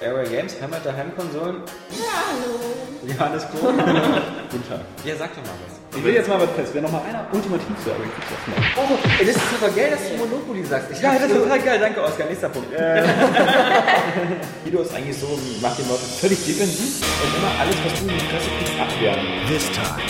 [0.00, 1.62] Airway Games, Heimat der Heimkonsolen.
[1.90, 2.58] Ja, hallo.
[3.06, 3.76] Johannes Kuhn.
[4.50, 4.80] Guten Tag.
[5.04, 5.78] Ja, sag doch mal was.
[5.96, 6.70] Ich will jetzt mal was fest.
[6.72, 8.56] Wer noch mal einer ultimativ sagen, kriegt das mal.
[8.76, 10.90] Oh, ey, das ist total geil, dass du Monopoly sagst.
[10.90, 11.78] Ich ja, das ist total geil.
[11.78, 12.26] Danke, Oskar.
[12.26, 12.68] Nächster Punkt.
[14.64, 18.18] Guido ist eigentlich so, macht den Leuten völlig defensiv und immer alles, was du in
[18.18, 19.26] die Fresse kriegst, abwehren.
[19.46, 20.02] This time.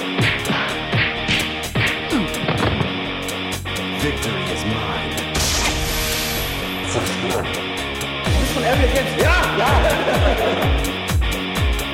[4.01, 5.19] Victory is mine.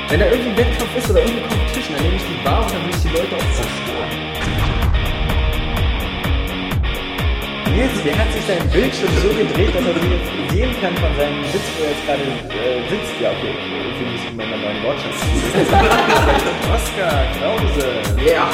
[0.09, 2.73] Wenn da irgendwie ein Wettkampf ist oder irgendeine Competition, dann nehme ich die wahr und
[2.73, 4.11] dann will ich die Leute auch zerstören.
[7.75, 11.43] Nils, der hat sich sein Bildschirm so gedreht, dass er jetzt sehen kann von seinem
[11.51, 13.15] Sitz, wo er jetzt gerade äh, sitzt.
[13.21, 13.55] Ja, okay.
[13.55, 15.19] Irgendwie muss ich meinen neuen Wortschatz
[16.75, 17.87] Oskar Krause.
[18.23, 18.51] Ja.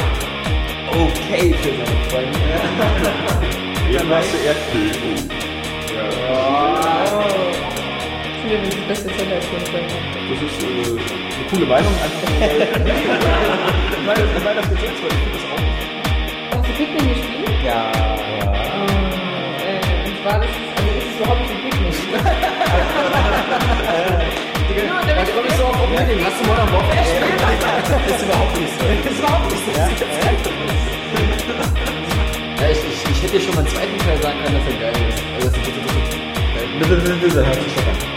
[0.93, 2.37] Okay für seine Freunde.
[3.93, 5.40] Eben hast du Erdbeben.
[8.51, 9.87] Finde, das ist die beste Zelle als Kunstwerk.
[9.87, 11.95] Das ist äh, eine coole Meinung.
[12.03, 12.35] Einfach nur,
[14.07, 15.15] weil, weil, weil das gesetzt wird.
[15.15, 15.63] Ich finde das auch.
[16.59, 17.55] Hast du Pikmin gespielt?
[17.63, 17.95] Ja.
[19.63, 21.95] Äh, und zwar, das ist, also ist es überhaupt nicht ein Pikmin.
[24.75, 26.19] Genau, damit Da komme ich so auf Umding.
[26.27, 27.39] Hast du Modern Warfare gespielt?
[27.39, 28.83] Das ist überhaupt nicht so.
[28.83, 29.71] Das ist überhaupt nicht so.
[32.59, 34.81] Ja, ich, ich, ich hätte dir schon mal einen zweiten Teil sagen können, dass er
[34.91, 35.23] geil ist.
[35.39, 36.67] Also, das ist geil.
[36.81, 37.95] Bitte, bitte, bitte, hör mich schon an.
[37.95, 38.10] Bitte, bitte, bitte.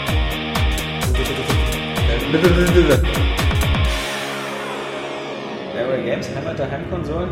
[5.75, 7.29] Airway Games, Heimat der Heimkonsolen,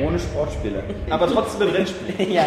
[0.00, 0.80] ohne Sportspiele.
[1.10, 2.30] Aber trotzdem mit Rennspielen.
[2.32, 2.44] ja.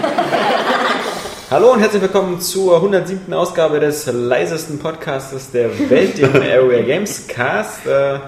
[1.50, 3.34] Hallo und herzlich willkommen zur 107.
[3.34, 7.86] Ausgabe des leisesten Podcastes der Welt, dem Airway Games Cast.
[7.86, 8.20] Äh,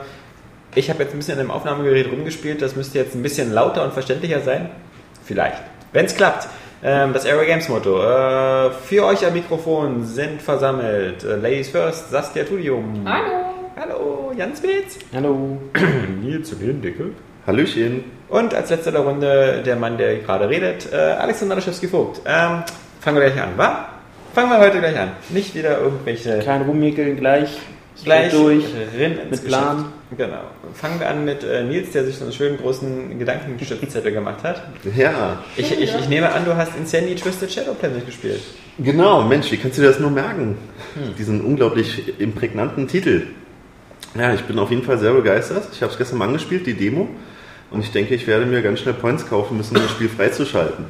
[0.75, 3.85] Ich habe jetzt ein bisschen an dem Aufnahmegerät rumgespielt, das müsste jetzt ein bisschen lauter
[3.85, 4.71] und verständlicher sein.
[5.23, 5.61] Vielleicht.
[5.93, 6.49] Wenn es klappt.
[6.83, 7.97] Ähm, Das Airway Games Motto.
[8.03, 13.05] Äh, Für euch am Mikrofon sind versammelt äh, Ladies First, Saskia Tudium.
[13.05, 13.52] Hallo.
[13.75, 14.99] Hallo, Jan Spitz.
[15.13, 15.57] Hallo.
[16.21, 17.05] Nils Lindecke.
[17.47, 18.03] Hallöchen.
[18.29, 22.21] Und als letzter der Runde der Mann, der gerade redet, äh, Alexander Laschewski-Vogt.
[22.25, 22.63] Ähm,
[23.01, 23.89] fangen wir gleich an, wa?
[24.33, 25.11] Fangen wir heute gleich an.
[25.29, 27.49] Nicht wieder irgendwelche Klein rummäkeln, gleich.
[28.03, 28.63] gleich durch.
[28.97, 29.75] Rinn ins mit Plan.
[29.77, 29.89] Geschäft.
[30.17, 30.43] Genau.
[30.73, 34.63] Fangen wir an mit äh, Nils, der sich so einen schönen großen Gedankenstützzettel gemacht hat.
[34.95, 38.41] Ja, Ich, ich, ich nehme an, du hast Insanity Twisted Shadow Planet gespielt.
[38.79, 39.23] genau.
[39.23, 40.57] Mensch, wie kannst du dir das nur merken?
[41.17, 43.23] Diesen unglaublich imprägnanten Titel.
[44.15, 45.67] Ja, ich bin auf jeden Fall sehr begeistert.
[45.73, 47.07] Ich habe es gestern mal angespielt, die Demo.
[47.71, 50.85] Und ich denke, ich werde mir ganz schnell Points kaufen müssen, um das Spiel freizuschalten.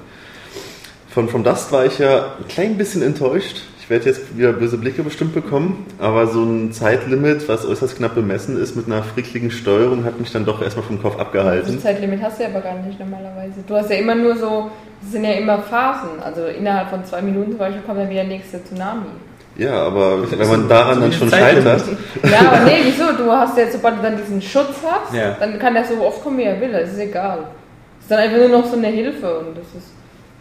[1.09, 3.61] Von From Dust war ich ja ein klein bisschen enttäuscht.
[3.79, 8.15] Ich werde jetzt wieder böse Blicke bestimmt bekommen, aber so ein Zeitlimit, was äußerst knapp
[8.15, 11.79] bemessen ist, mit einer frickligen Steuerung, hat mich dann doch erstmal vom Kopf Das abgehalten.
[11.79, 13.61] Zeitlimit hast du ja aber gar nicht normalerweise.
[13.67, 16.21] Du hast ja immer nur so, das sind ja immer Phasen.
[16.21, 19.07] Also innerhalb von zwei Minuten zum Beispiel kommt dann wieder der nächste Tsunami.
[19.55, 21.83] Ja, aber wenn man daran dann schon scheitert,
[22.23, 23.11] Ja, aber nee, wieso?
[23.13, 25.35] Du hast jetzt, sobald du dann diesen Schutz hast, Ja.
[25.39, 26.71] dann kann der so oft kommen, wie er will.
[26.71, 27.39] Das ist egal.
[27.39, 29.91] Das ist dann einfach nur noch so eine Hilfe und das ist.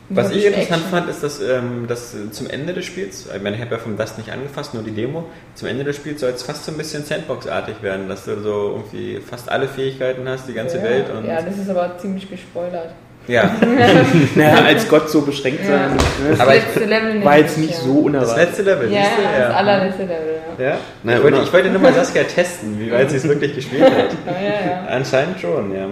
[0.09, 0.91] Was ich interessant Action.
[0.91, 3.97] fand, ist, dass, ähm, dass zum Ende des Spiels, ich meine, ich habe ja vom
[3.97, 5.25] Dust nicht angefasst, nur die Demo,
[5.55, 8.83] zum Ende des Spiels soll es fast so ein bisschen Sandbox-artig werden, dass du so
[8.93, 12.29] irgendwie fast alle Fähigkeiten hast, die ganze ja, Welt und Ja, das ist aber ziemlich
[12.29, 12.91] gespoilert.
[13.29, 13.55] Ja.
[14.35, 15.89] Naja, als Gott so beschränkt Ja.
[15.89, 15.91] sein.
[15.97, 16.43] Das Ne?
[16.45, 17.85] Aber ich- letzte Level War jetzt ich, nicht ja.
[17.85, 18.37] so Das unerwartet.
[18.49, 19.39] letzte Level, Ja, siehst du?
[19.41, 20.17] das allerletzte Level,
[20.59, 20.65] ja.
[20.65, 20.79] Ja?
[21.03, 23.83] Naja, ich, wollte, ich wollte nur mal Saskia testen, wie weit sie es wirklich gespielt
[23.85, 23.93] hat.
[23.93, 24.87] Ja, ja, ja.
[24.89, 25.87] Anscheinend schon, ja.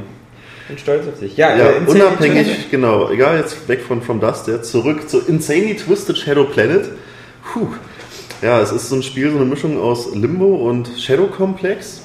[0.68, 1.36] Bin stolz auf dich.
[1.36, 5.20] Ja, Ja, äh, unabhängig, Twisted- genau, egal jetzt weg von From Dust, ja, zurück zu
[5.26, 6.84] Insanely Twisted Shadow Planet.
[7.52, 7.66] Puh.
[8.42, 12.02] Ja, es ist so ein Spiel, so eine Mischung aus Limbo und Shadow Complex.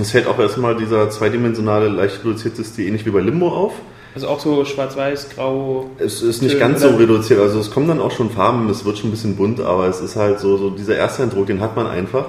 [0.00, 3.72] Es fällt auch erstmal dieser zweidimensionale, leicht reduzierte Stil ähnlich wie bei Limbo auf.
[4.18, 5.90] Also auch so schwarz-weiß, grau.
[6.00, 8.98] Es ist nicht ganz so reduziert, also es kommen dann auch schon Farben, es wird
[8.98, 11.76] schon ein bisschen bunt, aber es ist halt so, so dieser erste Eindruck, den hat
[11.76, 12.26] man einfach,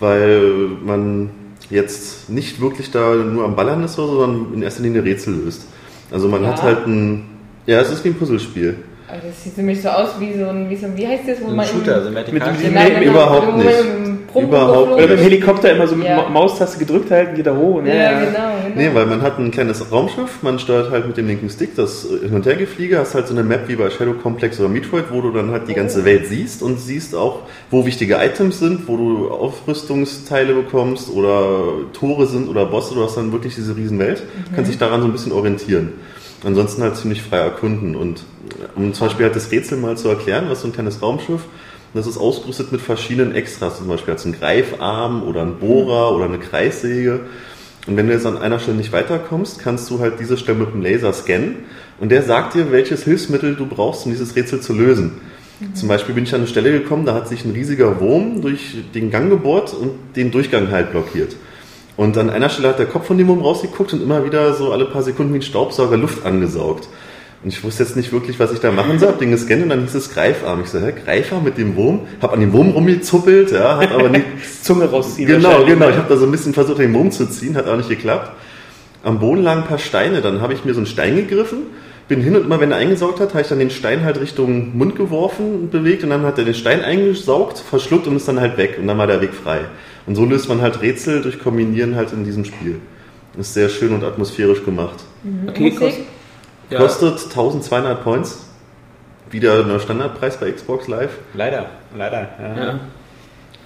[0.00, 0.40] weil
[0.82, 1.28] man
[1.68, 5.66] jetzt nicht wirklich da nur am Ballern ist, sondern in erster Linie Rätsel löst.
[6.10, 6.48] Also man Ja.
[6.52, 7.26] hat halt ein,
[7.66, 8.76] ja, es ist wie ein Puzzlespiel.
[9.06, 11.24] Also das sieht für mich so aus wie so ein, wie so ein wie heißt
[11.28, 13.56] das, wo ein man Shooter, so im, ein Mit Vertikal- diesem- Genau, Nee, genau, überhaupt
[13.58, 13.68] nicht.
[14.42, 15.22] Überhaupt Oder beim ist.
[15.24, 16.16] Helikopter immer so mit Ja.
[16.16, 17.76] Ma- Maustaste gedrückt halten, geht er hoch.
[17.76, 18.76] Und Ja, ja, genau, genau.
[18.76, 22.06] Nee, weil man hat ein kleines Raumschiff, man steuert halt mit dem linken Stick das
[22.22, 25.20] Hin- und Hergefliege, hast halt so eine Map wie bei Shadow Complex oder Metroid, wo
[25.20, 27.40] du dann halt die ganze Welt siehst und siehst auch,
[27.70, 31.44] wo wichtige Items sind, wo du Aufrüstungsteile bekommst oder
[31.92, 34.22] Tore sind oder Bosse, du hast dann wirklich diese riesen Welt,
[34.54, 35.92] kannst dich daran so ein bisschen orientieren.
[36.44, 38.24] Ansonsten halt ziemlich frei erkunden und
[38.76, 41.40] um zum Beispiel halt das Rätsel mal zu erklären, was so ein kleines Raumschiff,
[41.96, 46.26] das ist ausgerüstet mit verschiedenen Extras, zum Beispiel als ein Greifarm oder ein Bohrer oder
[46.26, 47.20] eine Kreissäge.
[47.86, 50.72] Und wenn du jetzt an einer Stelle nicht weiterkommst, kannst du halt diese Stelle mit
[50.72, 51.56] dem Laser scannen
[52.00, 55.12] und der sagt dir, welches Hilfsmittel du brauchst, um dieses Rätsel zu lösen.
[55.72, 58.76] Zum Beispiel bin ich an eine Stelle gekommen, da hat sich ein riesiger Wurm durch
[58.94, 61.34] den Gang gebohrt und den Durchgang halt blockiert.
[61.96, 64.72] Und an einer Stelle hat der Kopf von dem Wurm rausgeguckt und immer wieder so
[64.72, 66.88] alle paar Sekunden wie ein Staubsauger Luft angesaugt.
[67.46, 69.68] Und ich wusste jetzt nicht wirklich, was ich da machen soll, hab den gescannt und
[69.68, 70.62] dann hieß es Greifarm.
[70.62, 72.00] Ich so, hä, Greifarm mit dem Wurm?
[72.20, 74.24] Hab an dem Wurm rumgezuppelt, ja, hat aber nicht...
[74.64, 75.28] Zunge rausziehen.
[75.28, 75.88] genau, genau.
[75.88, 78.32] Ich habe da so ein bisschen versucht, den Wurm zu ziehen, hat auch nicht geklappt.
[79.04, 81.58] Am Boden lagen ein paar Steine, dann habe ich mir so einen Stein gegriffen,
[82.08, 84.76] bin hin und immer, wenn er eingesaugt hat, habe ich dann den Stein halt Richtung
[84.76, 88.40] Mund geworfen und bewegt und dann hat er den Stein eingesaugt, verschluckt und ist dann
[88.40, 89.60] halt weg und dann war der Weg frei.
[90.08, 92.80] Und so löst man halt Rätsel durch Kombinieren halt in diesem Spiel.
[93.38, 95.04] Ist sehr schön und atmosphärisch gemacht.
[95.46, 96.06] Okay, Musik?
[96.70, 98.42] Ja, Kostet 1200 Points.
[99.30, 101.10] Wieder der Standardpreis bei Xbox Live.
[101.34, 101.66] Leider,
[101.96, 102.28] leider.
[102.40, 102.64] Ja.
[102.64, 102.80] ja.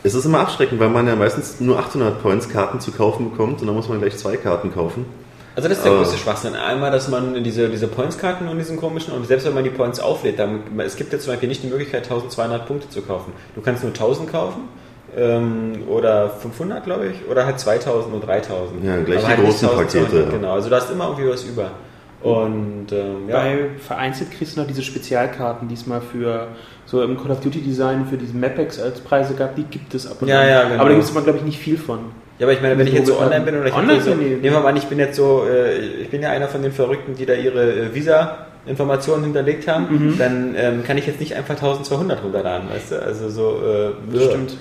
[0.03, 3.61] Es ist immer abschreckend, weil man ja meistens nur 800 Points Karten zu kaufen bekommt
[3.61, 5.05] und dann muss man gleich zwei Karten kaufen.
[5.57, 6.55] Also das ist der Aber- größte Schwachsinn.
[6.55, 10.01] Einmal, dass man diese, diese Points-Karten und diesen komischen, und selbst wenn man die Points
[10.01, 13.33] auflädt, dann, es gibt jetzt zum Beispiel nicht die Möglichkeit, 1200 Punkte zu kaufen.
[13.55, 14.63] Du kannst nur 1000 kaufen
[15.17, 18.83] ähm, oder 500, glaube ich, oder halt 2000 und 3000.
[18.85, 20.39] Ja, gleich Aber die halt nicht großen 1200, Pakete, ja.
[20.39, 21.71] Genau, also du hast immer irgendwie was über.
[22.23, 23.37] Und ähm, ja.
[23.37, 26.49] Bei vereinzelt kriegst du noch diese Spezialkarten diesmal für
[26.85, 30.11] so im Call of Duty Design für diese Mapex als Preise gab, die gibt es
[30.11, 30.49] ab und Ja, an.
[30.49, 30.81] ja, genau.
[30.81, 32.01] Aber da gibt es glaube ich nicht viel von.
[32.39, 34.43] Ja, aber ich meine, wenn ich jetzt so online bin oder ich Online so, nehmen
[34.43, 37.15] wir mal an, ich bin jetzt so, äh, ich bin ja einer von den Verrückten,
[37.15, 40.19] die da ihre äh, Visa-Informationen hinterlegt haben, Mhm.
[40.19, 43.03] dann ähm, kann ich jetzt nicht einfach 1200 runterladen, weißt du?
[43.03, 44.57] Also so, äh, stimmt.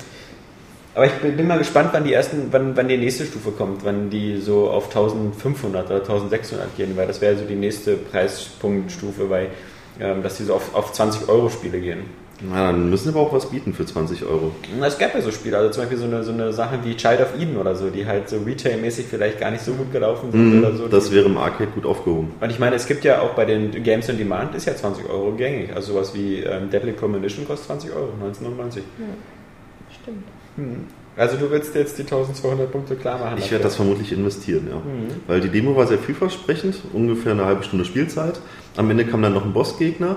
[0.99, 4.09] Aber ich bin, mal gespannt, wann die ersten, wann, wann die nächste Stufe kommt, wann
[4.09, 9.47] die so auf 1500 oder 1600 gehen, weil das wäre so die nächste Preispunktstufe, weil
[10.01, 11.99] ähm, dass die so auf, auf 20 Euro Spiele gehen.
[12.41, 14.51] Na, dann müssen wir aber auch was bieten für 20 Euro.
[14.85, 17.21] Es gab ja so Spiele, also zum Beispiel so eine, so eine Sache wie Child
[17.21, 20.57] of Eden oder so, die halt so retailmäßig vielleicht gar nicht so gut gelaufen sind
[20.57, 20.87] Mhm, oder so.
[20.89, 22.33] das wäre im Arcade gut aufgehoben.
[22.41, 25.09] Und ich meine, es gibt ja auch bei den Games on Demand ist ja 20
[25.09, 25.73] Euro gängig.
[25.73, 28.83] Also sowas wie ähm, Deadly Premonition kostet 20 Euro, 1999.
[30.01, 30.23] Stimmt.
[31.19, 33.35] Also du willst jetzt die 1200 Punkte klar machen.
[33.39, 34.77] Ich werde das vermutlich investieren, ja.
[34.77, 35.09] Mhm.
[35.27, 38.39] Weil die Demo war sehr vielversprechend, ungefähr eine halbe Stunde Spielzeit.
[38.77, 40.15] Am Ende kam dann noch ein Bossgegner,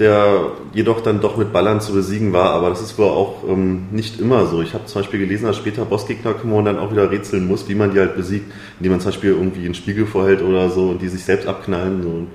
[0.00, 3.84] der jedoch dann doch mit Ballern zu besiegen war, aber das ist wohl auch ähm,
[3.92, 4.60] nicht immer so.
[4.60, 7.68] Ich habe zum Beispiel gelesen, dass später Bossgegner kommen und dann auch wieder rätseln muss,
[7.68, 8.50] wie man die halt besiegt,
[8.80, 12.02] indem man zum Beispiel irgendwie einen Spiegel vorhält oder so und die sich selbst abknallen.
[12.02, 12.26] So.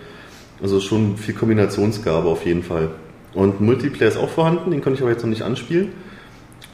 [0.62, 2.92] Also schon viel Kombinationsgabe auf jeden Fall.
[3.34, 5.90] Und Multiplayer ist auch vorhanden, den konnte ich aber jetzt noch nicht anspielen.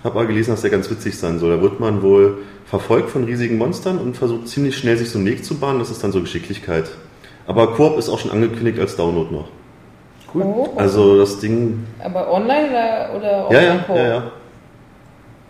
[0.04, 1.56] Habe aber gelesen, dass der ganz witzig sein soll.
[1.56, 5.28] Da wird man wohl verfolgt von riesigen Monstern und versucht ziemlich schnell sich so einen
[5.28, 5.80] Weg zu bahnen.
[5.80, 6.90] Das ist dann so Geschicklichkeit.
[7.48, 9.48] Aber Koop ist auch schon angekündigt als Download noch.
[10.34, 10.44] Cool.
[10.44, 13.96] Oh, Also das Ding, aber online oder, oder ja, offline ja, Koop?
[13.96, 14.32] ja, ja.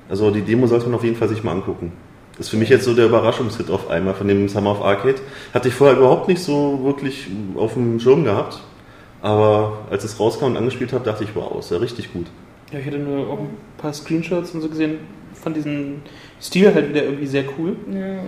[0.09, 1.93] Also die Demo sollte man auf jeden Fall sich mal angucken.
[2.37, 5.15] Das ist für mich jetzt so der Überraschungshit auf einmal von dem Summer of Arcade.
[5.53, 8.59] Hatte ich vorher überhaupt nicht so wirklich auf dem Schirm gehabt.
[9.21, 12.25] Aber als es rauskam und angespielt habe, dachte ich, wow, ist ja richtig gut.
[12.73, 14.97] Ja, ich hatte nur auch ein paar Screenshots und so gesehen
[15.33, 16.01] von diesem
[16.41, 17.75] Stil halt wieder irgendwie sehr cool.
[17.93, 18.21] Ja.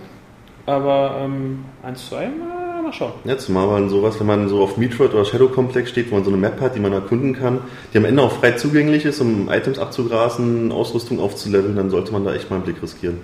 [0.68, 3.14] Aber ähm, 1 zu 1, mal, mal schauen.
[3.24, 6.24] Ja, zumal man sowas, wenn man so auf Metroid oder Shadow Complex steht, wo man
[6.24, 7.62] so eine Map hat, die man erkunden kann,
[7.92, 12.24] die am Ende auch frei zugänglich ist, um Items abzugrasen, Ausrüstung aufzuleveln, dann sollte man
[12.24, 13.22] da echt mal einen Blick riskieren.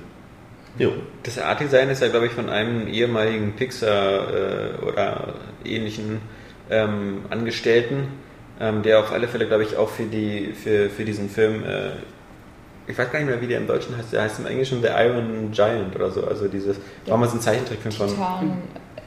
[0.79, 0.91] Jo.
[1.23, 5.35] Das Art Design ist ja, glaube ich, von einem ehemaligen Pixar äh, oder
[5.65, 6.19] ähnlichen
[6.71, 8.07] ähm, Angestellten,
[8.61, 11.89] ähm, der auf alle Fälle, glaube ich, auch für, die, für, für diesen Film, äh,
[12.87, 14.89] ich weiß gar nicht mehr, wie der im Deutschen heißt, der heißt im Englischen The
[14.89, 16.23] Iron Giant oder so.
[16.25, 16.77] Also dieses,
[17.07, 18.07] war mal so ein Zeichentrickfilm von.
[18.07, 18.53] Titan.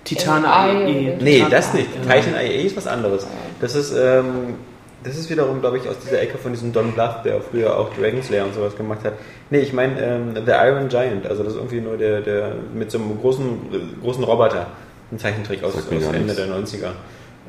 [0.02, 1.14] Titan AI AE.
[1.14, 1.88] oder Nee, das nicht.
[1.94, 2.14] Ja.
[2.14, 3.26] Titan IA ist was anderes.
[3.60, 4.56] Das ist, ähm,
[5.04, 7.94] das ist wiederum, glaube ich, aus dieser Ecke von diesem Don Bluth, der früher auch
[7.94, 9.12] Dragon Slayer und sowas gemacht hat.
[9.50, 11.26] Nee, ich meine ähm, The Iron Giant.
[11.26, 14.66] Also das ist irgendwie nur der, der mit so einem großen, äh, großen Roboter.
[15.12, 16.36] Ein Zeichentrick aus, aus Ende nichts.
[16.36, 16.92] der 90er.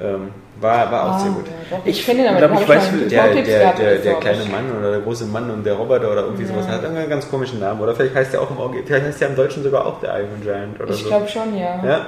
[0.02, 1.46] Ähm, war, war auch Ah, sehr gut.
[1.72, 1.78] ja.
[1.86, 4.52] Ich Ich den aber glaub, ich weiß, Der, der, der, der glaub kleine ich.
[4.52, 6.74] Mann oder der große Mann und der Roboter oder irgendwie sowas Ja.
[6.74, 7.80] hat einen ganz komischen Namen.
[7.82, 10.18] Oder vielleicht heißt der auch im Orgi- vielleicht heißt der im Deutschen sogar auch der
[10.20, 11.08] Iron Giant oder Ich so.
[11.10, 11.82] glaube schon, ja.
[11.84, 11.90] Ja?
[11.90, 12.06] ja.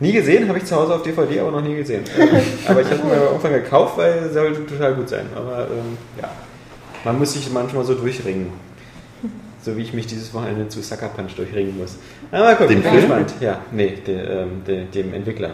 [0.00, 2.04] Nie gesehen, habe ich zu Hause auf DVD, aber noch nie gesehen.
[2.68, 5.26] aber ich habe ihn mir irgendwann gekauft, weil er sollte total gut sein.
[5.34, 6.28] Aber ähm, ja,
[7.04, 8.52] man muss sich manchmal so durchringen.
[9.62, 11.96] So wie ich mich dieses Wochenende zu Sucker Punch durchringen muss.
[12.30, 13.02] Aber mal gucken, Dem bin Film?
[13.02, 13.34] gespannt.
[13.40, 15.50] Ja, nee, de, ähm, de, dem Entwickler.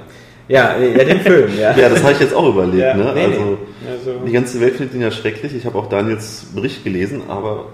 [0.49, 1.77] Ja, ja, den Film, ja.
[1.77, 2.83] Ja, das habe ich jetzt auch überlegt.
[2.83, 3.13] Ja, ne?
[3.15, 3.57] nee, also, nee.
[3.91, 5.55] Also- Die ganze Welt findet ihn ja schrecklich.
[5.55, 7.67] Ich habe auch Daniels Bericht gelesen, aber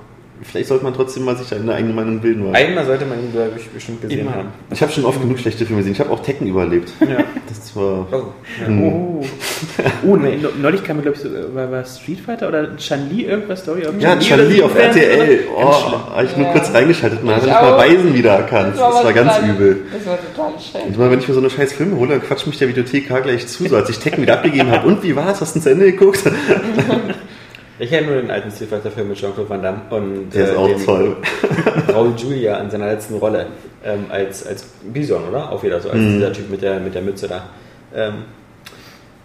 [0.42, 2.44] vielleicht sollte man trotzdem mal sich eine eigene Meinung bilden.
[2.52, 4.34] Weil Einmal sollte man ihn, glaube ich, bestimmt gesehen Immer.
[4.34, 4.48] haben.
[4.70, 5.92] ich habe schon oft genug schlechte Filme gesehen.
[5.94, 6.92] Ich habe auch Tekken überlebt.
[7.00, 7.18] Ja.
[7.48, 8.06] Das war.
[8.12, 8.22] Oh.
[8.68, 9.24] Oh,
[10.06, 12.76] oh ne, ne- neulich kam mir, glaube ich, so, äh, war, war Street Fighter oder
[12.76, 13.82] Chun-Li irgendwas, Story?
[13.98, 15.40] Ja, Charlie auf RTL.
[15.56, 15.72] Oh,
[16.14, 16.52] habe ich nur Ja.
[16.52, 17.24] kurz reingeschaltet.
[17.24, 17.78] Man hat Ich nicht mal.
[17.78, 18.74] Weisen wiedererkannt.
[18.74, 19.80] Das war aber ganz total- übel.
[19.92, 20.80] Das war total schön.
[20.88, 23.20] Und immer wenn ich mir so eine scheiß Filme hole, dann quatscht mich der Videothekar
[23.22, 24.86] gleich zu, so als ich Tekken wieder abgegeben habe.
[24.86, 25.40] Und wie war's?
[25.40, 26.22] Hast du zu Ende geguckt?
[27.78, 30.56] Ich kenne nur den alten Street Fighter Film mit Jean-Claude Van Damme und Der ist
[30.56, 31.16] auch dem toll.
[31.94, 33.46] Raul Julia in seiner letzten Rolle
[33.84, 35.52] ähm, als, als Bison, oder?
[35.52, 36.14] Auch wieder so, als Mhm.
[36.14, 37.44] dieser Typ mit der, mit der Mütze da.
[37.94, 38.24] Ähm,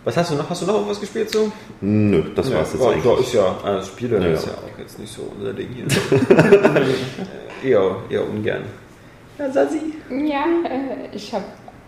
[0.04, 0.50] was hast du noch?
[0.50, 1.52] Hast du noch irgendwas gespielt so?
[1.82, 3.06] Nö, das war's jetzt ja, eigentlich.
[3.06, 4.52] Ja, ist ja, also das Spiel Ja, ist ja.
[4.52, 5.86] ja auch jetzt nicht so unser Ding hier.
[7.64, 8.64] Äh, eher, eher ungern.
[9.40, 9.80] Ja, Sassi.
[10.10, 11.46] Ja, äh, ich habe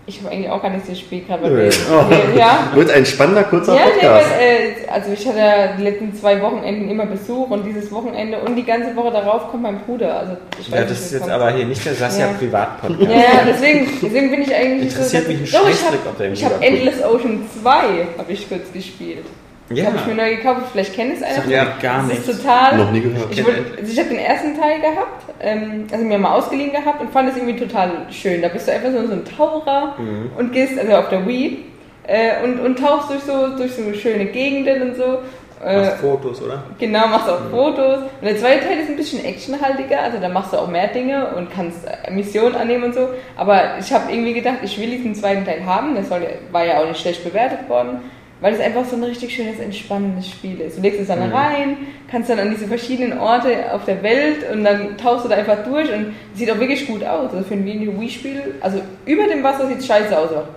[0.08, 1.48] ich hab eigentlich auch gar nichts gespielt gerade.
[1.50, 1.58] Nö.
[1.58, 4.30] weil wir- Ja, Wird ein spannender, kurzer Ja, nee, Podcast.
[4.38, 8.38] weil, äh, also ich hatte ja die letzten zwei Wochenenden immer Besuch und dieses Wochenende
[8.40, 10.20] und die ganze Woche darauf kommt mein Bruder.
[10.20, 11.34] Also ich weiß Ja, nicht, das ist jetzt kommt.
[11.34, 12.28] aber hier nicht der Sassi Ja.
[12.38, 13.10] Privatpodcast.
[13.10, 15.32] Ja, deswegen, deswegen bin ich eigentlich Interessiert so.
[15.32, 16.56] mich ein Doch, ich Scheißdreck, hab- ob der Ich habe.
[16.66, 17.72] Endless Ocean 2
[18.18, 19.26] habe ich kurz gespielt.
[19.70, 19.86] Ja.
[19.86, 20.62] Habe ich mir neu gekauft.
[20.72, 21.50] Vielleicht kennt es einer.
[21.50, 22.28] Ja, gar das nichts.
[22.28, 22.78] ist total.
[22.78, 23.28] Noch nie gehört.
[23.32, 27.10] Ich, also ich habe den ersten Teil gehabt, ähm, also mir mal ausgeliehen gehabt und
[27.12, 28.42] fand es irgendwie total schön.
[28.44, 30.30] Da bist du einfach so, so ein Taucher Mhm.
[30.38, 31.66] und gehst, also auf der Wii,
[32.08, 35.18] äh, und, und tauchst durch so, durch so schöne Gegenden und so.
[35.66, 36.64] Äh, Machst Fotos, oder?
[36.78, 38.00] Genau, machst auch Fotos.
[38.22, 41.30] Und der zweite Teil ist ein bisschen actionhaltiger, also da machst du auch mehr Dinge
[41.36, 43.08] und kannst äh, Missionen annehmen und so.
[43.36, 45.96] Aber ich habe irgendwie gedacht, ich will diesen zweiten Teil haben.
[45.96, 48.02] Das soll, war ja auch nicht schlecht bewertet worden,
[48.46, 50.78] weil es einfach so ein richtig schönes, entspannendes Spiel ist.
[50.78, 51.78] Du legst es dann rein,
[52.12, 55.64] kannst dann an diese verschiedenen Orte auf der Welt und dann tauchst du da einfach
[55.64, 57.32] durch und sieht auch wirklich gut aus.
[57.34, 60.30] Also für ein Wii-Spiel, also über dem Wasser sieht es scheiße aus.
[60.30, 60.48] aber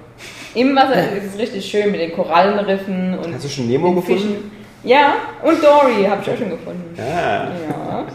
[0.55, 3.95] Im Wasser ist es richtig schön mit den Korallenriffen und Hast du schon Nemo den
[3.97, 4.21] gefunden?
[4.21, 4.51] Fischen.
[4.85, 6.95] Ja, und Dory habe ich auch schon gefunden.
[6.95, 7.45] Ja.
[7.45, 8.07] Ja,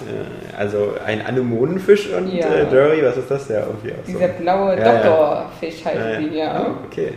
[0.56, 2.46] Also ein Anemonenfisch und Ja.
[2.46, 4.12] äh, Dory, was ist das ja irgendwie auch so?
[4.12, 4.92] dieser blaue Ja, ja.
[4.94, 6.46] Doktorfisch heißt Ja, die, ja.
[6.46, 6.66] ja.
[6.68, 7.14] Oh, okay.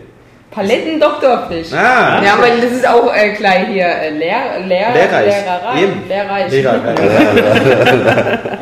[0.57, 1.73] Paletten-Doktorfisch.
[1.73, 5.27] Ah, Ja, aber das ist auch äh, gleich hier äh, Lehr, Lehr, Lehrreich.
[5.27, 5.83] Lehrerei.
[5.83, 6.09] Eben.
[6.09, 6.51] Lehrreich.
[6.51, 6.75] Lehrer,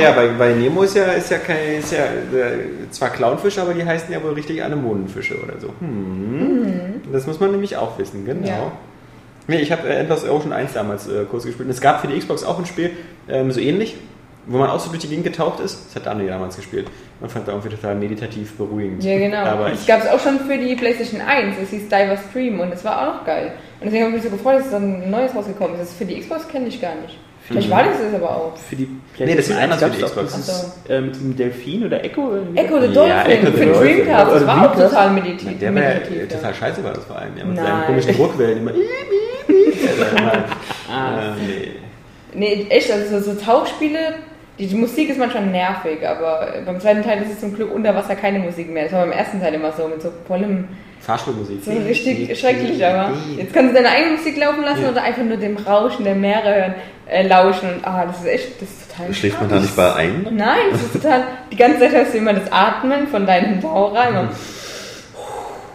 [0.00, 3.72] ja, bei, bei Nemo ist ja, ist ja kein, ist ja äh, zwar Clownfische, aber
[3.72, 5.68] die heißen ja wohl richtig Anemonenfische oder so.
[5.80, 7.00] Hm.
[7.10, 8.46] Das muss man nämlich auch wissen, genau.
[8.46, 8.72] Ja.
[9.46, 11.66] Nee, ich habe äh, Endless Ocean 1 damals äh, kurz gespielt.
[11.68, 12.90] Und es gab für die Xbox auch ein Spiel,
[13.26, 13.96] ähm, so ähnlich,
[14.48, 15.86] wo man auch so durch die Gegend getaucht ist.
[15.86, 16.86] Das hat Daniel damals gespielt.
[17.20, 19.04] Man fand da irgendwie total meditativ beruhigend.
[19.04, 19.44] Ja, genau.
[19.44, 21.56] Aber das ich, gab es auch schon für die PlayStation 1.
[21.62, 23.52] Es hieß Diver Stream und es war auch noch geil.
[23.80, 25.90] Und deswegen habe ich mich so gefreut, dass dann ein neues rausgekommen ist.
[25.90, 27.16] Das für die Xbox kenne ich gar nicht.
[27.46, 28.56] Vielleicht war das es aber auch.
[28.58, 28.88] Für die
[29.18, 30.34] Nee, das ist anders für die Xbox.
[30.34, 32.30] dieses, äh, mit diesem Delfin oder Echo?
[32.54, 33.96] Echo the Ja, Dolphin Echo the für Dolphin.
[33.96, 34.32] Dreamcast.
[34.32, 34.90] Das war auch Dreamcast?
[34.94, 35.58] total meditativ.
[35.58, 36.36] der war ja meditativ, ja.
[36.36, 37.36] total scheiße war das vor allem.
[37.38, 37.64] Ja, mit Nein.
[37.66, 38.72] seinen komischen Druckwellen immer.
[40.90, 41.34] Ah.
[41.34, 41.68] äh, nee.
[42.34, 44.14] Nee, echt, also so, so Tauchspiele,
[44.58, 48.16] die, Musik ist manchmal nervig, aber beim zweiten Teil ist es zum Glück unter Wasser
[48.16, 48.84] keine Musik mehr.
[48.84, 50.68] Das war beim ersten Teil immer so, mit so vollem,
[51.00, 51.60] Fahrstuhlmusik.
[51.64, 55.36] so richtig schrecklich, aber jetzt kannst du deine eigene Musik laufen lassen oder einfach nur
[55.36, 56.74] dem Rauschen der Meere hören,
[57.08, 59.94] äh, lauschen und ah, das ist echt, das ist total Schläft man da nicht bei
[59.94, 60.26] ein?
[60.32, 64.08] Nein, das ist total, die ganze Zeit hörst du immer das Atmen von deinem Taucher,
[64.08, 64.28] immer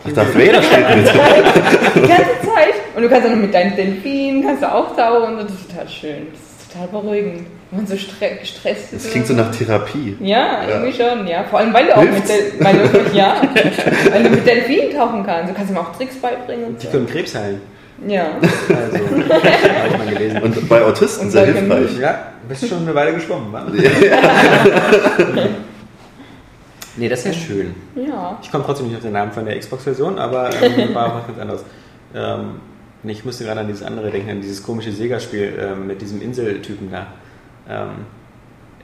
[0.05, 1.07] Ach, Darth Vader steht mit.
[1.95, 5.37] die ganze Zeit und du kannst dann noch mit deinen Delfinen, kannst du auch tauchen
[5.37, 9.05] und das ist total schön, das ist total beruhigend, man so stre gestresst ist.
[9.05, 10.15] Das klingt so nach Therapie.
[10.19, 10.69] Ja, Ja.
[10.69, 11.43] irgendwie schon, ja.
[11.43, 12.29] Vor allem, weil du auch Hilft's?
[12.29, 13.41] mit, Del weil du, ja,
[14.11, 15.51] weil du mit Delfinen tauchen kannst.
[15.51, 16.91] Du kannst ihm auch Tricks beibringen und Die so.
[16.91, 17.61] können Krebs heilen.
[18.07, 18.25] Ja.
[18.41, 20.41] Also, habe ich mal gelesen.
[20.41, 21.97] Und bei Autisten Und sehr hilfreich.
[21.99, 23.65] Ja, bist schon eine Weile geschwommen, wa?
[26.97, 27.75] nee, das ist ja schön.
[27.95, 28.37] Ja.
[28.41, 31.27] Ich komme trotzdem nicht auf den Namen von der Xbox-Version, aber ähm, war auch was
[31.27, 31.63] ganz anderes.
[32.15, 32.55] Ähm,
[33.03, 36.21] nee, ich musste gerade an dieses andere denken, an dieses komische Sega-Spiel ähm, mit diesem
[36.21, 37.07] Inseltypen da.
[37.69, 38.05] Ähm,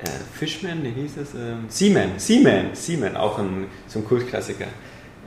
[0.01, 0.07] äh,
[0.37, 1.33] Fishman, wie hieß es?
[1.33, 4.65] Ähm, Seaman, Seaman, Seaman, auch ein, so ein Kultklassiker.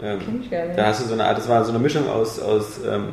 [0.02, 0.78] Ähm, Kenn ich gar nicht.
[0.78, 3.08] da hast du so eine Art, das war so eine Mischung aus, aus ähm,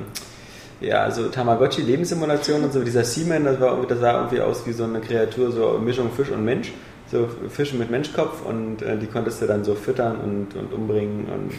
[0.79, 2.81] ja, so Tamagotchi, Lebenssimulation und so.
[2.83, 5.79] Dieser Seaman, das, war, irgendwie- das sah irgendwie aus wie so eine Kreatur, so eine
[5.79, 6.71] Mischung Fisch und Mensch.
[7.11, 11.25] So Fische mit Menschkopf und äh, die konntest du dann so füttern und, und umbringen
[11.25, 11.51] und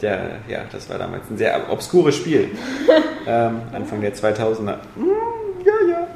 [0.00, 2.50] der, ja, das war damals ein sehr obskures Spiel.
[3.26, 4.76] ähm, Anfang der 2000er.
[4.94, 5.08] Mm,
[5.66, 6.06] ja, ja.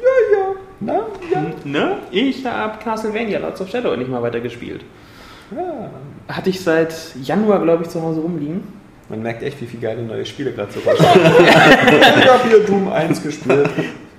[0.00, 0.54] Ja, ja.
[0.78, 1.06] Na, ja.
[1.64, 1.96] Ne?
[2.10, 4.82] Ich habe Castlevania Lords of Shadow nicht mal weitergespielt.
[5.54, 5.90] ja.
[6.28, 8.62] Hatte ich seit Januar, glaube ich, zu Hause rumliegen.
[9.08, 11.26] Man merkt echt, wie viele geile neue Spiele gerade so rauskommen.
[12.20, 13.68] ich habe hier Doom 1 gespielt.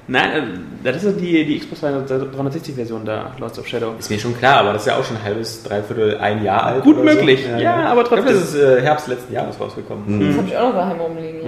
[0.07, 0.41] Nein, äh,
[0.83, 3.93] das ist ja die, die Xbox 360-Version da, Lords of Shadow.
[3.97, 6.63] Ist mir schon klar, aber das ist ja auch schon ein halbes, dreiviertel, ein Jahr
[6.65, 6.83] alt.
[6.83, 7.45] Gut oder möglich.
[7.49, 7.57] So.
[7.61, 8.41] Ja, aber Ich glaube, trotzdem.
[8.41, 10.27] das ist äh, Herbst letzten Jahres rausgekommen.
[10.27, 11.41] Das habe ich auch noch daheim rumliegen.
[11.41, 11.47] Ja.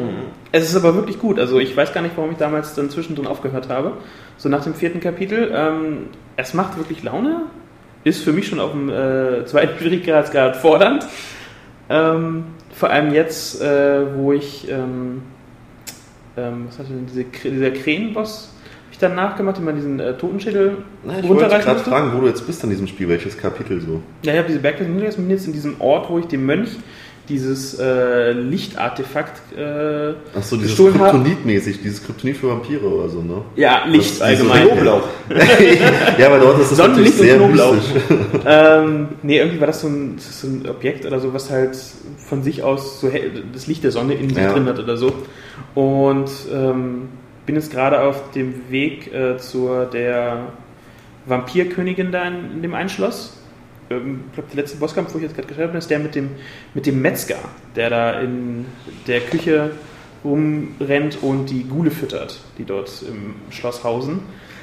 [0.55, 1.37] Es ist aber wirklich gut.
[1.37, 3.91] Also ich weiß gar nicht, warum ich damals dann zwischendrin aufgehört habe.
[4.37, 5.51] So nach dem vierten Kapitel.
[5.53, 6.07] Ähm,
[6.37, 7.41] es macht wirklich Laune.
[8.05, 11.05] Ist für mich schon auf dem äh, zweiten Schwierigkeitsgrad fordernd.
[11.89, 15.23] Ähm, vor allem jetzt, äh, wo ich, ähm,
[16.37, 18.53] ähm, was hatte denn diese, dieser Krähenboss,
[18.93, 22.27] ich dann nachgemacht, den man diesen äh, Totenschädel Na, ich wollte gerade fragen, wo du
[22.27, 24.01] jetzt bist an diesem Spiel, welches Kapitel so?
[24.21, 26.77] Ja, ich habe diese bin jetzt in diesem Ort, wo ich dem Mönch
[27.29, 31.23] dieses äh, Lichtartefakt äh, Ach so, dieses Gestohlen haben.
[31.23, 33.41] Kryptonit-mäßig, dieses Kryptonit für Vampire oder so, ne?
[33.55, 34.67] ja, Licht Das- allgemein.
[34.67, 35.03] Knoblauch.
[36.17, 37.73] ja, aber dort ist das natürlich Sonnenlicht und sehr Knoblauch.
[37.73, 38.01] mystisch.
[38.45, 41.77] ähm, nee, irgendwie war das so ein, so ein Objekt oder so, was halt
[42.17, 44.51] von sich aus so hell, das Licht der Sonne in sich Ja.
[44.53, 45.11] drin hat oder so.
[45.73, 47.09] Und ähm,
[47.45, 50.47] bin jetzt gerade auf dem Weg äh, zur der
[51.25, 53.37] Vampirkönigin da in, in dem Einschloss.
[53.89, 56.15] Ähm, Ich glaube, der letzte Bosskampf, wo ich jetzt gerade geschrieben habe, ist der mit
[56.15, 56.29] dem,
[56.73, 57.37] mit dem Metzger,
[57.75, 58.65] der da in
[59.07, 59.71] der Küche
[60.23, 64.19] rumrennt und die Gule füttert, die dort im Schloss hausen.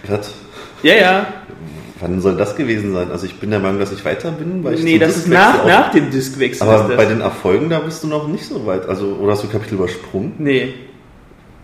[0.09, 0.35] Was?
[0.83, 1.27] Ja, ja,
[2.01, 3.13] Wann soll das gewesen sein?
[3.13, 5.65] Also ich bin der Meinung, dass ich weiter bin, weil ich nee, das ist nach,
[5.65, 6.67] nach dem Diskwechsel.
[6.69, 8.89] Aber bei den Erfolgen, da bist du noch nicht so weit.
[8.89, 10.35] Also, oder hast du Kapitel übersprungen?
[10.39, 10.75] Nee,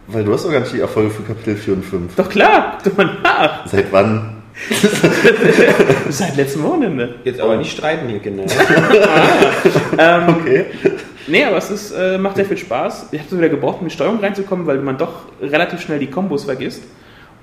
[0.06, 2.14] Weil du hast doch gar nicht die Erfolge für Kapitel 4 und 5.
[2.14, 3.66] doch klar, guck doch mal nach.
[3.66, 4.37] Seit wann?
[6.08, 7.16] Seit letztem Wochenende.
[7.24, 8.44] Jetzt aber nicht streiten hier, Kinder.
[9.98, 10.66] Ähm, Okay.
[11.26, 13.08] Nee, aber es ist, äh, macht sehr viel Spaß.
[13.12, 15.98] Ich habe so wieder gebraucht, um in die Steuerung reinzukommen, weil man doch relativ schnell
[15.98, 16.84] die Kombos vergisst.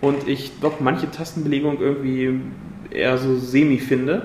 [0.01, 2.39] Und ich doch manche Tastenbelegung irgendwie
[2.89, 4.23] eher so semi finde.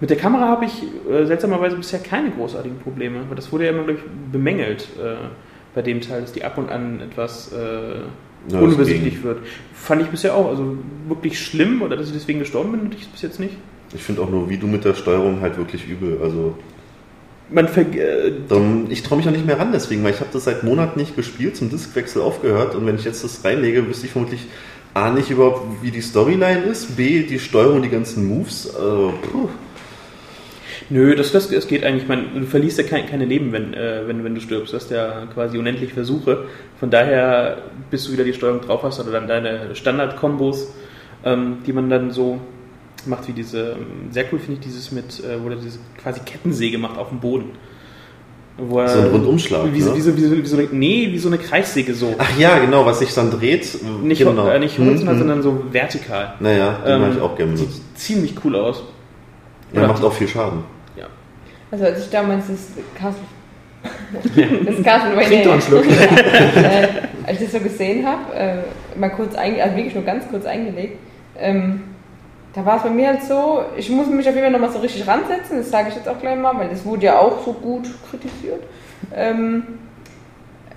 [0.00, 3.20] Mit der Kamera habe ich äh, seltsamerweise bisher keine großartigen Probleme.
[3.20, 5.16] Aber das wurde ja immer, glaube ich, bemängelt äh,
[5.74, 8.02] bei dem Teil, dass die ab und an etwas äh,
[8.48, 9.38] Ja, unübersichtlich wird.
[9.72, 10.48] Fand ich bisher auch.
[10.48, 10.76] Also
[11.08, 13.54] wirklich schlimm oder dass ich deswegen gestorben bin, ich es bis jetzt nicht.
[13.94, 16.18] Ich finde auch nur, wie du mit der Steuerung halt wirklich übel.
[16.22, 16.56] Also,
[17.50, 20.44] Man äh, darum, ich traue mich auch nicht mehr ran deswegen, weil ich habe das
[20.44, 24.12] seit Monaten nicht gespielt, zum Diskwechsel aufgehört und wenn ich jetzt das reinlege, wüsste ich
[24.12, 24.46] vermutlich
[24.94, 28.74] A, nicht überhaupt, wie die Storyline ist, B, die Steuerung, die ganzen Moves.
[28.74, 29.12] Also.
[30.90, 32.06] Nö, das, das, das geht eigentlich.
[32.08, 34.72] Man, du verlierst ja kein, keine Leben, wenn, äh, wenn, wenn du stirbst.
[34.72, 36.44] Du hast ja quasi unendlich Versuche.
[36.78, 37.58] Von daher,
[37.90, 40.72] bis du wieder die Steuerung drauf hast oder dann deine Standard-Kombos,
[41.24, 42.38] ähm, die man dann so
[43.06, 46.20] macht, wie diese, ähm, sehr cool finde ich dieses mit, äh, wo er diese quasi
[46.20, 47.50] Kettensäge macht auf dem Boden.
[48.56, 49.96] Wo er, So ein Rundumschlag, Wie, so- ne?
[49.96, 52.14] wie, so, wie, so, wie so eine, nee, wie so eine Kreissäge so.
[52.18, 53.66] Ach ja, genau, was sich dann dreht.
[54.02, 54.48] nicht, genau.
[54.48, 55.18] äh, nicht horizontal, hm.
[55.18, 56.34] sondern so vertikal.
[56.40, 57.82] Naja, den Ähm, habe ich auch gerne Sieht benutzt.
[57.98, 58.84] ziemlich cool aus.
[59.74, 60.60] Der macht auch viel Schaden.
[61.74, 61.84] Ja.
[61.84, 63.24] Also als ich damals das Castle...
[64.64, 65.28] das Castlevania...
[65.28, 65.84] Trink doch einen Schluck.
[65.86, 66.88] äh,
[67.26, 70.46] als ich das so gesehen habe, äh, mal kurz einge also wirklich nur ganz kurz
[70.46, 70.98] eingelegt,
[71.38, 71.82] ähm,
[72.54, 74.78] da war es bei mir halt so, ich muss mich auf jeden Fall nochmal so
[74.78, 77.52] richtig ransetzen, das sage ich jetzt auch gleich mal, weil das wurde ja auch so
[77.52, 78.62] gut kritisiert.
[79.12, 79.64] Ähm,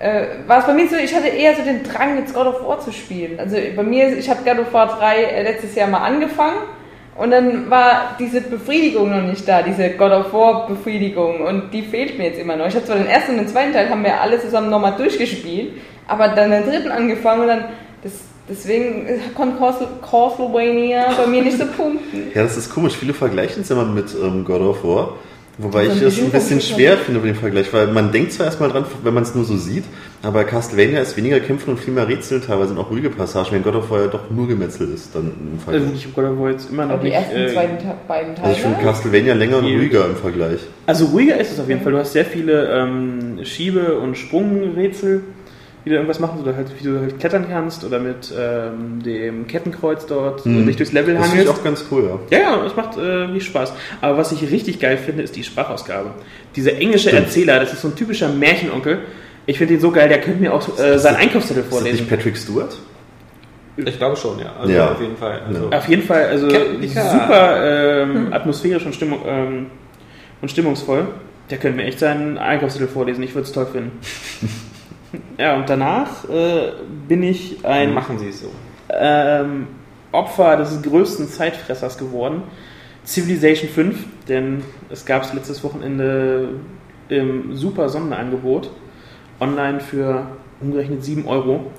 [0.00, 2.66] äh, war es bei mir so, ich hatte eher so den Drang, jetzt God of
[2.66, 3.38] War zu spielen.
[3.38, 6.58] Also bei mir, ich habe God of War 3 äh, letztes Jahr mal angefangen
[7.18, 11.82] und dann war diese Befriedigung noch nicht da, diese God of War Befriedigung und die
[11.82, 12.66] fehlt mir jetzt immer noch.
[12.68, 15.72] Ich habe zwar den ersten und den zweiten Teil haben wir alle zusammen nochmal durchgespielt,
[16.06, 17.64] aber dann den dritten angefangen und dann,
[18.02, 18.12] das,
[18.48, 22.30] deswegen konnte Castle- Castlevania bei mir nicht so punkten.
[22.34, 22.94] Ja, das ist komisch.
[22.94, 25.14] Viele vergleichen es immer mit ähm, God of War.
[25.60, 28.46] Wobei Also ich es ein bisschen schwer finde mit dem Vergleich, weil man denkt zwar
[28.46, 29.82] erstmal dran, wenn man es nur so sieht,
[30.22, 33.64] aber Castlevania ist weniger Kämpfen und viel mehr Rätseln, teilweise sind auch ruhige Passagen, wenn
[33.64, 35.94] God of War ja doch nur gemetzelt ist, dann im Also Vergleich.
[35.96, 37.16] ich habe God of War jetzt immer noch Aber die nicht...
[37.18, 38.46] ersten äh, Te- beiden Teile.
[38.48, 40.60] Also ich finde Castlevania länger und Die- ruhiger im Vergleich.
[40.86, 41.90] Also ruhiger ist es auf jeden Fall.
[41.92, 45.22] Du hast sehr viele ähm, Schiebe- und Sprungrätsel,
[45.88, 49.46] wie du irgendwas machen, oder halt, wie du halt klettern kannst oder mit ähm, dem
[49.46, 50.66] Kettenkreuz dort Mhm.
[50.66, 51.60] dich durchs Level Das finde ich hangelst.
[51.60, 52.38] auch ganz cool, ja.
[52.38, 53.72] Ja, ja, es macht äh, Spaß.
[54.02, 56.10] Aber was ich richtig geil finde, ist die Sprachausgabe.
[56.54, 57.24] Dieser englische Stimmt.
[57.24, 58.98] Erzähler, das ist so ein typischer Märchenonkel.
[59.46, 62.00] Ich finde ihn so geil, der könnte mir auch äh, seinen Einkaufszettel Ist das vorlesen.
[62.00, 62.76] nicht Patrick Stewart?
[63.76, 64.52] Ich glaube schon, ja.
[64.60, 64.92] Also Ja.
[64.92, 65.40] auf jeden Fall.
[65.48, 69.66] Also, Auf jeden Fall, also super ähm, atmosphärisch und, Stimmung, ähm,
[70.42, 71.06] und stimmungsvoll.
[71.50, 73.92] Der könnte mir echt seinen Einkaufszettel vorlesen, ich würde es toll finden.
[75.38, 76.72] ja, und danach äh,
[77.06, 78.50] bin ich ein machen sie es so.
[78.90, 79.68] ähm,
[80.12, 82.42] Opfer des größten Zeitfressers geworden.
[83.04, 86.50] Civilization 5, denn es gab es letztes Wochenende
[87.08, 88.70] im super Sonderangebot
[89.40, 90.26] online für
[90.60, 91.70] umgerechnet 7 Euro.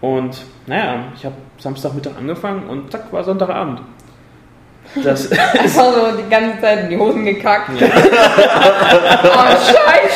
[0.00, 3.82] Und naja, ich habe Samstagmittag angefangen und zack, war Sonntagabend.
[4.94, 7.70] Das Einfach so die ganze Zeit in die Hosen gekackt.
[7.80, 7.80] oh,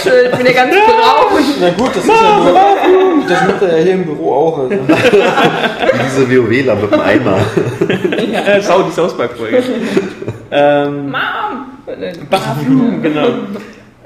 [0.02, 1.44] scheiße, ich bin ja ganz braun.
[1.60, 4.58] Na gut, das ist ja nur, das macht er ja hier im Büro auch.
[4.58, 4.70] Also.
[4.70, 7.38] Wie diese WoWler mit dem Eimer.
[7.88, 9.62] äh, schau die South Park Folge.
[10.50, 11.66] ähm, Mom!
[13.02, 13.28] Genau.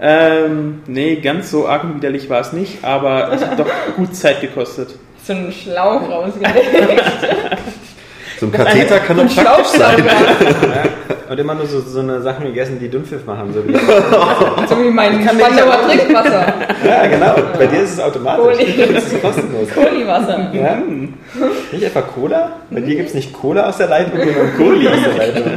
[0.02, 4.14] Ähm, nee, ganz so arg und widerlich war es nicht, aber es hat doch gut
[4.14, 4.94] Zeit gekostet.
[5.22, 6.56] So einen Schlauch rausgelegt.
[8.40, 10.02] So ein Katheter kann doch praktisch sein.
[11.28, 13.52] Und immer nur so, so eine Sachen gegessen, die Dünnpfiff machen.
[13.52, 13.74] So wie,
[14.66, 16.54] So wie mein Spandauer Trinkwasser.
[16.82, 17.34] ja, genau.
[17.58, 18.56] Bei dir ist es automatisch.
[18.56, 18.94] Kohli.
[18.94, 19.68] Das ist kostenlos.
[19.74, 20.50] Kohliwasser.
[20.54, 20.78] Ja?
[21.70, 22.52] Nicht etwa Cola?
[22.70, 25.52] Bei dir gibt es nicht Cola aus der Leitung, sondern Kohli aus der Leitung.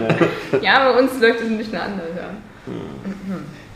[0.61, 0.91] Ja.
[0.91, 2.07] Bei uns läuft es ein bisschen anders.
[2.17, 2.73] Ja.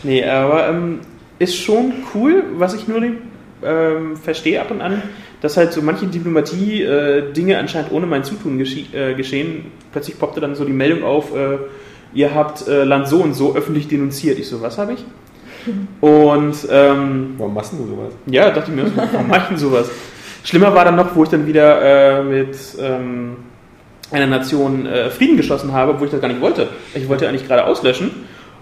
[0.03, 0.99] Nee, aber ähm,
[1.39, 3.15] ist schon cool, was ich nur nicht
[3.63, 5.01] ähm, verstehe ab und an,
[5.41, 9.65] dass halt so manche Diplomatie-Dinge anscheinend ohne mein Zutun geschi- äh, geschehen.
[9.91, 11.57] Plötzlich poppte dann so die Meldung auf, äh,
[12.13, 14.39] ihr habt äh, Land so und so öffentlich denunziert.
[14.39, 15.03] Ich so, was habe ich?
[16.01, 18.13] Und ähm, Warum machst du sowas?
[18.27, 19.89] ja, dachte ich mir, warum mache ich denn sowas?
[20.43, 23.35] Schlimmer war dann noch, wo ich dann wieder äh, mit ähm,
[24.11, 26.69] einer Nation äh, Frieden geschlossen habe, wo ich das gar nicht wollte.
[26.93, 28.11] Ich wollte eigentlich gerade auslöschen.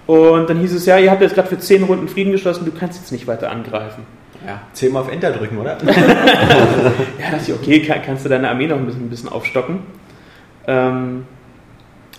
[0.07, 2.71] Und dann hieß es, ja, ihr habt jetzt gerade für zehn Runden Frieden geschlossen, du
[2.71, 4.03] kannst jetzt nicht weiter angreifen.
[4.45, 4.61] Ja.
[4.73, 5.77] Zehnmal auf Enter drücken, oder?
[5.85, 9.79] Ja, dachte ich, okay, kann, kannst du deine Armee noch ein bisschen, ein bisschen aufstocken.
[10.67, 11.25] Ähm,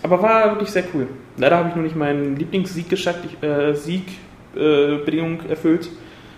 [0.03, 1.07] aber war wirklich sehr cool.
[1.37, 5.89] Leider habe ich noch nicht meinen Lieblingssieg geschafft, äh, Siegbedingung äh, erfüllt.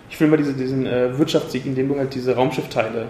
[0.09, 3.07] Ich will mal diese, diesen äh, Wirtschaftssieg, in dem du halt diese Raumschiffteile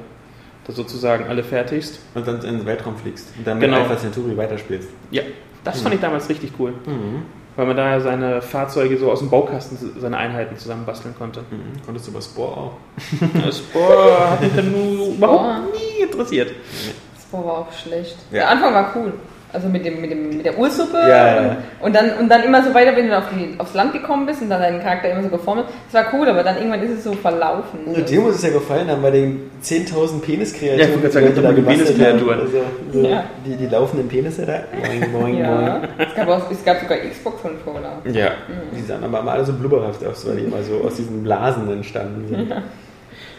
[0.67, 1.99] da sozusagen alle fertigst.
[2.13, 3.33] Und dann in den Weltraum fliegst.
[3.37, 3.79] Und dann Genau.
[3.79, 4.89] mit Alpha Centauri weiterspielst.
[5.11, 5.23] Ja,
[5.63, 7.23] das fand ich damals richtig cool, Mhm.
[7.59, 11.41] Weil man da seine Fahrzeuge so aus dem Baukasten seine Einheiten zusammenbasteln konnte.
[11.41, 11.85] Mhm.
[11.85, 12.71] Konntest du über Spore auch?
[13.73, 16.51] Boah, hat mich dann nur überhaupt nie interessiert.
[17.13, 18.15] Das war auch schlecht.
[18.31, 18.37] Ja.
[18.37, 19.13] Der Anfang war cool.
[19.51, 21.57] Also mit, dem, mit, dem, mit der Ursuppe Ja, ja, ja.
[21.79, 24.43] Und, dann, und dann immer so weiter, wenn du auf die, aufs Land gekommen bist
[24.43, 25.73] und dann deinen Charakter immer so geformt hast.
[25.91, 27.79] Das war cool, aber dann irgendwann ist es so verlaufen.
[27.85, 30.79] Und dir muss es ja gefallen haben bei den 10.000 Peniskreaturen.
[30.79, 32.39] Ja, ich wollte gerade sagen, die Peniskreaturen.
[32.41, 32.57] Also,
[32.93, 33.23] so Ja.
[33.43, 34.59] die, die laufenden Penisse da.
[34.87, 38.01] Boing, boing, Ja, es gab, auch, es gab sogar Xbox-Controller.
[38.13, 38.31] Ja,
[38.77, 41.67] die sahen aber immer alle so blubberhaft aus, weil die immer so aus diesen Blasen
[41.71, 42.53] entstanden sind.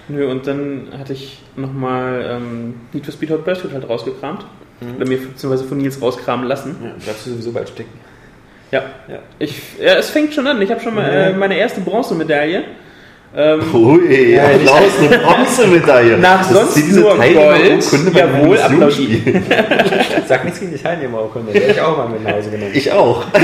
[0.09, 4.45] Nö, und dann hatte ich nochmal ähm, Need for Speed Hot Pursuit halt rausgekramt.
[4.97, 6.77] Oder mir beziehungsweise von Nils rauskramen lassen.
[6.83, 7.93] Ja, bleibst du sowieso bald stecken.
[8.71, 8.85] Ja.
[9.09, 9.19] Ja.
[9.39, 10.63] Ich, ja, es fängt schon an.
[10.63, 12.65] Ich habe schon mal äh, meine erste Bronzemedaille.
[13.37, 16.19] Ähm, Ui, Ja, Applaus, eine Bronzemedaille.
[16.19, 18.15] Nach Das ist sonst diese nur Gold.
[18.15, 19.43] Jawohl, Museumsspiel.
[20.27, 21.53] Sag nichts gegen die Teilnehmerurkunde.
[21.53, 22.73] Die hätte ich auch mal mit nach Hause genommen.
[22.75, 23.25] Ich auch.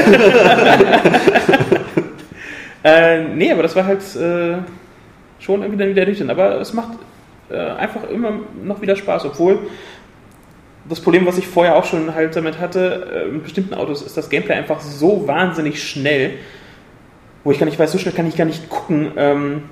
[2.85, 4.57] äh, nee, aber das war halt äh,
[5.39, 6.31] schon irgendwie dann wieder nüchtern.
[6.31, 6.99] Aber es macht
[7.51, 8.33] äh, einfach immer
[8.65, 9.59] noch wieder Spaß, obwohl
[10.89, 14.17] das Problem, was ich vorher auch schon halt damit hatte, äh, mit bestimmten Autos, ist
[14.17, 16.33] das Gameplay einfach so wahnsinnig schnell,
[17.45, 19.13] wo ich gar nicht weiß, so schnell kann ich gar nicht gucken.
[19.17, 19.63] Ähm,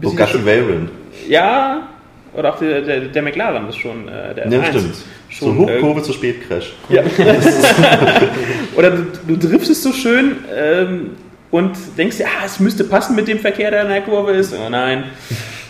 [0.00, 0.90] bis ich Bugatti Veyron.
[1.28, 1.88] Ja,
[2.34, 4.68] oder auch der, der, der McLaren ist schon äh, der Ja, F1.
[4.70, 4.94] stimmt.
[5.28, 6.74] Schon, so Hochkurve zu Spätcrash.
[6.88, 7.02] Ja.
[8.76, 11.10] Oder du, du driftest so schön ähm,
[11.50, 14.54] und denkst dir, ah, es müsste passen mit dem Verkehr, der in der Kurve ist.
[14.54, 15.04] Oh nein.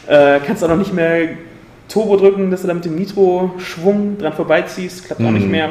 [0.06, 1.28] Äh, kannst auch noch nicht mehr
[1.94, 5.06] Turbo drücken, dass du da mit dem Nitro-Schwung dran vorbeiziehst.
[5.06, 5.50] Klappt auch nicht Mhm.
[5.52, 5.70] mehr.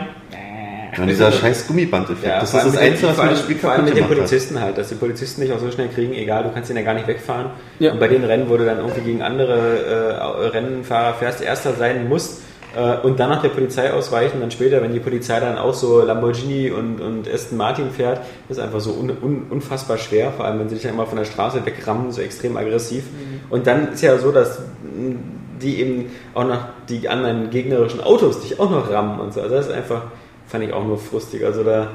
[0.97, 2.23] Und dieser scheiß Gummiband-Effekt.
[2.27, 4.15] Ja, das ist das Einzige, was mir das Spiel Vor allem kaputt mit den hat.
[4.15, 6.83] Polizisten halt, dass die Polizisten dich auch so schnell kriegen, egal, du kannst ihn ja
[6.83, 7.47] gar nicht wegfahren.
[7.79, 7.91] Ja.
[7.93, 12.07] Und bei den Rennen, wo du dann irgendwie gegen andere äh, Rennfahrer fährst, erster sein
[12.07, 12.43] musst
[12.77, 15.99] äh, und dann noch der Polizei ausweichen, dann später, wenn die Polizei dann auch so
[16.03, 20.59] Lamborghini und, und Aston Martin fährt, ist einfach so un, un, unfassbar schwer, vor allem
[20.59, 23.05] wenn sie dich dann immer von der Straße wegrammen, so extrem aggressiv.
[23.49, 25.15] Und dann ist ja so, dass mh,
[25.63, 29.41] die eben auch noch die anderen gegnerischen Autos dich auch noch rammen und so.
[29.41, 30.03] Also das ist einfach,
[30.47, 31.43] fand ich auch nur frustig.
[31.43, 31.89] Also da,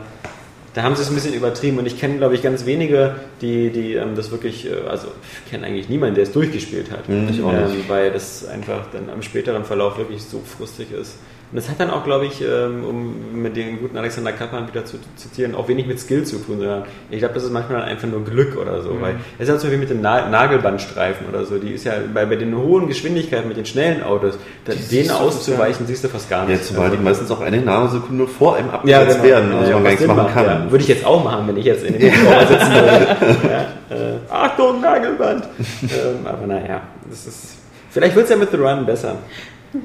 [0.75, 3.71] da haben sie es ein bisschen übertrieben und ich kenne, glaube ich, ganz wenige, die,
[3.71, 5.09] die ähm, das wirklich, äh, also
[5.45, 7.09] ich kenne eigentlich niemanden, der es durchgespielt hat.
[7.09, 7.75] Mhm, ich auch nicht.
[7.75, 11.17] Ähm, weil das einfach dann am späteren Verlauf wirklich so frustig ist.
[11.51, 14.85] Und das hat dann auch, glaube ich, ähm, um mit dem guten Alexander Kappan wieder
[14.85, 17.89] zu zitieren, auch wenig mit Skill zu tun, sondern ich glaube, das ist manchmal dann
[17.89, 19.01] einfach nur Glück oder so.
[19.01, 21.57] Weil es ist halt so wie mit den Na Nagelbandstreifen oder so.
[21.57, 24.35] Die ist ja bei, bei den hohen Geschwindigkeiten mit den schnellen Autos,
[24.67, 26.61] da, denen auszuweichen, siehst du fast gar nicht.
[26.61, 29.35] Ja, zumal die meistens auch eine Nanosekunde vor einem Ja, abgesetzt genau.
[29.35, 30.45] werden, also Ja, man gar nichts machen kann.
[30.45, 30.71] Ja.
[30.71, 33.17] Würde ich jetzt auch machen, wenn ich jetzt in dem Hubschrauber sitzen würde.
[33.91, 35.45] ja, äh, Achtung, Nagelband!
[35.83, 37.55] ähm, aber naja, das ist.
[37.91, 39.17] Vielleicht wird es ja mit The Run besser.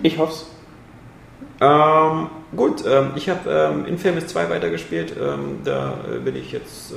[0.02, 0.46] Ich hoff's.
[1.62, 5.14] Ähm, gut, ähm, ich habe ähm, Infamous 2 weitergespielt.
[5.18, 6.96] Ähm, da äh, bin ich jetzt äh,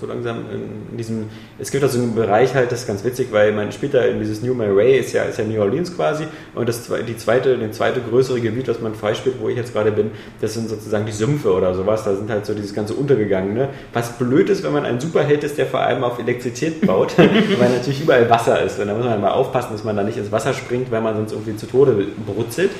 [0.00, 1.28] so langsam in, in diesem.
[1.58, 4.20] Es gibt also einen Bereich halt, das ist ganz witzig, weil man spielt da in
[4.20, 6.24] dieses New Ray, ist ja, ist ja New Orleans quasi.
[6.54, 9.90] Und das die zweite, den zweite größere Gebiet, was man freispielt, wo ich jetzt gerade
[9.90, 12.04] bin, das sind sozusagen die Sümpfe oder sowas.
[12.04, 13.70] Da sind halt so dieses ganze Untergegangene.
[13.92, 17.70] Was blöd ist, wenn man ein Superheld ist, der vor allem auf Elektrizität baut, weil
[17.70, 18.78] natürlich überall Wasser ist.
[18.78, 21.16] Und da muss man mal aufpassen, dass man da nicht ins Wasser springt, weil man
[21.16, 22.70] sonst irgendwie zu Tode brutzelt.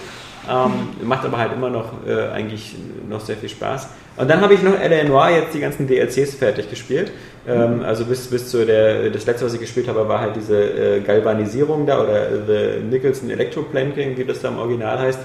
[0.49, 2.77] Ähm, macht aber halt immer noch äh, eigentlich
[3.09, 3.89] noch sehr viel Spaß.
[4.17, 5.05] Und dann habe ich noch L.A.
[5.05, 7.13] Noir jetzt die ganzen DLCs fertig gespielt.
[7.47, 10.57] Ähm, also bis, bis zu der, das letzte, was ich gespielt habe, war halt diese
[10.57, 15.21] äh, Galvanisierung da oder The Nicholson Electroplanking, wie das da im Original heißt.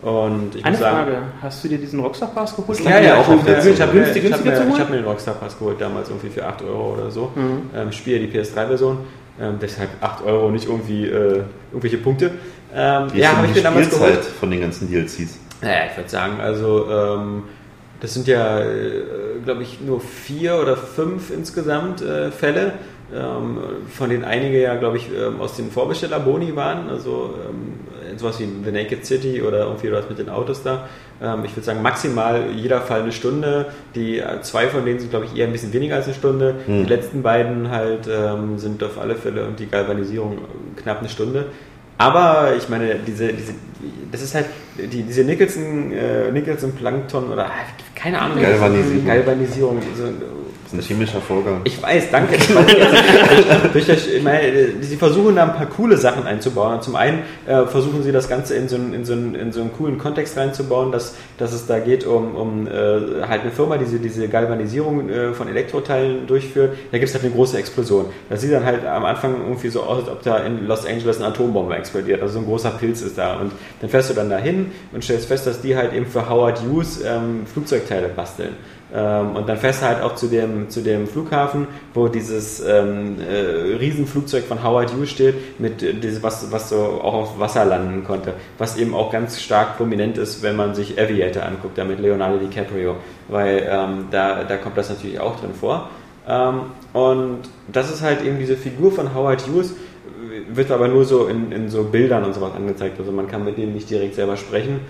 [0.00, 2.78] Und ich Eine muss sagen, Frage, hast du dir diesen Rockstar Pass geholt?
[2.80, 5.58] ja, ja, auch auf der Ich habe mir, hab mir, hab mir den Rockstar Pass
[5.58, 7.32] geholt, damals irgendwie für 8 Euro oder so.
[7.34, 7.70] Mhm.
[7.74, 8.98] Ähm, ich spiele die PS3-Version,
[9.40, 12.30] ähm, deshalb 8 Euro, nicht irgendwie äh, irgendwelche Punkte.
[12.74, 14.26] Ähm, Wie ja, habe ich mir damals Spielzeit geholt.
[14.26, 15.38] von den ganzen DLCs?
[15.62, 17.42] Naja, ich würde sagen, also ähm,
[18.00, 19.02] das sind ja, äh,
[19.44, 22.74] glaube ich, nur vier oder fünf insgesamt äh, Fälle,
[23.14, 23.58] ähm,
[23.90, 28.48] von denen einige ja, glaube ich, ähm, aus den Vorbesteller-Boni waren, also ähm, sowas wie
[28.64, 30.88] The Naked City oder irgendwie was mit den Autos da.
[31.22, 33.66] Ähm, ich würde sagen, maximal jeder Fall eine Stunde.
[33.94, 36.54] Die äh, zwei von denen sind, glaube ich, eher ein bisschen weniger als eine Stunde.
[36.66, 36.84] Hm.
[36.84, 40.38] Die letzten beiden halt ähm, sind auf alle Fälle und die Galvanisierung
[40.76, 41.46] knapp eine Stunde.
[41.98, 43.54] Aber ich meine, diese, diese,
[44.12, 47.50] das ist halt, die, diese Nicholson, äh, Nicholson Plankton oder ah,
[47.94, 48.40] keine Ahnung.
[48.40, 49.06] Galvanisierung.
[49.06, 49.82] Galvanisierung.
[49.96, 50.04] So,
[50.70, 51.62] Das ist ein chemischer Vorgang.
[51.64, 52.36] ich weiß, danke.
[52.36, 56.82] Ich weiß, also, ich meine, sie versuchen da ein paar coole Sachen einzubauen.
[56.82, 59.62] Zum einen äh, versuchen sie das Ganze in so, einen, in, so einen, in so
[59.62, 62.70] einen coolen Kontext reinzubauen, dass, dass es da geht um, um äh,
[63.26, 66.76] halt eine Firma, die diese, diese Galvanisierung äh, von Elektroteilen durchführt.
[66.92, 68.06] Da gibt es halt eine große Explosion.
[68.28, 71.16] Das sieht dann halt am Anfang irgendwie so aus, als ob da in Los Angeles
[71.16, 72.20] eine Atombombe explodiert.
[72.20, 73.38] Also so ein großer Pilz ist da.
[73.38, 76.60] Und dann fährst du dann dahin und stellst fest, dass die halt eben für Howard
[76.62, 78.54] Hughes ähm, Flugzeugteile basteln.
[78.94, 83.16] Ähm, und dann fährst du halt auch zu dem, zu dem Flughafen, wo dieses ähm,
[83.20, 87.64] äh, Riesenflugzeug von Howard Hughes steht, mit äh, diese, was, was so auch auf Wasser
[87.64, 88.34] landen konnte.
[88.56, 92.38] Was eben auch ganz stark prominent ist, wenn man sich Aviator anguckt, da mit Leonardo
[92.38, 92.96] DiCaprio.
[93.28, 95.90] Weil ähm, da, da kommt das natürlich auch drin vor.
[96.26, 96.60] Ähm,
[96.94, 99.74] und das ist halt eben diese Figur von Howard Hughes,
[100.48, 102.98] wird aber nur so in, in so Bildern und sowas angezeigt.
[102.98, 104.80] Also man kann mit denen nicht direkt selber sprechen.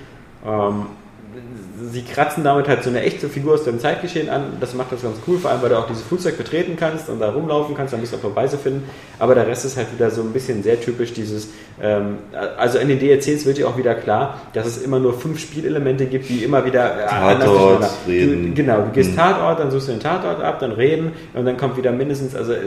[1.91, 4.45] Sie kratzen damit halt so eine echte Figur aus dem Zeitgeschehen an.
[4.61, 7.21] Das macht das ganz cool, vor allem weil du auch dieses Flugzeug betreten kannst und
[7.21, 8.89] da rumlaufen kannst, dann bist du auf der Weise finden.
[9.19, 11.49] Aber der Rest ist halt wieder so ein bisschen sehr typisch dieses,
[11.83, 12.19] ähm,
[12.57, 16.07] also in den DLCs wird dir auch wieder klar, dass es immer nur fünf Spielelemente
[16.07, 18.47] gibt, die immer wieder äh, Tatort, durcheinander- reden.
[18.49, 19.17] Du, genau, du gehst Hm.
[19.17, 22.53] Tatort, dann suchst du den Tatort ab, dann reden und dann kommt wieder mindestens, also
[22.53, 22.59] äh,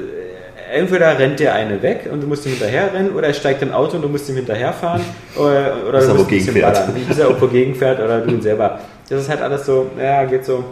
[0.73, 3.73] entweder rennt der eine weg und du musst ihm hinterher rennen oder er steigt im
[3.73, 5.01] Auto und du musst ihm hinterherfahren
[5.35, 6.73] oder, oder Bis du musst ein wogegen bisschen fährt.
[6.75, 8.79] ballern, bis er irgendwo gegenfährt oder du ihn selber.
[9.11, 10.63] Das ist halt alles so, ja, geht so,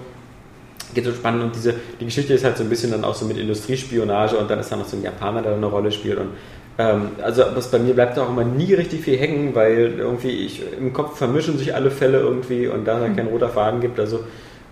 [0.94, 1.44] geht so spannend.
[1.44, 4.50] Und diese, die Geschichte ist halt so ein bisschen dann auch so mit Industriespionage und
[4.50, 6.20] dann ist da noch so ein Japaner, der eine Rolle spielt.
[6.20, 6.30] Und
[6.78, 10.62] ähm, also was bei mir bleibt auch immer nie richtig viel hängen, weil irgendwie ich
[10.72, 14.22] im Kopf vermischen sich alle Fälle irgendwie und da es kein roter Faden gibt, also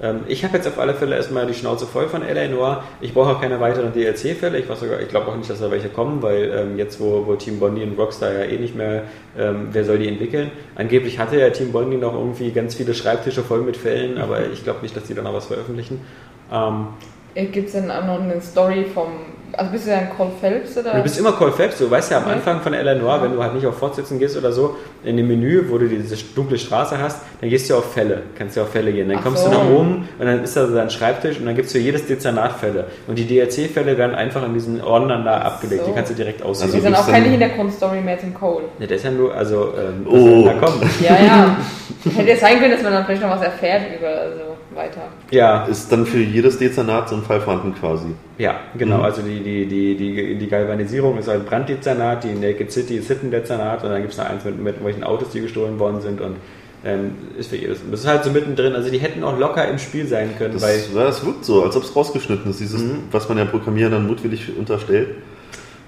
[0.01, 2.47] ähm, ich habe jetzt auf alle Fälle erstmal die Schnauze voll von L.A.
[2.47, 2.83] Noir.
[3.01, 4.59] Ich brauche auch keine weiteren DLC-Fälle.
[4.59, 7.35] Ich, sogar- ich glaube auch nicht, dass da welche kommen, weil ähm, jetzt, wo, wo
[7.35, 9.03] Team Bondi und Rockstar ja eh nicht mehr,
[9.37, 10.51] ähm, wer soll die entwickeln?
[10.75, 14.63] Angeblich hatte ja Team Bondi noch irgendwie ganz viele Schreibtische voll mit Fällen, aber ich
[14.63, 16.01] glaube nicht, dass die dann noch was veröffentlichen.
[16.51, 16.87] Ähm,
[17.51, 19.07] Gibt es denn auch noch eine Story vom.
[19.53, 20.93] Also bist du dann Cole Phelps oder?
[20.93, 22.33] Du bist immer Call Phelps, du weißt ja am Okay.
[22.33, 22.95] Anfang von L.A.
[22.95, 25.87] Noir, wenn du halt nicht auf Fortsetzen gehst oder so, in dem Menü, wo du
[25.87, 29.07] diese dunkle Straße hast, dann gehst du auf Fälle, kannst du auf Fälle gehen.
[29.07, 29.49] Dann Ach kommst so.
[29.49, 31.79] du nach oben und dann ist da so dein Schreibtisch und dann gibt es für
[31.79, 32.85] jedes Dezernat Fälle.
[33.07, 35.89] Und die DLC-Fälle werden einfach in diesen Ordnern da abgelegt, so.
[35.89, 36.65] die kannst du direkt aussuchen.
[36.65, 38.65] Also ist dann auch keine Hintergrundstory mehr zum Cole.
[38.79, 40.43] ja, der ist ja nur, also, ähm, Oh.
[40.45, 40.81] da kommen?
[41.01, 41.57] Ja, ja.
[42.15, 45.01] Hätte ja sein können, dass man dann vielleicht noch was erfährt über also weiter.
[45.31, 48.07] Ja, Ist dann für jedes Dezernat so ein Fall vorhanden quasi.
[48.37, 48.97] ja, genau.
[48.99, 49.03] Mhm.
[49.03, 53.83] Also die, die, die, die, die Galvanisierung ist halt Branddezernat, die Naked City ist Hittendezernat
[53.83, 56.35] und dann gibt es noch eins mit, mit welchen Autos, die gestohlen worden sind und
[56.85, 57.79] ähm, ist für jedes.
[57.89, 58.73] Das ist halt so mittendrin.
[58.75, 61.63] Also die hätten auch locker im Spiel sein können, Das, weil ja, das wirkt so,
[61.63, 62.99] als ob es rausgeschnitten ist, dieses, Mhm.
[63.11, 65.09] was man ja Programmierern dann mutwillig unterstellt.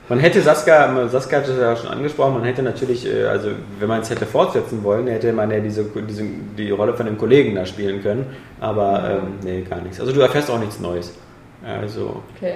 [0.10, 3.88] Man hätte Saskia, Saskia hat es ja schon angesprochen, man hätte natürlich, äh, also wenn
[3.88, 6.24] man es hätte fortsetzen wollen, hätte man ja diese, diese,
[6.58, 8.26] die Rolle von dem Kollegen da spielen können,
[8.60, 10.00] aber ähm, nee, gar nichts.
[10.00, 11.14] Also du erfährst auch nichts Neues.
[11.64, 12.56] Also, Okay.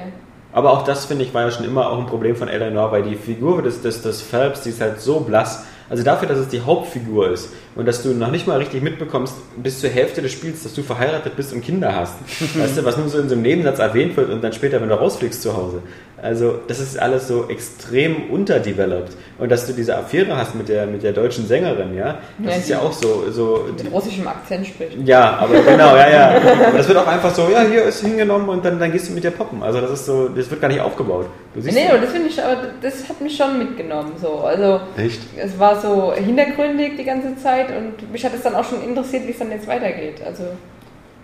[0.52, 3.04] aber auch das, finde ich, war ja schon immer auch ein Problem von Eleanor, weil
[3.04, 5.64] die Figur des, des, des Phelps, die ist halt so blass.
[5.90, 9.36] Also dafür, dass es die Hauptfigur ist und dass du noch nicht mal richtig mitbekommst,
[9.62, 12.16] bis zur Hälfte des Spiels, dass du verheiratet bist und Kinder hast.
[12.58, 14.90] weißt du, was nur so in so einem Nebensatz erwähnt wird und dann später, wenn
[14.90, 15.82] du rausfliegst zu Hause.
[16.24, 19.12] Also das ist alles so extrem unterdeveloped.
[19.40, 22.60] Und dass du diese Affäre hast mit der, mit der deutschen Sängerin, ja, das Ja,
[22.60, 24.98] ist ja auch so, so Mit russischem Akzent spricht.
[25.06, 26.34] ja, aber genau, ja, ja.
[26.78, 29.24] Das wird auch einfach so, ja, hier ist hingenommen und dann, dann gehst du mit
[29.26, 29.62] der poppen.
[29.62, 31.26] Also das ist so, das wird gar nicht aufgebaut.
[31.54, 34.14] Du siehst Nee, aber das finde ich, aber das hat mich schon mitgenommen.
[34.22, 34.40] So.
[34.46, 35.20] Also Echt?
[35.36, 39.28] es war so hintergründig die ganze Zeit und mich hat es dann auch schon interessiert,
[39.28, 40.22] wie es dann jetzt weitergeht.
[40.26, 40.44] Also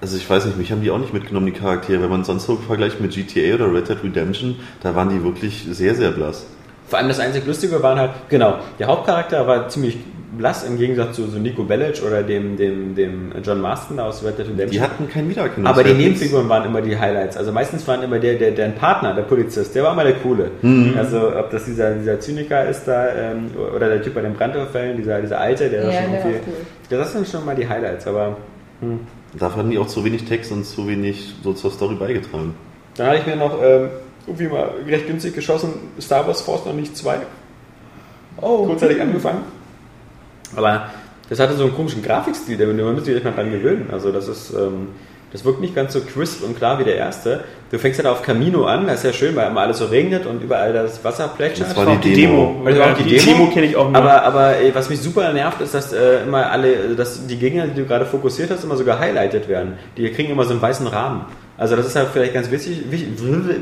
[0.02, 2.02] Also ich weiß nicht, mich haben die auch nicht mitgenommen, die Charaktere.
[2.02, 5.68] Wenn man sonst so vergleicht mit GTA oder Red Dead Redemption, da waren die wirklich
[5.70, 6.46] sehr, sehr blass.
[6.88, 9.98] Vor allem das einzig Lustige waren halt, genau, der Hauptcharakter war ziemlich
[10.38, 14.24] blass im Gegensatz zu so Nico Bellic oder dem, dem, dem John Marston da aus
[14.24, 14.70] Red Dead Redemption.
[14.72, 15.86] Die hatten keinen Wiedererkennungswert.
[15.86, 17.36] Aber die Nebenfiguren waren immer die Highlights.
[17.36, 20.50] Also meistens waren immer der, der, der Partner, der Polizist, der war immer der Coole.
[20.98, 24.96] Also ob das dieser, dieser Zyniker ist da ähm, oder der Typ bei den Brandüberfällen,
[24.98, 26.50] dieser, dieser Alte, der da Ja, schon der war irgendwie.
[26.52, 26.98] cool.
[26.98, 28.38] Das sind schon mal die Highlights, aber
[29.38, 32.56] Dafür hatten die auch zu wenig Text und zu wenig so zur Story beigetragen.
[32.96, 33.90] dann hatte ich mir noch ähm,
[34.26, 37.20] irgendwie mal recht günstig geschossen, Star Wars Force noch nicht 2.
[38.42, 38.66] Oh.
[38.66, 39.44] kurzzeitig angefangen.
[40.56, 40.90] Aber
[41.30, 43.90] das hatte so einen komischen Grafikstil, da man müsste sich echt mal dran gewöhnen.
[43.92, 44.90] Also das ist, ähm,
[45.32, 47.44] das wirkt nicht ganz so crisp und klar wie der erste.
[47.72, 49.86] Du fängst ja da auf Camino an, das ist ja schön, weil immer alles so
[49.86, 51.70] regnet und überall das Wasser plätschert.
[51.70, 52.62] Das war Auch die Demo.
[52.66, 53.96] Also auch die, die Demo, Demo kenne ich auch nur.
[53.96, 57.68] Aber, aber ey, was mich super nervt, ist, dass äh, immer alle, dass die Gegner,
[57.68, 59.78] die du gerade fokussiert hast, immer so gehighlightet werden.
[59.98, 61.26] Die kriegen immer so einen weißen Rahmen.
[61.60, 63.06] Also das ist halt vielleicht ganz wichtig, wich-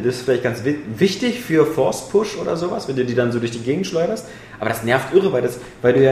[0.04, 3.32] das ist vielleicht ganz wi- wichtig für Force Push oder sowas, wenn du die dann
[3.32, 4.28] so durch die Gegend schleuderst.
[4.60, 6.12] Aber das nervt irre, weil, das, weil du ja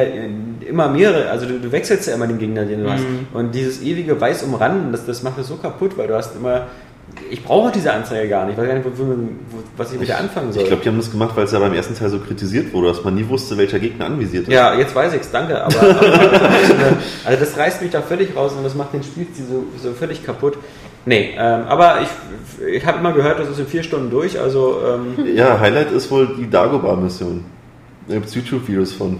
[0.68, 3.04] immer mehrere, also du, du wechselst ja immer den Gegner, den du hast.
[3.34, 6.66] Und dieses ewige Weiß umranden, das, das macht das so kaputt, weil du hast immer,
[7.30, 9.16] ich brauche diese Anzeige gar nicht, ich weiß gar nicht, wo, wo,
[9.78, 10.64] was ich mit der anfangen soll.
[10.64, 12.88] Ich glaube, die haben das gemacht, weil es ja beim ersten Teil so kritisiert wurde,
[12.88, 14.54] dass man nie wusste, welcher Gegner anvisiert ist.
[14.54, 15.64] Ja, jetzt weiß ich's, danke.
[15.64, 16.00] Aber, aber
[17.26, 20.26] also das reißt mich da völlig raus und das macht den Spielstil so, so völlig
[20.26, 20.58] kaputt.
[21.06, 22.08] Nee, ähm, aber ich,
[22.68, 26.10] ich habe immer gehört, das ist in vier Stunden durch, also ähm, Ja, Highlight ist
[26.10, 27.46] wohl die Dagobah-Mission.
[28.08, 29.20] Da gibt es YouTube-Videos von.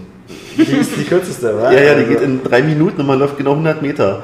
[0.56, 1.70] Die ist die kürzeste, wa?
[1.72, 4.22] Ja, ja, die Also, geht in drei Minuten und man läuft genau 100 Meter.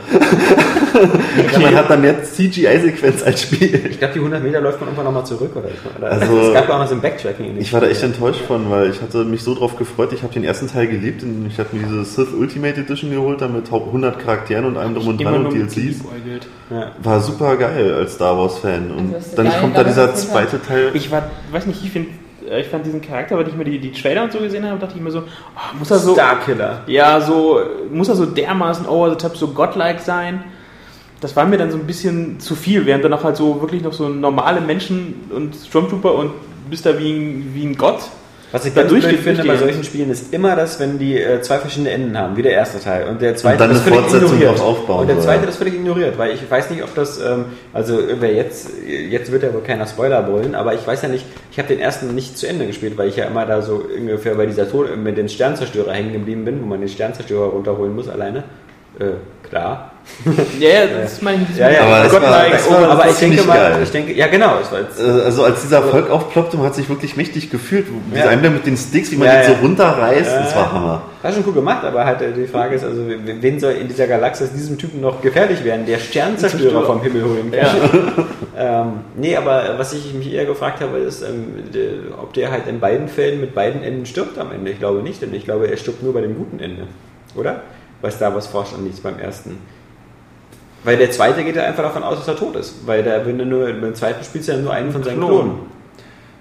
[1.52, 3.86] ja, man hat dann mehr CGI-Sequenz als Spiel.
[3.90, 5.52] Ich glaube, die 100 Meter läuft man irgendwann nochmal zurück.
[5.54, 7.56] Oder, oder Also- es gab ja auch noch so ein Backtracking.
[7.58, 10.12] Ich war da echt enttäuscht von, weil ich hatte mich so drauf gefreut.
[10.12, 13.40] Ich habe den ersten Teil geliebt und ich habe mir diese Sith Ultimate Edition geholt,
[13.40, 16.00] dann mit 100 Charakteren und allem drum und dran und DLCs.
[16.70, 16.92] Ja.
[17.02, 18.90] War super geil als Star Wars-Fan.
[18.90, 20.90] Und Also, dann geil, kommt da dieser zweite Teil.
[20.94, 22.08] Ich war, weiß nicht, ich finde,
[22.58, 24.94] ich fand diesen Charakter, weil ich mir die, die Trailer und so gesehen habe, dachte
[24.96, 26.82] ich mir so, oh, muss er so, Starkiller.
[26.86, 27.60] ja, so,
[27.90, 30.44] muss er so dermaßen over the top, so godlike sein?
[31.20, 33.82] Das war mir dann so ein bisschen zu viel, während dann auch halt so wirklich
[33.82, 36.32] noch so normale Menschen und Stormtrooper und
[36.68, 38.00] bist da wie ein, wie ein Gott.
[38.52, 41.18] Was ich Da ganz durchgeht- blöd finde bei solchen Spielen ist immer das, wenn die
[41.18, 43.08] äh, zwei verschiedene Enden haben, wie der erste Teil.
[43.08, 44.58] Und der zweite Und dann das eine völlig Fortsetzung ignoriert.
[44.60, 47.46] drauf aufbauen Und der zweite das völlig ignoriert, weil ich weiß nicht, ob das, ähm,
[47.72, 51.24] also wer jetzt, jetzt wird ja wohl keiner Spoiler brüllen, aber ich weiß ja nicht,
[51.50, 54.34] ich habe den ersten nicht zu Ende gespielt, weil ich ja immer da so ungefähr
[54.34, 58.08] bei dieser Tod mit dem Sternzerstörer hängen geblieben bin, wo man den Sternzerstörer runterholen muss
[58.08, 58.44] alleine.
[58.98, 59.04] Äh,
[59.48, 59.91] klar.
[60.58, 63.16] Ja, ja, das ist mein Ja, ja, Aber das war- das war- das aber ich
[63.16, 63.80] denke mal, geil.
[63.82, 66.74] ich denke, ja genau, es war jetzt, Äh, Also als dieser Erfolg aufploppte, man hat
[66.74, 67.86] sich wirklich mächtig gefühlt.
[68.12, 68.30] Dieser Ja.
[68.30, 69.58] Einblick mit den Sticks, wie man Ja, den so ja.
[69.60, 70.56] runterreißt, Ja, das ja.
[70.56, 71.02] war Hammer.
[71.22, 74.06] War schon cool gemacht, aber halt äh, die Frage ist, also wen soll in dieser
[74.08, 76.86] Galaxis diesem Typen noch gefährlich werden, der Sternzerstörer Zerstörer.
[76.86, 78.26] vom Himmel holen kann?
[78.58, 78.86] ähm,
[79.16, 81.54] nee, aber was ich mich eher gefragt habe, ist, ähm,
[82.20, 84.70] ob der halt in beiden Fällen mit beiden Enden stirbt am Ende.
[84.72, 86.82] Ich glaube nicht, denn ich glaube, er stirbt nur bei dem guten Ende.
[87.36, 87.62] Oder?
[88.02, 89.58] Bei Star Wars forscht und nichts beim ersten.
[90.84, 92.86] Weil der zweite geht ja einfach davon aus, dass er tot ist.
[92.86, 95.30] Weil der, wenn du nur, beim zweiten spielst du ja nur einen von seinen Klon.
[95.30, 95.72] Klonen.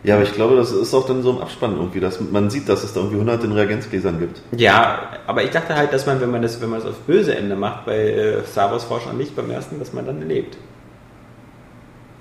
[0.04, 2.68] Ja, aber ich glaube, das ist auch dann so im Abspann irgendwie, dass man sieht,
[2.68, 4.42] dass es da irgendwie 100 in Reagenzgläsern gibt.
[4.58, 7.36] Ja, aber ich dachte halt, dass man, wenn man das, wenn man das aufs böse
[7.36, 10.58] Ende macht, bei äh, Star Wars Forscher nicht beim ersten, dass man dann lebt.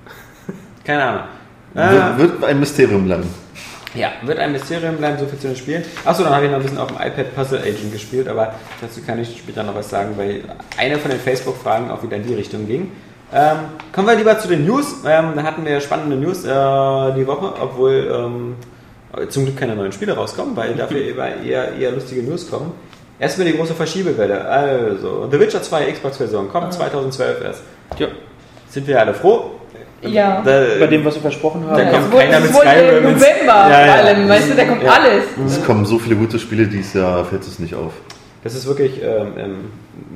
[0.84, 1.22] Keine Ahnung.
[1.74, 3.24] Ah, Wird, wird ein Mysterium bleiben.
[3.94, 5.84] Ja, wird ein Mysterium bleiben, so viel zu dem Spiel.
[6.04, 9.00] Achso, dann habe ich noch ein bisschen auf dem iPad Puzzle Agent gespielt, aber dazu
[9.02, 10.42] kann ich später noch was sagen, weil
[10.76, 12.92] eine von den Facebook-Fragen auch wieder in die Richtung ging.
[13.32, 13.56] Ähm,
[13.92, 14.96] kommen wir lieber zu den News.
[15.06, 18.56] Ähm, da hatten wir spannende News äh, die Woche, obwohl ähm,
[19.28, 22.72] zum Glück keine neuen Spiele rauskommen, weil dafür eher, eher, eher lustige News kommen.
[23.18, 24.44] Erstmal die große Verschiebewelle.
[24.46, 27.62] Also, The Witcher 2 Xbox-Version kommt 2012 erst.
[27.98, 28.08] Ja.
[28.70, 29.59] Sind wir alle froh?
[30.02, 30.42] Ja.
[30.44, 31.76] Da, Bei dem, was wir versprochen haben.
[31.76, 33.92] Da Ja, kommt keiner mit Skyrim im November Ja, ja.
[33.92, 34.90] vor allem, weißt du, da kommt Ja.
[34.92, 35.24] alles.
[35.46, 37.92] Es kommen so viele gute Spiele dieses Jahr, fällt es nicht auf.
[38.42, 39.54] Das ist wirklich ähm, ähm,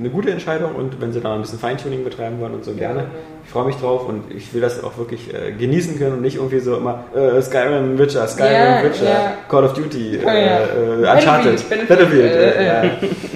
[0.00, 3.04] eine gute Entscheidung und wenn sie da ein bisschen Feintuning betreiben wollen und so gerne.
[3.44, 6.36] Ich freue mich drauf und ich will das auch wirklich äh, genießen können und nicht
[6.36, 9.32] irgendwie so immer äh, Skyrim, Witcher, Skyrim, Ja, Witcher, ja.
[9.50, 11.88] Call of Duty, Oh, äh, äh, Uncharted, Battlefield, Battlefield.
[11.88, 12.82] Battlefield, äh, äh, ja.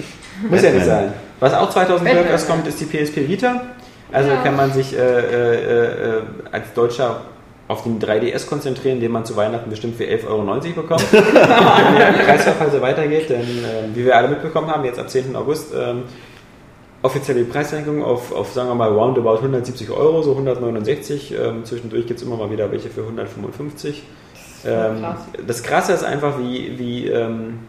[0.49, 1.13] Muss ja nicht sein.
[1.39, 2.31] Was auch 2012 Batman.
[2.31, 3.61] erst kommt, ist die PSP Vita.
[4.11, 4.41] Also Ja.
[4.43, 7.21] kann man sich äh, äh, äh, als Deutscher
[7.67, 11.05] auf den 3DS konzentrieren, den man zu Weihnachten bestimmt für 11,90 Euro bekommt.
[11.13, 15.35] Wenn der Preisverfall so weitergeht, denn ähm, wie wir alle mitbekommen haben, jetzt ab 10.
[15.35, 16.03] August ähm,
[17.03, 21.35] offizielle Preissenkung auf, auf, sagen wir mal, roundabout 170 Euro, so 169.
[21.39, 24.03] Ähm, zwischendurch gibt es immer mal wieder welche für 155.
[24.65, 25.19] Ähm, krass.
[25.45, 27.59] das Krasse ist einfach, wie, wie, ähm,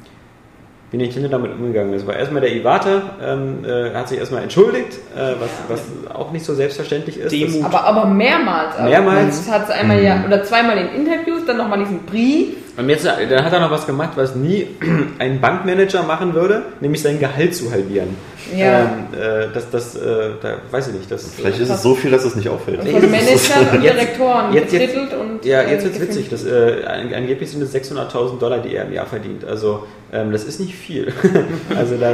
[0.90, 2.06] wie Nintendo damit umgegangen ist.
[2.06, 6.44] Weil erstmal der Iwata ähm, äh, hat sich erstmal entschuldigt, äh, was, was auch nicht
[6.44, 7.30] so selbstverständlich ist.
[7.32, 7.64] Demut.
[7.64, 8.74] Aber, aber mehrmals.
[8.76, 9.50] Also Mehrmals?
[9.50, 13.26] Hat es einmal ja, oder zweimal in Interviews, dann nochmal diesen Brief Und jetzt äh,
[13.28, 14.66] dann hat er noch was gemacht, was nie
[15.20, 18.16] ein Bankmanager machen würde, nämlich sein Gehalt zu halbieren.
[18.56, 18.80] Ja.
[18.80, 21.10] Ähm, äh, das, das, äh, da weiß ich nicht.
[21.12, 22.80] Das, Vielleicht ist es so viel, dass es nicht auffällt.
[22.82, 25.44] Von Managern und Direktoren jetzt- jetzt- und.
[25.44, 26.16] Ja, äh, jetzt wird's gefilmt.
[26.16, 26.30] witzig.
[26.30, 29.44] Das, äh, an- angeblich sind es 600.000 Dollar, die er im Jahr verdient.
[29.44, 31.12] Also ähm, das ist nicht viel.
[31.76, 32.12] also da,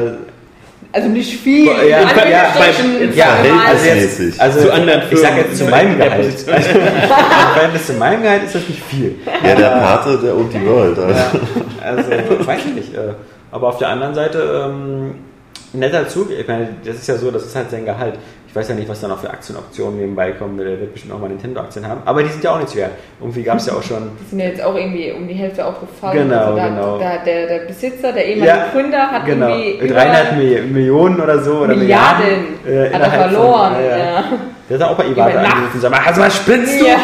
[0.92, 1.66] Also nicht viel.
[1.66, 3.66] Ja, ja, Anführungsstrichen, ja, wir mal.
[3.66, 5.44] also jetzt, also Zu anderen ich sag Firmen.
[5.50, 6.24] jetzt zu meinem Gehalt.
[6.46, 6.68] Also,
[7.54, 9.14] Verhältnis zu meinem Gehalt ist das nicht viel.
[9.44, 10.98] Ja, der Pate, der und die World.
[10.98, 11.14] Also.
[11.18, 11.30] Ja,
[11.82, 12.94] also, ich weiß ich nicht.
[12.94, 13.14] äh,
[13.50, 15.14] Aber auf der anderen Seite, ähm,
[15.72, 16.30] netter Zug.
[16.30, 18.14] Ich meine, das ist ja so, das ist halt sein Gehalt.
[18.56, 20.56] Ich weiß ja nicht, was da noch für Aktienoptionen nebenbei kommen.
[20.56, 22.00] Der wird bestimmt auch mal Nintendo-Aktien haben.
[22.06, 22.92] Aber die sind ja auch nichts wert.
[23.20, 24.12] Irgendwie gab es ja auch schon.
[24.18, 26.26] Die sind ja jetzt auch irgendwie um die Hälfte aufgefallen.
[26.30, 26.98] Genau, also da, genau.
[26.98, 29.48] Da, der, der Besitzer, der ehemalige Ja, Gründer, hat genau.
[29.58, 31.58] irgendwie über 300 Mi- Millionen oder so.
[31.58, 32.26] Oder Milliarden
[32.64, 33.72] Milliarden, äh, hat er von- verloren.
[33.74, 33.98] ja, ja.
[34.14, 34.24] ja.
[34.70, 36.86] Der hat auch bei Iwata angerufen und sagt, also was spinnst du?
[36.86, 36.96] Ja.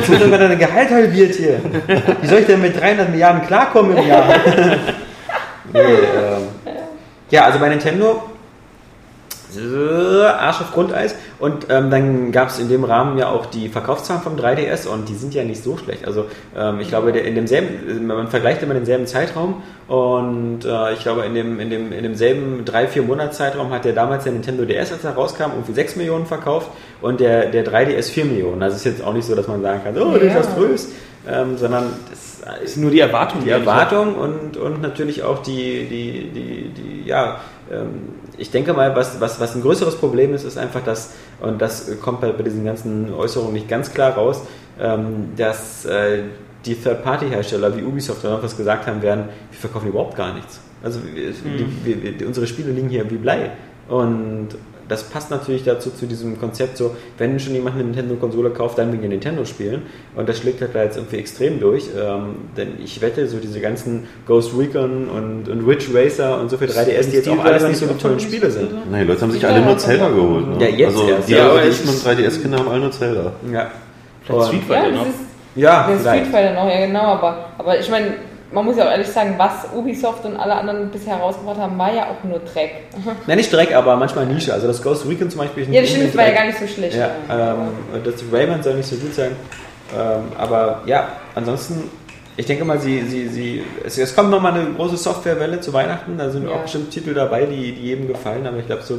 [0.00, 1.60] Ich wird sogar dein Gehalt halbiert hier.
[2.22, 4.24] Wie soll ich denn mit 300 Milliarden klarkommen im Jahr?
[5.72, 6.42] nee, ähm,
[7.30, 8.37] ja, also bei Nintendo äh,
[9.56, 14.22] Arsch auf Grundeis und ähm, dann gab es in dem Rahmen ja auch die Verkaufszahlen
[14.22, 16.06] vom 3DS und die sind ja nicht so schlecht.
[16.06, 16.26] Also
[16.56, 21.22] ähm, ich glaube, der, in demselben, man vergleicht immer denselben Zeitraum und äh, ich glaube,
[21.24, 25.04] in, dem, in, dem, in demselben 3-4 Monatszeitraum hat der damals der Nintendo DS, als
[25.04, 26.70] er rauskam, irgendwie 6 Millionen verkauft
[27.00, 28.62] und der, der 3DS 4 Millionen.
[28.62, 30.18] Also es ist jetzt auch nicht so, dass man sagen kann, oh, Ja.
[30.18, 30.88] desaströs,
[31.26, 33.42] ähm, sondern das ist nur die Erwartung.
[33.44, 37.40] die Erwartung und, und natürlich auch die, die, die, die ja,
[38.36, 41.90] ich denke mal, was, was, was ein größeres Problem ist, ist einfach das, und das
[42.00, 44.42] kommt bei, bei diesen ganzen Äußerungen nicht ganz klar raus,
[44.80, 46.22] ähm, dass äh,
[46.64, 50.60] die Third-Party-Hersteller wie Ubisoft oder noch was gesagt haben werden, wir verkaufen überhaupt gar nichts.
[50.82, 53.50] Also wir, die, wir, unsere Spiele liegen hier wie Blei.
[53.88, 54.48] Und
[54.88, 58.90] das passt natürlich dazu zu diesem Konzept so, wenn schon jemand eine Nintendo-Konsole kauft, dann
[58.92, 59.82] wegen den Nintendo-Spielen.
[60.16, 61.84] Und das schlägt halt da jetzt irgendwie extrem durch.
[61.96, 66.56] Ähm, denn ich wette, so diese ganzen Ghost Recon und, und Ridge Racer und so
[66.56, 68.70] für 3DS, die jetzt auch alles nicht so die tollen Spiele sind.
[68.90, 70.48] Nein, die Leute haben sich alle nur Zelda geholt.
[70.58, 70.64] Ne?
[70.70, 71.28] Ja, jetzt also erst.
[71.28, 73.32] die Ja, aber ich- ich mit 3DS-Kinder haben alle nur Zelda.
[73.52, 73.70] Ja.
[74.24, 75.06] Vielleicht Street Ja, Fighter das noch.
[75.06, 75.14] ist
[75.56, 76.26] Ja, der Street.
[76.32, 78.06] Fighter noch, ja genau, aber, aber ich meine,
[78.52, 81.92] man muss ja auch ehrlich sagen, was Ubisoft und alle anderen bisher herausgebracht haben, war
[81.94, 82.72] ja auch nur Dreck.
[83.26, 84.52] Na, nicht Dreck, aber manchmal Nische.
[84.52, 85.64] Also das Ghost Recon zum Beispiel.
[85.64, 86.96] ist Ja, nicht das stimmt, das war ja gar nicht so schlecht.
[86.96, 89.32] Ja, ähm, das Rayman soll nicht so gut sein.
[89.96, 91.90] Ähm, aber ja, ansonsten,
[92.36, 96.16] ich denke mal, sie, sie, sie, es, es kommt nochmal eine große Softwarewelle zu Weihnachten.
[96.16, 96.54] Da sind Ja.
[96.56, 98.46] auch bestimmt Titel dabei, die, die jedem gefallen.
[98.46, 98.98] Aber ich glaube, so,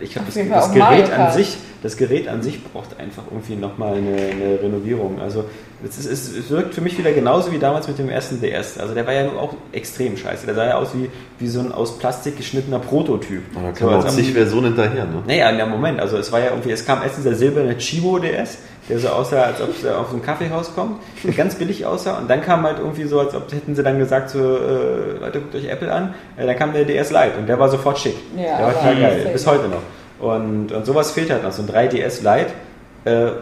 [0.00, 3.96] ich Auf das, das Gerät an sich, das Gerät an sich braucht einfach irgendwie nochmal
[3.96, 5.20] eine, eine Renovierung.
[5.20, 5.44] Also
[5.84, 8.78] es, ist, es, es wirkt für mich wieder genauso wie damals mit dem ersten DS.
[8.78, 10.46] Also der war ja auch extrem scheiße.
[10.46, 13.42] Der sah ja aus wie, wie so ein aus Plastik geschnittener Prototyp.
[13.54, 15.04] Aber da So, man als auch zig Versionen hinterher.
[15.04, 15.22] Ne?
[15.26, 16.00] naja, in dem Moment.
[16.00, 18.58] Also es war ja irgendwie, es kam erst dieser silberne Chibo DS,
[18.88, 22.18] der so aussah, als ob er auf so ein Kaffeehaus kommt, der ganz billig aussah.
[22.18, 25.40] Und dann kam halt irgendwie so, als ob hätten sie dann gesagt, so, äh, Leute,
[25.40, 26.14] guckt euch Apple an.
[26.36, 28.16] Äh, dann kam der DS Lite und der war sofort schick.
[28.36, 29.82] Ja, der war total geil, bis heute noch.
[30.26, 32.52] Und, und sowas fehlt halt noch, so ein 3DS Lite.
[33.04, 33.32] Äh,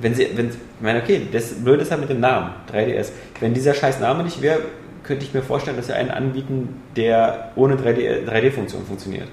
[0.00, 3.10] wenn sie, wenn, ich meine, okay, das Blöde ist halt mit dem Namen, 3DS.
[3.40, 4.60] Wenn dieser scheiß Name nicht wäre,
[5.02, 9.28] könnte ich mir vorstellen, dass sie einen anbieten, der ohne 3D 3D-Funktion funktioniert.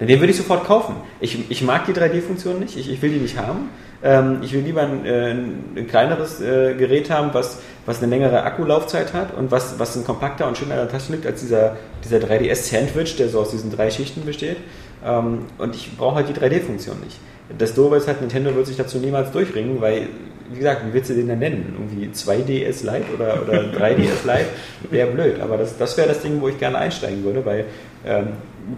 [0.00, 0.96] Denn den würde ich sofort kaufen.
[1.20, 3.70] Ich, ich mag die 3D-Funktion nicht, ich, ich will die nicht haben.
[4.02, 8.42] Ähm, ich will lieber ein, äh, ein kleineres äh, Gerät haben, was, was eine längere
[8.42, 12.18] Akkulaufzeit hat und was, was ein kompakter und schöner in Tasche liegt als dieser, dieser
[12.18, 14.58] 3DS-Sandwich, der so aus diesen drei Schichten besteht.
[15.04, 17.18] Ähm, und ich brauche halt die 3D-Funktion nicht.
[17.58, 20.08] Das Doofe ist halt, Nintendo wird sich dazu niemals durchringen, weil,
[20.50, 21.76] wie gesagt, wie willst du den denn nennen?
[21.78, 24.46] Irgendwie 2DS Lite oder, oder 3DS Lite?
[24.90, 27.66] Wäre blöd, aber das, das wäre das Ding, wo ich gerne einsteigen würde, weil
[28.06, 28.28] ähm,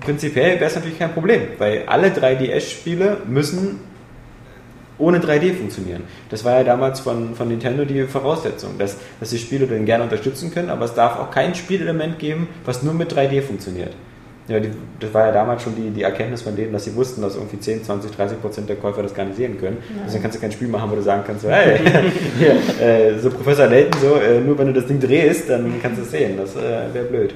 [0.01, 3.81] prinzipiell wäre es natürlich kein Problem, weil alle 3DS-Spiele müssen
[4.99, 6.05] ohne 3D funktionieren.
[6.31, 10.05] Das war ja damals von, von Nintendo die Voraussetzung, dass, dass die Spiele den gerne
[10.05, 13.93] unterstützen können, aber es darf auch kein Spielelement geben, was nur mit 3D funktioniert.
[14.49, 14.71] Ja, die,
[15.01, 17.59] das war ja damals schon die, die Erkenntnis von denen, dass sie wussten, dass irgendwie
[17.59, 19.79] 10, 20, 30 Prozent der Käufer das gar nicht sehen können.
[20.05, 21.81] Deswegen kannst du kein Spiel machen, wo du sagen kannst, so, hey,
[22.39, 25.99] hier, äh, so Professor Layton, so, äh, nur wenn du das Ding drehst, dann kannst
[25.99, 26.37] du es sehen.
[26.37, 27.35] Das äh, wäre blöd.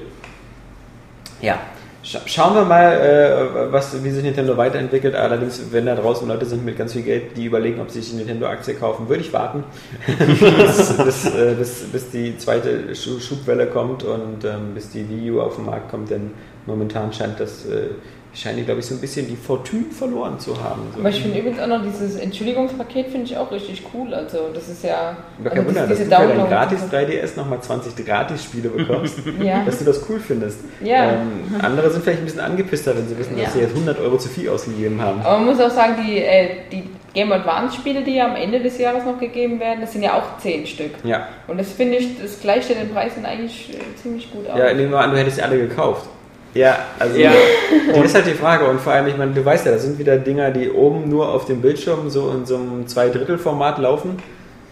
[1.41, 1.59] Ja,
[2.03, 5.13] Scha schauen wir mal, äh, was, wie sich Nintendo weiterentwickelt.
[5.13, 8.13] Allerdings, wenn da draußen Leute sind mit ganz viel Geld, die überlegen, ob sie sich
[8.13, 9.63] eine Nintendo-Aktie kaufen, würde ich warten,
[10.07, 15.31] bis, bis, äh, bis, bis die zweite Schu Schubwelle kommt und ähm, bis die Wii
[15.31, 16.31] U auf den Markt kommt, denn
[16.65, 17.89] momentan scheint das, äh,
[18.33, 20.83] scheinen die, glaube ich, so ein bisschen die Fortune verloren zu haben.
[20.93, 21.01] So.
[21.01, 24.13] Aber ich finde übrigens auch noch dieses Entschuldigungspaket finde ich auch richtig cool.
[24.13, 25.17] Also das ist ja.
[25.43, 26.95] Gar kein also Wunder, dass diese du für dein gratis und so.
[26.97, 29.63] 3DS nochmal 20 Gratis-Spiele bekommst, Ja.
[29.65, 30.59] dass du das cool findest.
[30.81, 31.11] Ja.
[31.13, 33.49] Ähm, andere sind vielleicht ein bisschen angepisster, wenn sie wissen, dass Ja.
[33.51, 35.19] sie jetzt 100 Euro zu viel ausgegeben haben.
[35.21, 38.61] Aber man muss auch sagen, die, äh, die Game Advance Spiele, die ja am Ende
[38.61, 40.91] des Jahres noch gegeben werden, das sind ja auch 10 Stück.
[41.03, 41.27] Ja.
[41.49, 44.57] Und das finde ich, das gleicht ja den Preisen eigentlich äh, ziemlich gut aus.
[44.57, 46.07] Ja, nehmen wir an, du hättest sie alle gekauft.
[46.53, 47.31] Ja, also Ja.
[47.93, 48.65] das ist halt die Frage.
[48.65, 51.29] Und vor allem, ich meine, du weißt ja, das sind wieder Dinger, die oben nur
[51.29, 54.17] auf dem Bildschirm so in so einem Zweidrittel-Format laufen.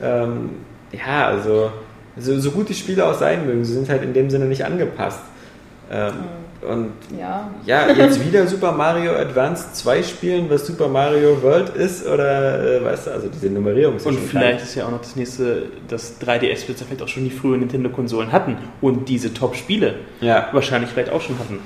[0.01, 0.51] Ähm,
[0.91, 1.71] ja, also
[2.17, 4.65] so, so gut die Spiele auch sein mögen, sie sind halt in dem Sinne nicht
[4.65, 5.21] angepasst.
[5.91, 6.13] Ähm,
[6.61, 7.49] und ja.
[7.65, 12.83] ja, jetzt wieder Super Mario Advance 2 spielen, was Super Mario World ist, oder äh,
[12.83, 15.63] weißt du, also diese Nummerierung ist Und schon vielleicht ist ja auch noch das nächste,
[15.87, 20.49] dass 3DS-Besitzer vielleicht auch schon die frühen Nintendo-Konsolen hatten und diese Top-Spiele Ja.
[20.51, 21.59] wahrscheinlich vielleicht auch schon hatten.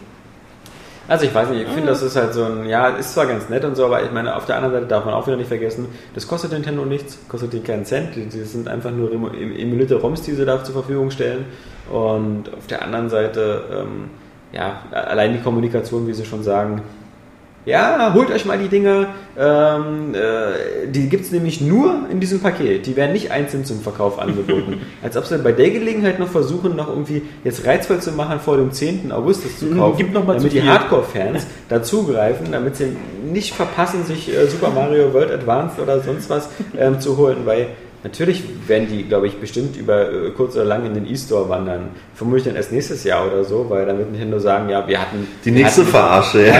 [1.08, 3.50] Also ich weiß nicht, ich finde, das ist halt so ein, ja, ist zwar ganz
[3.50, 5.50] nett und so, aber ich meine, auf der anderen Seite darf man auch wieder nicht
[5.50, 9.96] vergessen, das kostet Nintendo nichts, kostet die keinen Cent, die, die sind einfach nur emulierte
[9.96, 11.46] ROMs, die sie da zur Verfügung stellen
[11.91, 14.10] und auf der anderen Seite, ähm,
[14.54, 16.82] ja, allein die Kommunikation, wie sie schon sagen,
[17.66, 19.08] ja, holt euch mal die Dinger,
[19.39, 23.80] ähm, äh, die gibt es nämlich nur in diesem Paket, die werden nicht einzeln zum
[23.80, 24.82] Verkauf angeboten.
[25.01, 28.58] Als ob sie bei der Gelegenheit noch versuchen, noch irgendwie jetzt reizvoll zu machen, vor
[28.58, 29.14] dem 10.
[29.14, 30.62] August das zu Mhm, kaufen, gibt noch mal damit die.
[30.62, 32.97] Hardcore-Fans dazugreifen, damit sie
[33.32, 37.68] nicht verpassen, sich äh, Super Mario World Advanced oder sonst was ähm, zu holen, weil
[38.04, 41.89] natürlich werden die, glaube ich, bestimmt über äh, kurz oder lang in den E-Store wandern.
[42.14, 45.28] Vermutlich dann erst nächstes Jahr oder so, weil dann wird Nintendo sagen, ja, wir hatten...
[45.43, 46.54] Die nächste hatten, Verarsche, ja.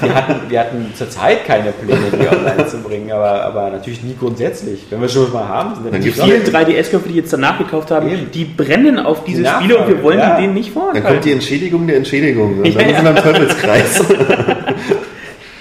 [0.00, 4.16] wir hatten, wir hatten zurzeit keine Pläne, die online zu bringen, aber, aber natürlich nie
[4.18, 4.86] grundsätzlich.
[4.90, 8.08] Wenn wir schon mal haben, sind Dann Die vielen 3DS-Köpfe, die jetzt danach gekauft haben,
[8.08, 8.30] Eben.
[8.32, 10.36] die brennen auf diese Die Spiele und wir wollen ja.
[10.36, 11.32] die denen nicht Dann kommt die vorenthalten.
[11.32, 12.58] Entschädigung der Entschädigung.
[12.58, 12.96] Und dann Ja.
[12.96, 14.04] sind wir im Teufelskreis.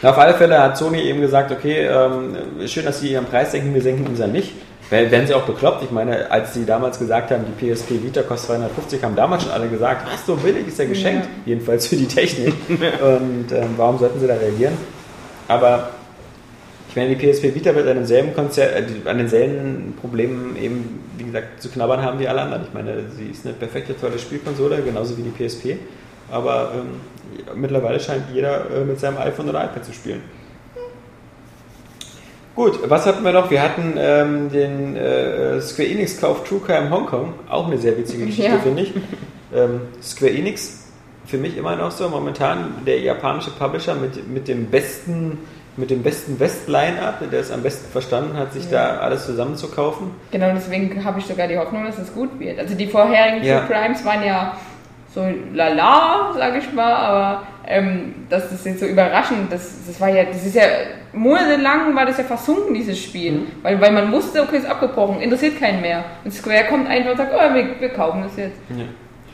[0.01, 3.51] Na, auf alle Fälle hat Sony eben gesagt, okay, ähm, schön, dass sie ihren Preis
[3.51, 4.51] senken, wir senken unseren nicht.
[4.89, 5.83] Werden sie auch bekloppt.
[5.83, 9.51] Ich meine, als sie damals gesagt haben, die PSP Vita kostet 250, haben damals schon
[9.51, 11.25] alle gesagt, was so billig ist ja geschenkt.
[11.25, 11.53] Ja.
[11.53, 12.53] Jedenfalls für die Technik.
[12.69, 14.77] Und ähm, warum sollten sie da reagieren?
[15.47, 15.89] Aber
[16.89, 21.25] ich meine, die PSP Vita wird an denselben, Konzer äh, an denselben Problemen eben, wie
[21.25, 22.63] gesagt, zu knabbern haben wie alle anderen.
[22.63, 25.77] Ich meine, sie ist eine perfekte, tolle Spielkonsole, genauso wie die PSP.
[26.31, 30.21] Aber ähm, mittlerweile scheint jeder äh, mit seinem iPhone oder iPad zu spielen.
[32.55, 33.51] Gut, was hatten wir noch?
[33.51, 38.25] Wir hatten ähm, den äh, Square Enix Kauf True Crime Hongkong, auch eine sehr witzige
[38.27, 38.59] Geschichte, Ja.
[38.59, 38.93] finde ich.
[39.53, 40.85] Ähm, Square Enix,
[41.25, 45.39] für mich immer noch so, momentan der japanische Publisher mit, mit dem besten
[45.77, 48.93] mit dem besten West-Line-Up, der es am besten verstanden hat, sich Ja.
[48.93, 50.11] da alles zusammenzukaufen.
[50.31, 52.57] Genau, deswegen habe ich sogar die Hoffnung, dass es gut wird.
[52.57, 53.59] Also die vorherigen Ja.
[53.59, 54.55] True Crimes waren ja
[55.15, 60.09] so lala, sage ich mal, aber ähm, dass das jetzt so überraschend, das, das war
[60.09, 60.63] ja, das ist ja
[61.13, 63.31] monatelang war das ja versunken, dieses Spiel.
[63.31, 63.47] Mhm.
[63.63, 66.03] Weil, weil man wusste, okay, ist abgebrochen, interessiert keinen mehr.
[66.23, 68.57] Und Square kommt einfach und sagt, oh, wir, wir kaufen das jetzt.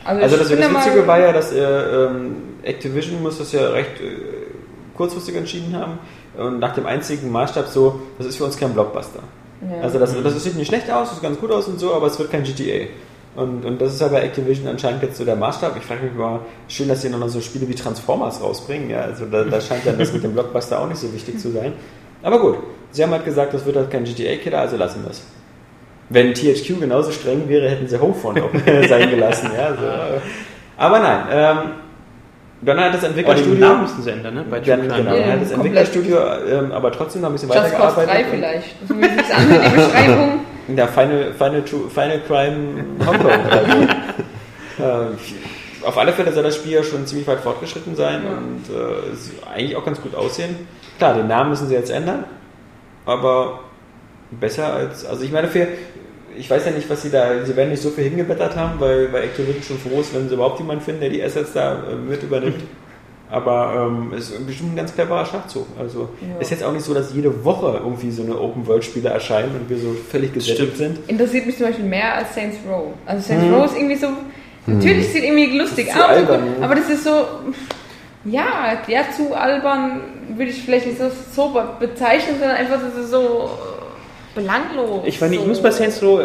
[0.03, 3.99] Also ich das, das Witzige war ja, dass äh, ähm, Activision muss das ja recht
[3.99, 5.99] äh, kurzfristig entschieden haben
[6.37, 9.19] und nach dem einzigen Maßstab so, das ist für uns kein Blockbuster.
[9.61, 9.83] Ja.
[9.83, 12.07] Also das, das sieht nicht schlecht aus, das sieht ganz gut aus und so, aber
[12.07, 12.87] es wird kein GTA.
[13.35, 15.77] Und, und das ist ja bei Activision anscheinend jetzt so der Maßstab.
[15.77, 18.89] Ich frage mich mal, schön, dass sie noch so Spiele wie Transformers rausbringen.
[18.89, 21.49] Ja, also da, da scheint dann das mit dem Blockbuster auch nicht so wichtig zu
[21.51, 21.71] sein.
[22.23, 22.57] Aber gut,
[22.91, 25.23] sie haben halt gesagt, das wird halt kein GTA-Killer, also lassen wir es.
[26.09, 28.49] Wenn THQ genauso streng wäre, hätten sie Homefront auch
[28.89, 29.49] sein gelassen.
[29.57, 30.21] Ja, so.
[30.75, 31.57] Aber nein, ähm,
[32.63, 33.65] dann hat das Aber den Entwicklerstudio...
[33.65, 34.45] Namen müssen sie ändern, ne?
[34.49, 35.51] Bei Dann, genau, Ja, dann hat das.
[35.51, 36.17] Entwicklerstudio
[36.49, 38.25] ähm, aber trotzdem noch ein bisschen Just Cause 3 weitergearbeitet.
[38.25, 38.75] und- vielleicht.
[38.81, 40.39] Das ist die Beschreibung.
[40.77, 43.31] Ja, Final, Final, Final Crime Hongkong.
[43.49, 43.77] also,
[44.79, 48.31] äh, auf alle Fälle soll das Spiel ja schon ziemlich weit fortgeschritten sein Ja.
[48.37, 50.55] und äh, eigentlich auch ganz gut aussehen.
[50.97, 52.25] Klar, den Namen müssen sie jetzt ändern,
[53.05, 53.61] aber
[54.31, 55.05] besser als.
[55.05, 55.67] Also ich meine, für.
[56.37, 57.43] Ich weiß ja nicht, was sie da.
[57.43, 60.35] Sie werden nicht so viel hingeblättert haben, weil, weil Activision schon froh ist, wenn sie
[60.35, 62.61] überhaupt jemanden finden, der die Assets da äh, mit übernimmt.
[63.31, 65.65] Aber ähm, es ist bestimmt ein ganz cleverer Schachzug.
[65.79, 66.39] Also Ja.
[66.41, 69.77] ist jetzt auch nicht so, dass jede Woche irgendwie so eine Open-World-Spiele erscheinen und wir
[69.77, 70.99] so völlig gesättigt sind.
[71.07, 72.87] Interessiert mich zum Beispiel mehr als Saints Row.
[73.05, 74.07] Also Saints Row ist irgendwie so.
[74.67, 76.51] Natürlich sieht irgendwie lustig aus, albern, ne?
[76.61, 77.25] aber das ist so.
[78.25, 80.01] Ja, der zu albern
[80.35, 83.49] würde ich vielleicht nicht so, so bezeichnen, sondern einfach das ist so
[84.35, 85.01] belanglos.
[85.05, 85.49] Ich weiß nicht, ich so.
[85.49, 86.21] muss bei Saints Row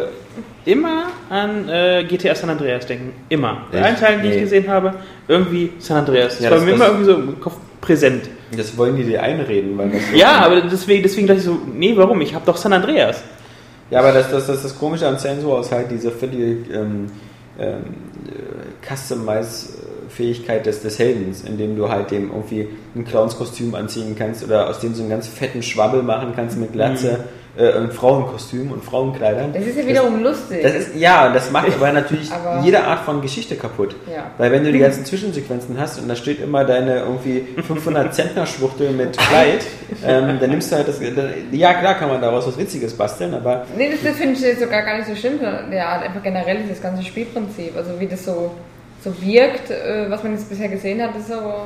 [0.64, 3.12] immer an äh, GTA San Andreas denken.
[3.28, 3.62] Immer.
[3.72, 4.34] Bei allen Teilen, die Nee.
[4.36, 4.94] ich gesehen habe,
[5.28, 6.34] irgendwie San Andreas.
[6.36, 8.28] Das Ja, war das- mir das- immer irgendwie so im Kopf präsent.
[8.56, 11.58] Das wollen die dir einreden, weil das so Ja, aber deswegen, deswegen dachte ich so,
[11.74, 12.20] nee, warum?
[12.20, 13.22] Ich habe doch San Andreas.
[13.90, 17.06] Ja, aber das, das, das, das Komische an Sensor ist halt diese völlige ähm,
[17.58, 17.82] ähm,
[18.28, 19.68] äh, Customize
[20.16, 24.80] Fähigkeit des, des Heldens, indem du halt dem irgendwie ein Clownskostüm anziehen kannst oder aus
[24.80, 27.24] dem so einen ganz fetten Schwabbel machen kannst mit Glatze,
[27.58, 29.52] äh, ein Frauenkostüm und Frauenkleidern.
[29.52, 30.62] Das ist ja wiederum lustig.
[30.62, 33.94] Das ist, ja, das macht aber natürlich Aber- jede Art von Geschichte kaputt.
[34.14, 34.30] Ja.
[34.38, 38.46] Weil wenn du die ganzen Zwischensequenzen hast und da steht immer deine irgendwie 500 Zentner
[38.46, 39.64] Schwuchtel mit Kleid,
[40.06, 40.98] ähm, dann nimmst du halt das,
[41.52, 44.60] ja klar kann man daraus was Witziges basteln, aber Nee, das, das finde ich jetzt
[44.60, 45.38] sogar gar nicht so schlimm.
[45.72, 47.74] Ja, einfach generell das ganze Spielprinzip.
[47.76, 48.50] Also wie das so,
[49.06, 51.62] so wirkt, äh, was man jetzt bisher gesehen hat, ist so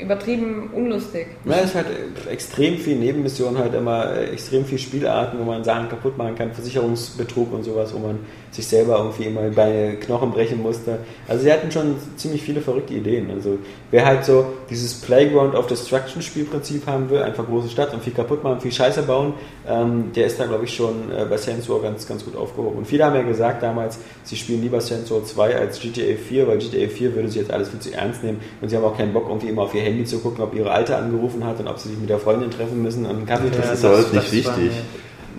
[0.00, 1.26] übertrieben unlustig.
[1.44, 5.44] Ja, es ist halt äh, extrem viel Nebenmissionen, halt immer äh, extrem viel Spielarten, wo
[5.44, 8.18] man Sachen kaputt machen kann, Versicherungsbetrug und sowas, wo man
[8.50, 10.98] sich selber irgendwie immer bei Knochen brechen musste.
[11.26, 13.30] Also sie hatten schon ziemlich viele verrückte Ideen.
[13.30, 13.58] Also
[13.90, 18.12] wer halt so dieses Playground of Destruction Spielprinzip haben will, einfach große Stadt und viel
[18.12, 19.34] kaputt machen, viel Scheiße bauen,
[19.68, 21.36] ähm, der ist da glaube ich schon äh, bei
[21.68, 22.78] Row ganz, ganz gut aufgehoben.
[22.78, 26.58] Und viele haben ja gesagt damals, sie spielen lieber Row 2 als GTA 4, weil
[26.58, 29.12] GTA 4 würde sich jetzt alles viel zu ernst nehmen und sie haben auch keinen
[29.12, 31.78] Bock irgendwie immer auf ihr Handy zu gucken, ob ihre Alte angerufen hat und ob
[31.78, 33.74] sie sich mit der Freundin treffen müssen und einen Kaffee Das trinken.
[33.74, 34.70] ist aber nicht wichtig.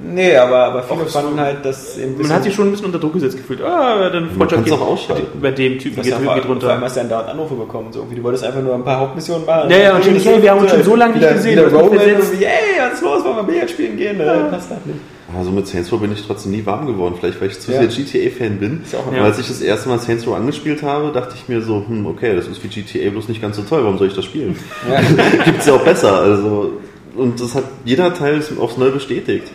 [0.02, 2.72] Nee, aber, aber viele Auch so- fanden halt, dass eben Man hat sich schon ein
[2.72, 3.62] bisschen unter Druck gesetzt gefühlt.
[3.62, 5.28] Ah, dann Man kann's auch ausschalten.
[5.42, 6.80] Bei dem Typen das geht, auf, geht auf einmal runter.
[6.82, 7.92] hast du dann dauernd Anrufe bekommen.
[7.92, 9.70] So, irgendwie, du wolltest einfach nur ein paar Hauptmissionen machen.
[9.70, 11.68] Ja, ja, und ständig, hey, wir haben uns schon so lange nicht wieder, gesehen, Wieder
[11.78, 14.20] Roman irgendwie, ey, was ist los, wollen wir Billard spielen gehen?
[14.20, 14.34] Ja.
[14.44, 15.00] Passt halt nicht.
[15.38, 17.16] Also mit Saints Row bin ich trotzdem nie warm geworden.
[17.20, 17.88] Vielleicht, weil ich zu Ja.
[17.88, 18.82] sehr GTA-Fan bin.
[18.84, 21.62] Ist ja auch als ich das erste Mal Saints Row angespielt habe, dachte ich mir
[21.62, 23.84] so, hm, okay, das ist wie GTA, bloß nicht ganz so toll.
[23.84, 24.56] Warum soll ich das spielen?
[24.90, 25.02] Ja.
[25.46, 26.14] Gibt's ja auch besser.
[26.14, 26.74] Also
[27.16, 29.48] und das hat jeder Teil aufs Neue bestätigt.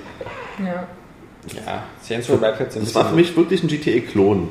[0.58, 0.86] Ja.
[1.54, 4.48] ja, Saints Row bleibt jetzt ein Das war für mich wirklich ein GTA-Klon.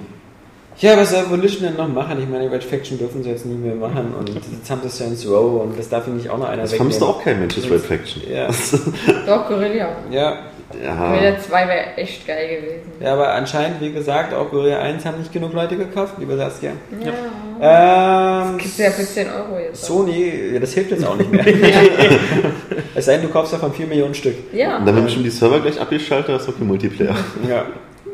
[0.80, 2.20] Ja, was soll Volition denn noch machen?
[2.22, 5.28] Ich meine, Red Faction dürfen sie jetzt nie mehr machen und jetzt haben sie Saints
[5.28, 7.70] Row und das darf ihnen nicht auch noch einer Das vermisst auch kein Mensch, das
[7.70, 8.24] Red Faction.
[8.30, 8.48] Ja,
[9.28, 9.90] Doch, Guerilla.
[10.10, 10.40] ja.
[10.84, 12.92] Ja, Guerilla 2 wäre echt geil gewesen.
[13.00, 16.72] Ja, aber anscheinend, wie gesagt, auch Guerilla 1 haben nicht genug Leute gekauft, lieber Saskia.
[17.00, 18.44] Ja.
[18.46, 19.84] Ähm, Gibt's ja für 10 Euro jetzt.
[19.84, 21.46] Sony, ja, das hilft jetzt auch nicht mehr.
[22.96, 24.36] es sei denn, du kaufst davon 4 Millionen Stück.
[24.54, 24.78] Ja.
[24.78, 27.16] und dann werden bestimmt die Server gleich abgeschaltet, hast du okay Multiplayer.
[27.48, 27.66] Ja.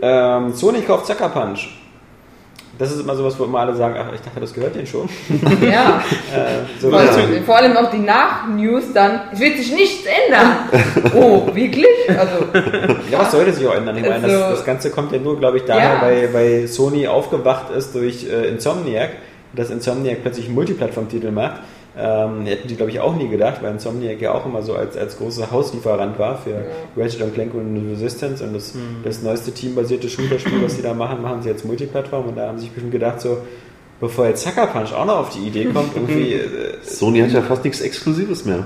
[0.01, 1.69] Ähm, Sony kauft Sucker Punch.
[2.79, 5.07] Das ist immer sowas, wo immer alle sagen, ach, ich dachte, das gehört denen schon.
[5.61, 6.01] Ja.
[6.33, 7.11] Äh, so Vor, Ja.
[7.45, 10.51] vor allem auch die Nach-News dann, es wird sich nichts ändern.
[11.15, 11.85] Oh, wirklich?
[12.07, 12.45] Also,
[13.11, 13.97] Ja, was sollte sich auch ändern?
[13.97, 16.01] Ich meine, das, Also- das Ganze kommt ja nur, glaube ich, daher, Ja.
[16.01, 19.09] weil, weil Sony aufgewacht ist durch äh, Insomniac,
[19.53, 21.61] dass Insomniac plötzlich einen Multiplattform-Titel macht.
[22.01, 24.95] Ähm, hätten die, glaube ich, auch nie gedacht, weil Insomniac ja auch immer so als,
[24.95, 26.63] als großer Hauslieferant war für
[26.95, 28.73] Ratchet und Clank und Resistance und das,
[29.03, 32.57] das neueste teambasierte Shooter-Spiel, was sie da machen, machen sie jetzt Multiplattform und da haben
[32.57, 33.39] sie sich bestimmt gedacht, so,
[33.99, 37.41] bevor jetzt Sucker Punch auch noch auf die Idee kommt, irgendwie, äh, Sony hat ja
[37.41, 38.65] fast nichts Exklusives mehr.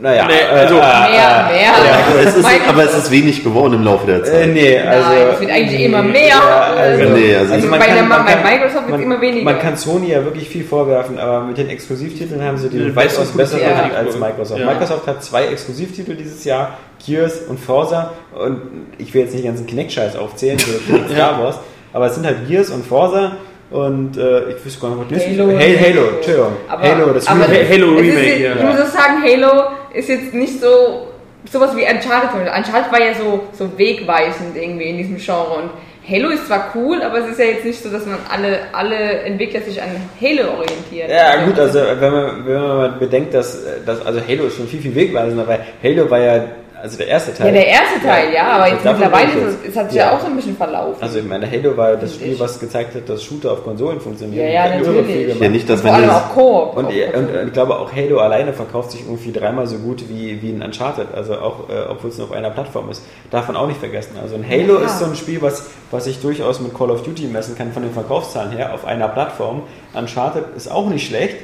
[0.00, 1.72] Naja, Nee, äh, also- äh, mehr, mehr.
[1.74, 4.48] Aber es, ist, aber es ist wenig geworden im Laufe der Äh, Zeit.
[4.48, 5.08] nee, also.
[5.10, 6.28] Nein, es wird eigentlich immer mehr.
[6.28, 9.02] Ja, also, Nee, also- Also man bei kann- der- man bei kann- Microsoft wird's man-
[9.02, 9.44] immer weniger.
[9.44, 12.96] Man kann Sony ja wirklich viel vorwerfen, aber mit den Exklusivtiteln haben sie die Ja,
[12.96, 14.60] weitaus besser verdient als Microsoft.
[14.60, 14.66] Ja.
[14.66, 18.12] Microsoft hat zwei Exklusivtitel dieses Jahr, Gears und Forza.
[18.34, 18.60] Und
[18.98, 20.78] ich will jetzt nicht den ganzen Kinect-Scheiß aufzählen für
[21.14, 21.58] Star Wars,
[21.92, 23.32] aber es sind halt Gears und Forza.
[23.70, 25.48] Und äh, ich wüsste gar nicht, was Halo.
[25.50, 25.58] ist.
[25.58, 26.52] Halo, Halo, Entschuldigung.
[26.68, 27.68] Aber, Halo, das aber Remake.
[27.70, 28.50] Halo Remake, ja.
[28.56, 29.62] Ich muss sagen, Halo
[29.94, 31.08] ist jetzt nicht so
[31.50, 32.30] sowas wie Uncharted.
[32.34, 35.62] Uncharted war ja so, so wegweisend irgendwie in diesem Genre.
[35.62, 35.70] Und
[36.08, 38.96] Halo ist zwar cool, aber es ist ja jetzt nicht so, dass man alle, alle
[39.22, 39.88] Entwickler sich an
[40.20, 41.10] Halo orientieren.
[41.10, 44.80] Ja, gut, also wenn man, wenn man bedenkt, dass, dass also Halo ist schon viel,
[44.80, 46.44] viel wegweisender, weil Halo war ja,
[46.82, 47.46] also der erste Teil.
[47.46, 50.06] Ja, der erste Teil, ja, aber jetzt mittlerweile ist es, hat sich Ja.
[50.10, 51.00] ja auch so ein bisschen verlaufen.
[51.00, 54.44] Also ich meine, Halo war das Spiel, was gezeigt hat, dass Shooter auf Konsolen funktionieren.
[54.44, 55.06] Ja, ja, natürlich.
[55.06, 55.40] viel gemacht.
[55.42, 56.76] Ja, nicht, dass Und vor allem auch Koop.
[56.76, 60.02] Und, ihr- und äh, ich glaube, auch Halo alleine verkauft sich irgendwie dreimal so gut
[60.08, 63.02] wie, wie ein Uncharted, also auch, äh, obwohl es nur auf einer Plattform ist.
[63.30, 64.16] Darf man auch nicht vergessen.
[64.20, 64.86] Also ein Halo Ja.
[64.86, 67.82] ist so ein Spiel, was, was ich durchaus mit Call of Duty messen kann von
[67.84, 69.62] den Verkaufszahlen her, auf einer Plattform.
[69.94, 71.36] Uncharted ist auch nicht schlecht,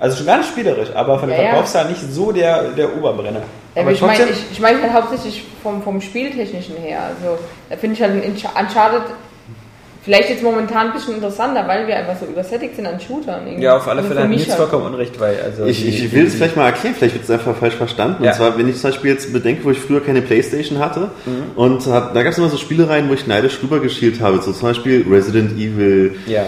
[0.00, 1.50] also schon gar nicht spielerisch, aber von den Ja, ja.
[1.50, 3.42] Verkaufszahlen nicht so der, der Oberbrenner.
[3.80, 7.00] Aber ich meine ich, ich mein halt hauptsächlich vom, vom Spieltechnischen her.
[7.16, 7.38] Also
[7.70, 9.02] da finde ich halt Uncharted
[10.04, 13.46] vielleicht jetzt momentan ein bisschen interessanter, weil wir einfach so übersättigt sind an Shootern.
[13.46, 13.64] irgendwie.
[13.64, 14.56] ja, auf alle Also Fälle hat Nils halt.
[14.56, 17.30] vollkommen unrecht, weil also Ich, die- ich will es vielleicht mal erklären, vielleicht wird es
[17.30, 18.24] einfach falsch verstanden.
[18.24, 18.30] Ja.
[18.30, 21.42] Und zwar, wenn ich zum Beispiel jetzt bedenke, wo ich früher keine Playstation hatte Mhm.
[21.56, 24.40] und hat, da gab es immer so Spielereien, wo ich neidisch rübergeschielt habe.
[24.40, 26.44] So zum Beispiel Resident Evil Ja.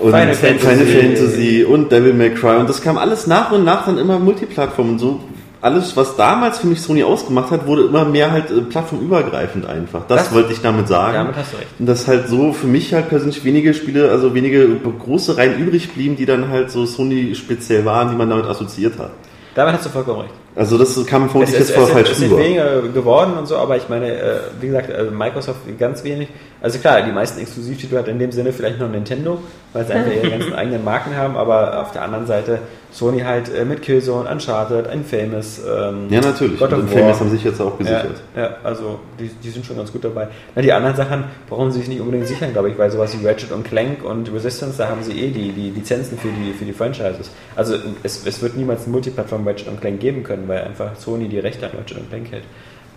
[0.00, 0.86] und Final Fantasy.
[0.86, 2.56] Fantasy und Devil May Cry.
[2.56, 5.20] Und das kam alles nach und nach dann immer Multiplattform und so.
[5.62, 10.02] Alles, was damals für mich Sony ausgemacht hat, wurde immer mehr halt äh, plattformübergreifend einfach.
[10.06, 11.14] Das, Das- wollte ich damit sagen.
[11.14, 11.68] Damit hast du recht.
[11.78, 15.92] Und dass halt so für mich halt persönlich wenige Spiele, also wenige große Reihen übrig
[15.94, 19.10] blieben, die dann halt so Sony speziell waren, die man damit assoziiert hat.
[19.54, 20.34] Damit hast du vollkommen recht.
[20.56, 22.42] Also das kam vermutlich es, jetzt es, voll es, falsch es sind rüber.
[22.42, 26.28] weniger geworden und so, aber ich meine, äh, wie gesagt, äh, Microsoft ganz wenig.
[26.62, 29.38] Also klar, die meisten Exklusivtitel hat in dem Sinne vielleicht noch Nintendo,
[29.74, 33.54] weil sie einfach ihre ganzen eigenen Marken haben, aber auf der anderen Seite Sony halt
[33.54, 35.60] äh, mit Killzone, Uncharted, Infamous.
[35.60, 36.58] Ähm, Ja, natürlich.
[36.58, 36.98] God of Und War.
[37.00, 38.22] Famous haben sich jetzt auch Ja, gesichert.
[38.34, 40.28] ja, also die, die sind schon ganz gut dabei.
[40.54, 43.26] Na, die anderen Sachen brauchen sie sich nicht unbedingt sichern, glaube ich, weil sowas wie
[43.26, 46.64] Ratchet und Clank und Resistance, da haben sie eh die, die Lizenzen für die, für
[46.64, 47.30] die Franchises.
[47.54, 51.28] Also es, es wird niemals ein Multiplattform Ratchet und Clank geben können, weil einfach Sony
[51.28, 52.44] die Rechte an Ratchet und Clank hält.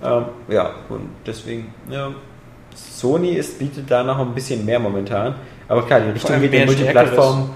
[0.04, 2.12] Ähm, ja, und deswegen, ja,
[2.76, 5.36] Sony ist, bietet da noch ein bisschen mehr momentan.
[5.68, 7.50] Aber klar, die Richtung geht in Multiplattform.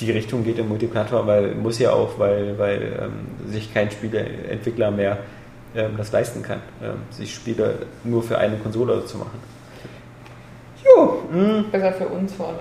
[0.00, 4.90] Die Richtung geht in Multiplattform, weil muss ja auch, weil, weil ähm, sich kein Spieleentwickler
[4.90, 5.18] mehr
[5.74, 7.74] ähm, das leisten kann, ähm, sich Spiele
[8.04, 9.38] nur für eine Konsole zu machen.
[10.84, 11.64] Jo, mh.
[11.72, 12.58] Besser für uns vor allem.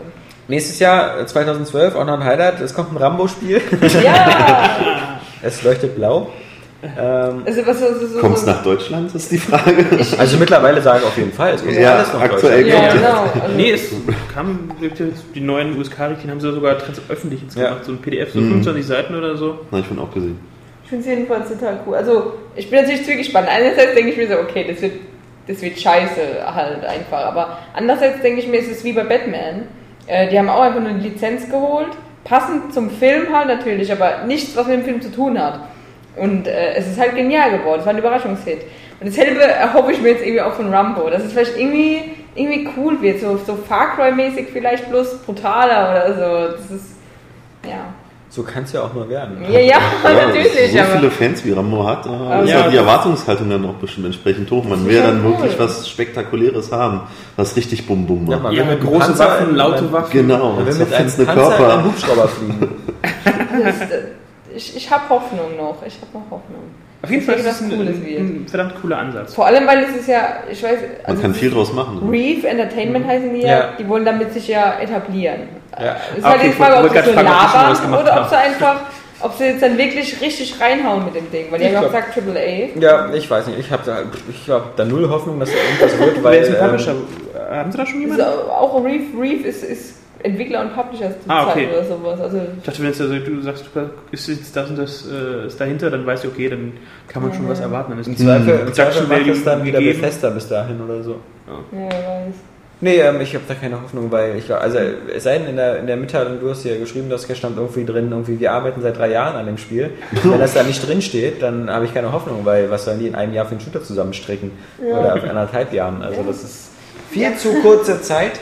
[0.47, 2.59] nächstes Jahr, äh, 2012, auch noch ein Highlight.
[2.59, 3.61] Es kommt ein Rambo-Spiel.
[4.03, 5.19] Ja!
[5.41, 6.29] es leuchtet blau.
[6.83, 7.79] Ähm, Also, was
[8.21, 9.83] Kommt es so, nach Deutschland, ist die Frage.
[10.17, 11.55] also mittlerweile sage ich auf jeden Fall.
[11.55, 12.83] Es kommt Ja, alles nach aktuell Deutschland.
[12.85, 13.01] Ja, kommt
[13.33, 13.41] genau.
[13.43, 13.91] Also, Nee, es
[14.33, 14.69] kam
[15.33, 16.75] die neuen USK-Richtlinien, haben sie sogar
[17.09, 17.69] öffentlich jetzt Ja.
[17.69, 18.49] gemacht, so ein PDF, so Mhm.
[18.63, 19.59] 25 Seiten oder so.
[19.71, 20.39] Habe ich schon auch gesehen.
[20.83, 21.95] Ich finde es jedenfalls total cool.
[21.95, 23.47] Also, ich bin natürlich zwiegespannt.
[23.49, 24.93] Einerseits denke ich mir so, okay, das wird,
[25.47, 27.25] das wird scheiße halt einfach.
[27.25, 29.63] Aber andererseits denke ich mir, es ist wie bei Batman.
[30.05, 31.89] Äh, die haben auch einfach eine Lizenz geholt,
[32.23, 35.59] passend zum Film halt natürlich, aber nichts, was mit dem Film zu tun hat.
[36.19, 37.79] Und äh, es ist halt genial geworden.
[37.79, 38.59] Es war ein Überraschungshit.
[38.99, 42.01] Und dasselbe erhoffe ich mir jetzt irgendwie auch von Rambo, dass es vielleicht irgendwie,
[42.35, 43.19] irgendwie cool wird.
[43.21, 46.57] So, so Far Cry-mäßig vielleicht bloß brutaler oder so.
[46.57, 46.95] Das ist,
[47.63, 47.93] ja.
[48.29, 49.37] So kann es ja auch nur werden.
[49.49, 50.71] Ja, ja, natürlich.
[50.71, 52.61] So viele Fans wie Rambo hat, da ist Ja.
[52.61, 54.65] ja die Erwartungshaltung dann auch bestimmt entsprechend hoch.
[54.65, 55.65] Man will dann schon wirklich cool.
[55.65, 57.01] was Spektakuläres haben,
[57.37, 58.43] was richtig bum bum Ja, macht.
[58.43, 60.11] man Ja, mit einem große Panzer Waffen, laute Waffen.
[60.11, 61.83] Genau, will mit einem Panzer Körper.
[61.85, 62.67] Hubschrauber fliegen.
[63.63, 63.75] das,
[64.57, 65.77] ich ich habe Hoffnung noch.
[65.85, 66.63] Ich habe noch Hoffnung.
[67.03, 69.33] Auf jeden Fall Ich ist es ein, ein verdammt cooler Ansatz.
[69.35, 72.09] Vor allem, weil es ist ja, ich weiß, Man also kann viel draus machen.
[72.09, 73.69] Reef Entertainment heißen die ja, Ja.
[73.79, 75.41] die wollen damit sich ja etablieren.
[75.79, 75.95] Ja.
[76.11, 78.79] Es ist Ah, halt okay, die Frage, ob sie so labern oder ob sie einfach,
[79.21, 81.45] ob sie jetzt dann wirklich richtig reinhauen mit dem Ding.
[81.51, 82.79] Weil die Ich haben ja gesagt AAA.
[82.81, 83.59] Ja, ich weiß nicht.
[83.59, 83.99] Ich habe da,
[84.31, 86.33] ich hab da null Hoffnung, dass da irgendwas wird, weil.
[86.33, 86.91] Wer ist ein Publisher?
[87.51, 88.23] ähm, Haben sie da schon jemanden?
[88.23, 91.67] auch Reef, Reef ist, ist Entwickler und Publisher zur Ah, okay.
[91.71, 92.19] Oder sowas.
[92.19, 95.47] Also, Ich dachte, wenn jetzt also, du sagst, du ist jetzt das und das äh,
[95.47, 96.73] ist dahinter, dann weißt du, okay, dann
[97.07, 97.91] kann man schon was erwarten.
[97.91, 100.01] Dann ist Im Zweifel, im Zweifel macht es dann wieder gegeben.
[100.01, 101.11] Bethesda bis dahin oder so.
[101.47, 102.35] ja, wer weiß.
[102.79, 105.79] Nee, ähm, ich habe da keine Hoffnung, weil ich also es sei denn in der,
[105.79, 108.97] in der Mitteilung, du hast ja geschrieben, dass stand irgendwie drin, irgendwie wir arbeiten seit
[108.97, 109.89] drei Jahren an dem Spiel.
[110.23, 113.07] Wenn das da nicht drin steht, dann habe ich keine Hoffnung, weil was sollen die
[113.07, 114.51] in einem Jahr für einen Shooter zusammenstricken?
[114.79, 116.03] Oder auf anderthalb Jahren.
[116.03, 116.69] Also das ist
[117.09, 118.33] viel zu kurze Zeit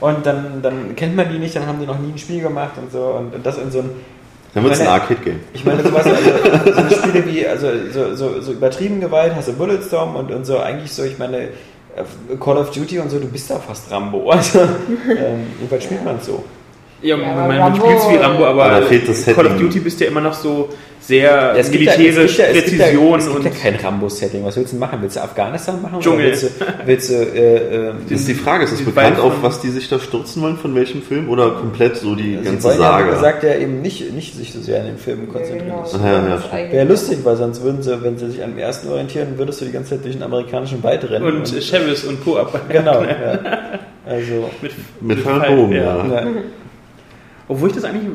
[0.00, 2.72] und dann, dann kennt man die nicht, dann haben die noch nie ein Spiel gemacht
[2.80, 3.90] und so und, und das in so ein
[4.54, 5.40] Dann wird es ein Arcade-Game.
[5.52, 6.30] ich meine, sowas, also,
[6.72, 10.44] so eine Spiele wie, also so, so, so übertrieben Gewalt, hast du Bulletstorm und, und
[10.46, 11.38] so, eigentlich so, ich meine,
[11.96, 14.30] äh, Call of Duty und so, du bist da fast Rambo.
[14.32, 16.44] Also, ähm, jedenfalls spielt man so.
[17.02, 19.56] Ja, Ja, man, man spielt wie Rambo, aber, Aber da fehlt das Call of.
[19.56, 20.68] Duty bist ja immer noch so
[21.00, 23.44] sehr es gibt ja- militärisch, es gibt ja, es gibt ja, Präzision es gibt und
[23.44, 24.44] ja kein Rambo-Setting.
[24.44, 24.98] Was willst du machen?
[25.00, 26.00] Willst du Afghanistan machen?
[26.00, 26.26] Dschungel.
[26.26, 29.42] Oder willst du, willst du äh, ähm, Das ist die Frage, ist es bekannt, auf
[29.42, 31.28] was die sich da stürzen wollen, von welchem Film?
[31.30, 33.10] Oder komplett so die Sie ganze wollen ja, Sage?
[33.12, 35.66] gesagt, ja eben nicht, nicht sich so sehr an den Filmen Ja, konzentrieren.
[35.92, 36.04] genau.
[36.04, 39.28] Ja, ja, Wäre lustig, weil sonst würden sie, wenn sie sich an dem ersten orientieren,
[39.36, 41.24] würdest du die ganze Zeit durch den amerikanischen Wald rennen.
[41.24, 42.38] und Chevis und Co.
[42.68, 43.38] genau, ja.
[44.06, 46.04] Also, Mit, Mit Fall, Bogen, ja.
[46.06, 46.26] ja.
[47.48, 48.08] Obwohl ich das eigentlich äh,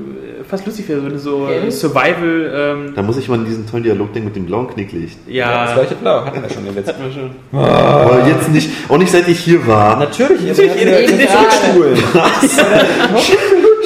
[0.48, 1.70] fast lustig wäre, wenn du so Ja.
[1.72, 5.18] Survival, ähm, Da muss ich mal an diesen tollen Dialog denken mit dem blauen Knicklicht.
[5.28, 7.32] ja, Das leuchtet blau, hatten wir schon den hatten wir schon.
[7.60, 9.98] Aber jetzt nicht, auch nicht seit ich hier war.
[9.98, 11.96] Natürlich, ihr Natürlich, in- ja den Rückstuhl.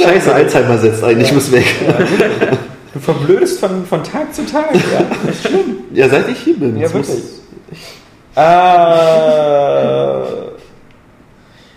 [0.03, 1.65] Scheiße, Alzheimer setzt ein, ich muss weg.
[2.93, 5.05] Du verblödest von, von Tag zu Tag, ja.
[5.25, 5.77] Das ist schlimm.
[5.93, 6.77] Ja, seit ich hier bin.
[6.77, 7.17] Ja, wirklich.
[8.35, 8.41] Äh,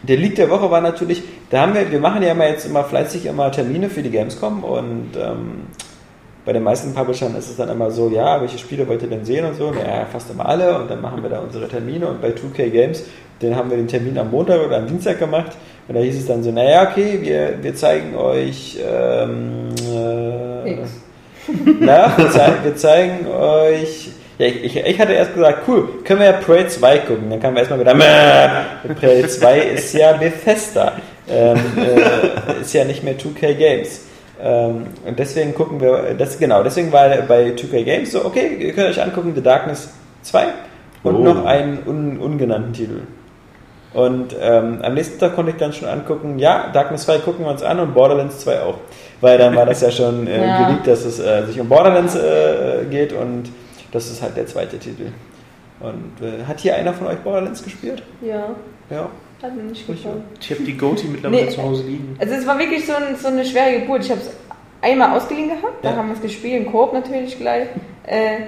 [0.03, 2.85] der Leak der Woche war natürlich, da haben wir, wir machen ja immer jetzt immer
[2.85, 5.67] fleißig immer Termine für die Gamescom und ähm,
[6.45, 9.25] bei den meisten Publishern ist es dann immer so, ja, welche Spiele wollt ihr denn
[9.25, 9.71] sehen und so?
[9.71, 13.05] Naja, fast immer alle und dann machen wir da unsere Termine und bei 2K Games,
[13.41, 15.53] den haben wir den Termin am Montag oder am Dienstag gemacht
[15.87, 20.79] und da hieß es dann so, naja, okay, wir, wir zeigen euch ähm, äh,
[21.81, 24.12] na, wir, zei wir zeigen euch.
[24.43, 27.31] Ja, ich, ich, ich hatte erst gesagt, cool, können wir ja Prey 2 gucken.
[27.31, 30.93] Dann kamen wir erstmal wieder, Mäh, Prey 2 ist ja Bethesda.
[31.29, 34.01] Ähm, äh, ist ja nicht mehr 2K Games.
[34.43, 38.73] Ähm, und deswegen gucken wir, das genau, deswegen war bei 2K Games so, okay, ihr
[38.73, 39.91] könnt euch angucken, The Darkness
[40.23, 40.45] 2
[41.05, 41.19] und Oh.
[41.21, 43.03] noch einen un, ungenannten Titel.
[43.95, 47.53] Und ähm, am nächsten Tag konnte ich dann schon angucken, ja, Darkness 2 gucken wir
[47.53, 48.79] uns an und Borderlands 2 auch.
[49.21, 50.65] Weil dann war das ja schon äh, Ja.
[50.67, 53.45] geleakt, dass es äh, sich um Borderlands äh, geht und
[53.93, 55.09] Das ist halt der zweite Titel.
[55.81, 58.03] Und äh, hat hier einer von euch Borderlands gespielt?
[58.21, 58.51] Ja,
[58.91, 59.09] Ja.
[59.43, 60.23] hat mir nicht gefallen.
[60.41, 61.51] Ich habe die Goatee mittlerweile Nee.
[61.51, 62.17] zu Hause liegen.
[62.19, 64.05] Also es war wirklich so, ein, so eine schwere Geburt.
[64.05, 64.31] Ich habe es
[64.81, 65.97] einmal ausgeliehen gehabt, da Ja.
[65.97, 67.69] haben wir es gespielt, im Koop natürlich gleich.
[68.07, 68.39] Äh,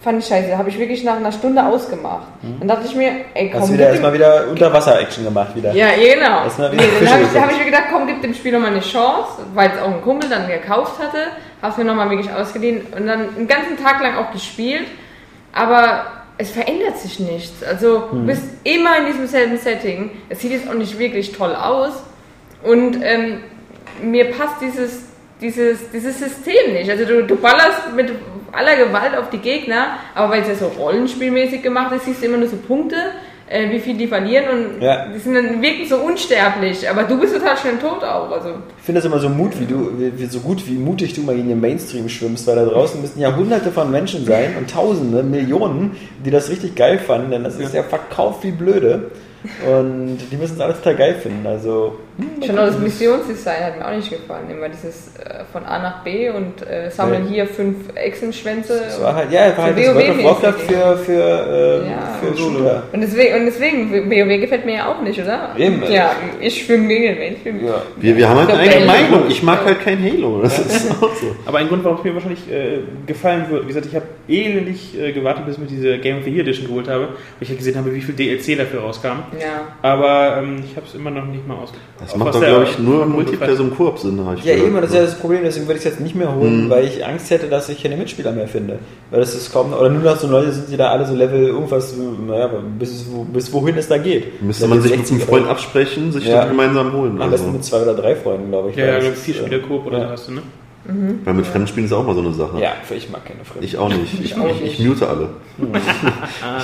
[0.00, 0.56] fand ich scheiße.
[0.56, 2.26] Habe ich wirklich nach einer Stunde ausgemacht.
[2.58, 5.72] Dann dachte ich mir, ey komm, Hast du wieder erstmal wieder Unterwasser-Action gemacht wieder.
[5.74, 6.44] Ja, genau.
[6.44, 8.70] Erstmal Nee, wieder dann habe ich, hab ich mir gedacht, komm, gib dem Spiel nochmal
[8.70, 11.18] eine Chance, weil es auch ein Kumpel dann gekauft hatte.
[11.60, 14.86] Hab's mir nochmal wirklich ausgeliehen und dann einen ganzen Tag lang auch gespielt.
[15.52, 16.04] Aber
[16.38, 17.62] es verändert sich nichts.
[17.62, 18.20] Also Hm.
[18.20, 20.10] du bist immer in diesem selben Setting.
[20.28, 21.92] Es sieht jetzt auch nicht wirklich toll aus.
[22.62, 23.40] Und ähm,
[24.02, 25.02] mir passt dieses,
[25.40, 26.90] dieses, dieses System nicht.
[26.90, 28.12] Also du, du ballerst mit
[28.52, 32.26] aller Gewalt auf die Gegner, aber weil es ja so rollenspielmäßig gemacht ist, siehst du
[32.26, 32.96] immer nur so Punkte,
[33.48, 34.44] äh, wie viel die verlieren
[34.76, 35.06] und Ja.
[35.12, 36.88] die sind dann wirken so unsterblich.
[36.88, 38.30] Aber du bist total schnell tot auch.
[38.30, 41.14] Also Ich finde das immer so Mut, wie du, wie, wie, so gut wie mutig
[41.14, 44.54] du mal in den Mainstream schwimmst, weil da draußen müssen ja hunderte von Menschen sein
[44.56, 49.10] und tausende, Millionen, die das richtig geil fanden, denn das ist ja verkauft wie blöde.
[49.66, 51.46] Und die müssen es alle total geil finden.
[51.46, 51.98] Also,
[52.46, 54.50] schon auch das Missionsdesign hat mir auch nicht gefallen.
[54.50, 57.34] Immer dieses äh, von A nach B und äh, sammeln Nee.
[57.34, 58.82] hier fünf Echsenschwänze.
[58.88, 61.12] es war halt, ja, war halt So das World of Warcraft für, für,
[61.84, 62.18] äh, Ja.
[62.20, 62.82] für Shooter.
[62.92, 65.54] Und deswegen, und deswegen, WoW gefällt mir ja auch nicht, oder?
[65.58, 65.82] Eben.
[65.90, 67.66] Ja, ich schwimme gegen den Mainstream.
[67.66, 67.82] Ja.
[67.96, 69.22] Wir, wir haben halt eine eigene Meinung.
[69.28, 70.42] Ich mag halt kein Halo.
[70.42, 71.34] Das ist auch so.
[71.46, 74.98] Aber ein Grund, warum es mir wahrscheinlich äh, gefallen wird, wie gesagt, ich habe elendig
[74.98, 77.48] äh, gewartet, bis ich mir diese Game of the Year Edition geholt habe, weil ich
[77.48, 79.20] halt gesehen habe, wie viel DLC dafür rauskam.
[79.38, 79.68] Ja.
[79.82, 81.72] Aber ähm, ich habe es immer noch nicht mal aus.
[82.10, 84.24] Das macht doch, der- glaube ich, nur Multiplayer so im Koop-Sinn.
[84.24, 84.68] habe ich Ja, gehört.
[84.68, 86.70] eben, das ist ja das Problem, deswegen würde ich es jetzt nicht mehr holen, Mhm.
[86.70, 88.78] weil ich Angst hätte, dass ich keine Mitspieler mehr finde.
[89.10, 91.48] Weil das ist kaum, oder nur noch so Leute sind, die da alle so Level
[91.48, 91.94] irgendwas,
[92.26, 94.42] naja, bis, bis wohin es da geht.
[94.42, 95.50] Müsste man sich mit 60 einem oder Freund so.
[95.50, 96.40] absprechen, sich Ja.
[96.40, 97.20] dann gemeinsam holen.
[97.22, 97.56] Am besten Also.
[97.56, 98.76] mit zwei oder drei Freunden, glaube ich.
[98.76, 100.08] Ja, ja, vier ist, äh, Spieler-Koop oder ja.
[100.10, 100.42] hast du, ne?
[101.24, 102.58] Weil mit Fremdspielen ist auch mal so eine Sache.
[102.60, 103.64] Ja, ich mag keine Fremden.
[103.64, 104.14] Ich auch nicht.
[104.14, 104.80] Ich, Ich auch ich, nicht.
[104.80, 105.28] ich mute alle.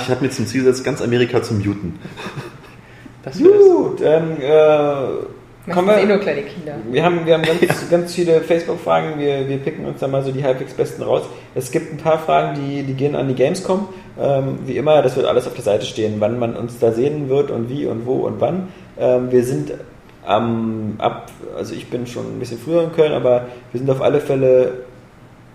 [0.03, 1.97] ich habe mir zum Ziel gesetzt, ganz Amerika zu muten.
[3.23, 3.37] Das.
[3.37, 4.47] Gut, ähm, äh,
[5.69, 6.75] kommen Meistens eh wir, nur kleine Kinder.
[6.89, 10.31] wir haben, wir haben ganz, ganz viele Facebook-Fragen, wir, wir picken uns da mal so
[10.31, 11.23] die halbwegs besten raus.
[11.55, 13.87] Es gibt ein paar Fragen, die, die gehen an die Gamescom.
[14.19, 17.29] Ähm, wie immer, das wird alles auf der Seite stehen, wann man uns da sehen
[17.29, 18.69] wird und wie und wo und wann.
[18.97, 19.73] Ähm, wir sind
[20.25, 24.01] am, ab, also ich bin schon ein bisschen früher in Köln, aber wir sind auf
[24.01, 24.85] alle Fälle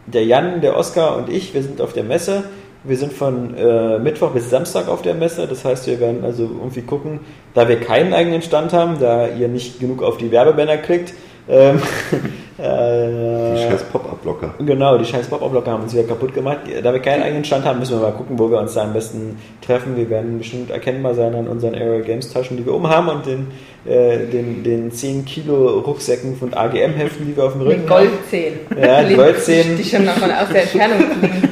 [0.06, 2.44] der Jan, der Oskar und ich, wir sind auf der Messe.
[2.84, 5.46] Wir sind von äh, Mittwoch bis Samstag auf der Messe.
[5.46, 7.20] Das heißt, wir werden also irgendwie gucken,
[7.54, 11.14] da wir keinen eigenen Stand haben, da ihr nicht genug auf die Werbebanner klickt.
[11.52, 11.80] Ähm,
[12.62, 14.54] Die äh, scheiß Pop-Up-Blocker.
[14.58, 16.58] Genau, die scheiß Pop-Up-Blocker haben uns wieder kaputt gemacht.
[16.82, 18.92] Da wir keinen eigenen Stand haben, müssen wir mal gucken, wo wir uns da am
[18.92, 19.36] besten
[19.66, 19.96] treffen.
[19.96, 23.26] Wir werden bestimmt erkennbar sein an unseren Aerial Games Taschen, die wir oben haben und
[23.26, 23.48] den,
[23.84, 28.06] äh, den, den 10 Kilo Rucksäcken von AGM-Heften, die wir auf dem Rücken haben.
[28.06, 28.60] Goldzähnen.
[28.80, 29.76] Ja, die Goldzähnen.
[29.76, 31.04] Die schon von aus der Entfernung.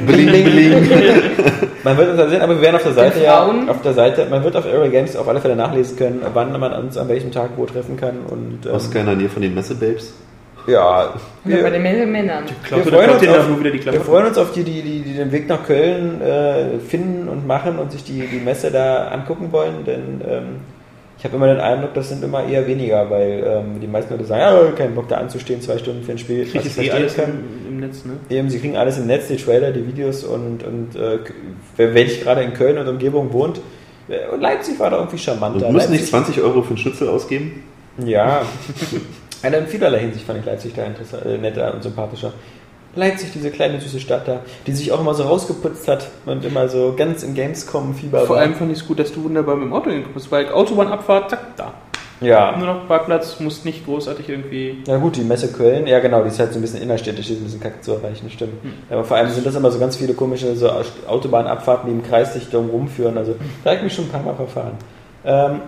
[0.07, 0.91] Bling, bling.
[1.85, 4.27] Man wird uns da sehen, aber wir werden auf der Seite ja, auf der Seite,
[4.29, 7.31] man wird auf Aerial Games auf alle Fälle nachlesen können, wann man uns an welchem
[7.33, 10.13] Tag wo treffen kann und ähm, Oskar in der Nähe von den Messebabes.
[10.67, 11.15] ja,
[11.45, 12.45] Oder bei wir, den Männern.
[12.71, 13.49] Wir freuen uns auf-
[13.95, 17.47] wir freuen uns auf die, die, die, die den Weg nach Köln äh, finden und
[17.47, 20.45] machen und sich die, die Messe da angucken wollen, denn ähm,
[21.19, 24.25] ich habe immer den Eindruck, das sind immer eher weniger, weil ähm, die meisten Leute
[24.25, 26.87] sagen, ja, keinen Bock da anzustehen, zwei Stunden für ein Spiel, Kriegt was es ich
[26.87, 27.70] eh verstehen alles kann.
[27.83, 28.13] Im, Netz, ne?
[28.29, 31.19] Eben, sie kriegen alles im Netz, die Trailer, die Videos und, und äh,
[31.77, 33.61] wer, wer nicht gerade in Köln und Umgebung wohnt,
[34.09, 35.71] äh, und Leipzig war da irgendwie charmanter.
[35.71, 37.65] Müssen nicht Leipzig, 20 Euro für einen Schnitzel ausgeben?
[38.05, 38.43] Ja,
[39.43, 42.33] also in vielerlei Hinsicht fand ich Leipzig da interessant, äh, netter und sympathischer.
[42.97, 46.69] Leipzig, diese kleine süße Stadt da, die sich auch immer so rausgeputzt hat und immer
[46.69, 48.43] so ganz im Gamescom-Fieber Vor war.
[48.43, 51.31] allem fand ich es gut, dass du wunderbar mit dem Auto hingekommen bist, weil Autobahnabfahrt,
[51.31, 51.75] zack, da.
[52.21, 52.57] Ja.
[52.57, 54.83] Nur noch Parkplatz, musst nicht großartig irgendwie.
[54.87, 57.33] Na gut, die Messe Köln, ja genau, die ist halt so ein bisschen innerstädtisch, die
[57.35, 58.55] ist ein bisschen kacke zu erreichen, stimmt.
[58.91, 60.71] Aber vor allem sind das immer so ganz viele komische so
[61.07, 63.17] Autobahnabfahrten, die im Kreis sich drum rumführen.
[63.17, 64.73] Also da habe ich mich schon ein paar Mal verfahren.
[65.25, 65.61] Ähm,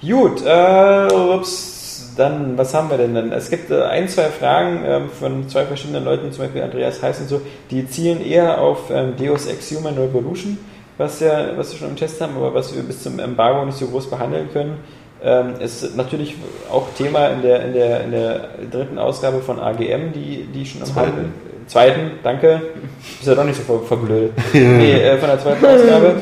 [0.00, 3.32] gut, äh, ups, dann, was haben wir denn dann?
[3.32, 7.20] Es gibt äh, ein, zwei Fragen ähm, von zwei verschiedenen Leuten, zum Beispiel Andreas Heiß
[7.20, 7.40] und so,
[7.70, 10.58] die zielen eher auf ähm, Deus Ex Human Revolution,
[10.96, 13.78] was, ja, was wir schon im Test haben, aber was wir bis zum Embargo nicht
[13.78, 14.78] so groß behandeln können.
[15.24, 16.36] Ähm, ist natürlich
[16.70, 20.82] auch Thema in der, in der, in der dritten Ausgabe von AGM, die, die schon
[20.82, 21.12] im Zweiten.
[21.12, 21.30] Handel.
[21.66, 22.60] Zweiten, danke.
[23.20, 24.32] Ist ja doch nicht so ver verblödet.
[24.52, 26.16] Nee, äh, von der zweiten Ausgabe.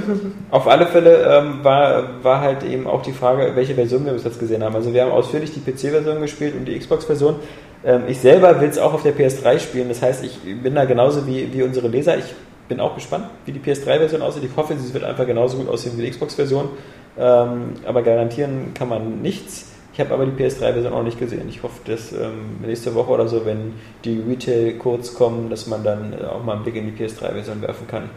[0.51, 4.25] Auf alle Fälle ähm, war, war halt eben auch die Frage, welche Version wir bis
[4.25, 4.77] jetzt gesehen haben.
[4.77, 7.37] Also wir haben ausführlich die PC-Version gespielt und die Xbox-Version.
[7.85, 9.89] Ähm, ich selber will es auch auf der PS3 spielen.
[9.89, 12.19] Das heißt, ich bin da genauso wie, wie unsere Leser.
[12.19, 12.35] Ich
[12.69, 14.45] bin auch gespannt, wie die PS3-Version aussieht.
[14.45, 16.69] Ich hoffe, sie wird einfach genauso gut aussehen wie die Xbox-Version.
[17.19, 19.73] Ähm, aber garantieren kann man nichts.
[19.93, 21.49] Ich habe aber die PS3-Version auch nicht gesehen.
[21.49, 26.15] Ich hoffe, dass ähm, nächste Woche oder so, wenn die Retail-Codes kommen, dass man dann
[26.15, 28.09] äh, auch mal einen Blick in die PS3-Version werfen kann.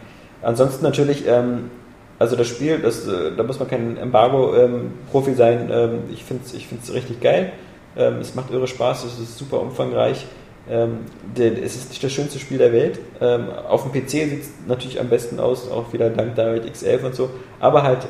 [0.41, 1.70] ansonsten natürlich, ähm,
[2.18, 5.70] also das Spiel, das, äh, da muss man kein Embargo-Profi sein.
[5.70, 7.52] Ähm, ich finde es ich find's richtig geil.
[7.98, 10.26] Ähm, es macht irre Spaß, es ist super umfangreich.
[10.70, 11.00] Ähm,
[11.38, 13.00] der, es ist nicht das schönste Spiel der Welt.
[13.20, 17.04] Ähm, auf dem PC sieht es natürlich am besten aus, auch wieder dank DirectX 11
[17.04, 17.30] und so.
[17.60, 18.08] Aber halt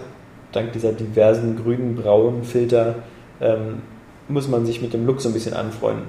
[0.55, 2.95] dank dieser diversen grünen, braunen Filter
[3.41, 3.81] ähm,
[4.27, 6.05] muss man sich mit dem Look so ein bisschen anfreunden.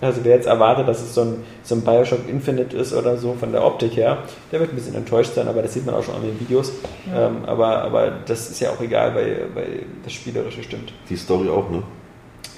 [0.00, 3.34] Also wer jetzt erwartet, dass es so ein, so ein Bioshock Infinite ist oder so
[3.34, 4.18] von der Optik her,
[4.50, 6.72] der wird ein bisschen enttäuscht sein, aber das sieht man auch schon an den Videos.
[7.10, 7.28] Ja.
[7.28, 9.66] Ähm, aber, aber das ist ja auch egal, weil, weil
[10.02, 10.92] das Spielerische stimmt.
[11.08, 11.82] Die Story auch, ne?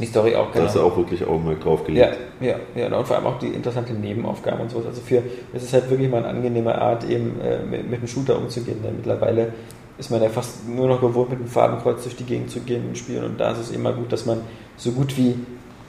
[0.01, 0.65] Die Story auch, Da genau.
[0.65, 2.19] hast du auch wirklich Augenmerk drauf Ja, gelegt.
[2.41, 4.87] ja, ja, und vor allem auch die interessante Nebenaufgaben und sowas.
[4.87, 5.23] Also für,
[5.55, 8.79] es ist halt wirklich mal eine angenehme Art, eben äh, mit, mit einem Shooter umzugehen.
[8.83, 9.53] Denn mittlerweile
[9.99, 12.85] ist man ja fast nur noch gewohnt, mit dem Fadenkreuz durch die Gegend zu gehen
[12.89, 13.25] und spielen.
[13.25, 14.41] Und da ist es immer gut, dass man
[14.77, 15.35] so gut wie,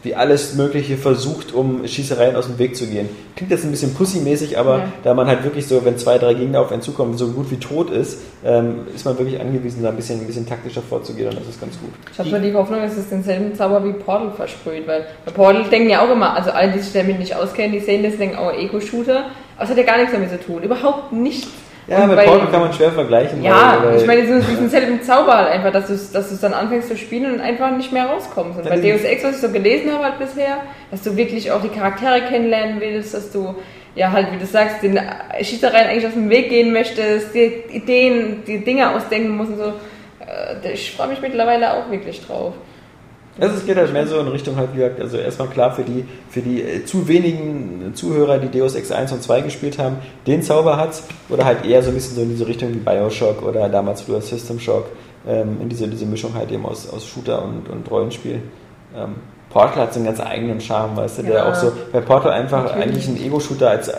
[0.03, 3.09] wie alles Mögliche versucht, um Schießereien aus dem Weg zu gehen.
[3.35, 4.83] Klingt jetzt ein bisschen pussymäßig, aber Ja.
[5.03, 7.57] da man halt wirklich so, wenn zwei, drei Gegner auf einen zukommen, so gut wie
[7.57, 11.39] tot ist, ähm, ist man wirklich angewiesen, da ein bisschen, ein bisschen taktischer vorzugehen und
[11.41, 11.89] das ist ganz gut.
[12.13, 15.63] Ich habe so die Hoffnung, dass es denselben Zauber wie Portal versprüht, weil bei Portal
[15.65, 18.37] denken ja auch immer, also alle, die sich damit nicht auskennen, die sehen das denken,
[18.39, 21.49] oh, Ego-Shooter, aber es hat ja gar nichts damit zu tun, überhaupt nichts.
[21.87, 23.41] Ja, Und mit bei- Portal kann man schwer vergleichen.
[23.43, 26.29] Ja, weil, weil ich meine, so diesen selben Zauber halt einfach, dass du es dass
[26.29, 28.59] du's dann anfängst zu spielen und einfach nicht mehr rauskommst.
[28.59, 30.57] Und bei Deus Ex, was ich so gelesen habe halt bisher,
[30.91, 33.55] dass du wirklich auch die Charaktere kennenlernen willst, dass du,
[33.95, 34.99] ja halt, wie du sagst, den
[35.41, 39.73] Schießereien eigentlich aus dem Weg gehen möchtest, die Ideen, die Dinge ausdenken musst und so.
[40.19, 42.53] Äh, Ich freue mich mittlerweile auch wirklich drauf.
[43.39, 45.83] Also es geht halt mehr so in Richtung halt, wie gesagt, also erstmal klar für
[45.83, 49.97] die, für die äh, zu wenigen Zuhörer, die Deus Ex 1 und 2 gespielt haben,
[50.25, 53.43] den Zauber hat's oder halt eher so ein bisschen so in diese Richtung wie Bioshock
[53.43, 54.85] oder damals früher System Shock,
[55.27, 58.41] ähm, in diese, diese Mischung halt eben aus, aus Shooter und, und Rollenspiel.
[58.95, 59.15] Ähm,
[59.49, 62.31] Portal hat so einen ganz eigenen Charme, weißt du, der Ja, auch so, bei Portal
[62.31, 62.83] einfach natürlich.
[62.83, 63.93] eigentlich ein Ego-Shooter als äh,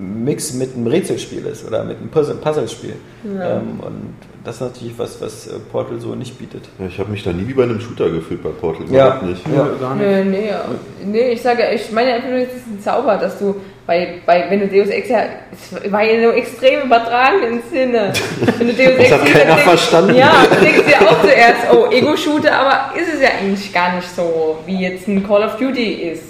[0.00, 2.94] Mix mit einem Rätselspiel ist oder mit einem Puzzle- Puzzlespiel.
[3.36, 3.56] Ja.
[3.56, 6.62] Ähm, und das ist natürlich was, was äh, Portal so nicht bietet.
[6.78, 8.86] Ja, ich habe mich da nie wie bei einem Shooter gefühlt bei Portal.
[8.90, 9.06] Ja.
[9.06, 9.42] Überhaupt nicht.
[9.54, 9.68] Ja.
[9.80, 10.06] Gar nicht.
[10.06, 10.64] Nee, nee, ja.
[11.04, 14.44] nee, ich sage, ich meine einfach nur, es ist ein Zauber, dass du bei, bei
[14.50, 18.12] wenn du Deus Ex ja, es war ja nur extrem übertragen im Sinne.
[18.58, 20.14] Wenn du Deus Ex hat keiner denkst- verstanden.
[20.14, 24.08] Ja, du denkst dir auch zuerst, oh, Ego-Shooter, aber ist es ja eigentlich gar nicht
[24.14, 26.22] so, wie jetzt ein Call of Duty ist.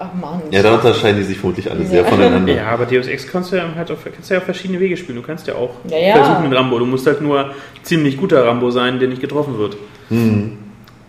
[0.00, 0.42] Ach Mann.
[0.52, 2.08] Ja, da unterscheiden die sich vermutlich alle sehr Ja.
[2.08, 2.52] voneinander.
[2.54, 5.16] Ja, aber Deus Ex kannst du ja halt auf, kannst ja auf verschiedene Wege spielen.
[5.16, 6.14] Du kannst ja auch Ja, ja.
[6.24, 6.78] versuchen mit Rambo.
[6.78, 7.50] Du musst halt nur
[7.82, 9.76] ziemlich guter Rambo sein, der nicht getroffen wird.
[10.08, 10.58] Hm.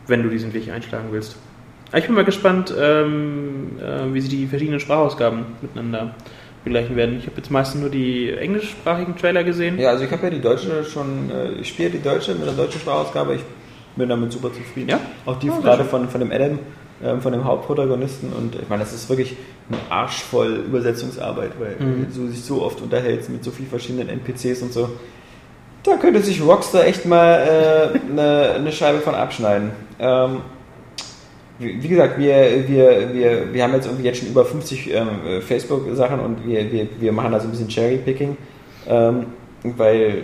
[0.08, 1.36] Wenn du diesen Weg einschlagen willst.
[1.90, 6.16] Aber Ich bin mal gespannt, ähm, äh, wie sie die verschiedenen Sprachausgaben miteinander
[6.64, 7.18] begleichen werden.
[7.20, 9.80] Ich habe jetzt meistens nur die englischsprachigen Trailer gesehen.
[9.80, 12.54] Ja, also ich habe ja die deutsche schon, äh, ich spiele die deutsche mit der
[12.54, 13.42] deutschen Sprachausgabe, ich
[13.96, 14.90] bin damit super zufrieden.
[14.90, 15.00] Ja?
[15.26, 16.60] Auch die Oh, sehr gerade von, von dem Adam,
[17.04, 19.36] ähm, von dem Hauptprotagonisten und ich meine, das ist wirklich
[19.72, 22.08] ein Arsch voll Übersetzungsarbeit, weil Mhm.
[22.14, 24.90] du sich so oft unterhältst mit so vielen verschiedenen NPCs und so.
[25.84, 29.72] Da könnte sich Rockstar echt mal äh, eine, eine Scheibe von abschneiden.
[30.00, 30.42] Ähm,
[31.58, 35.08] wie wie gesagt, wir, wir, wir, wir haben jetzt irgendwie jetzt schon über 50 ähm,
[35.26, 38.38] äh, Facebook-Sachen und wir, wir, wir machen da so ein bisschen Cherry-Picking,
[38.88, 39.26] ähm,
[39.64, 40.24] weil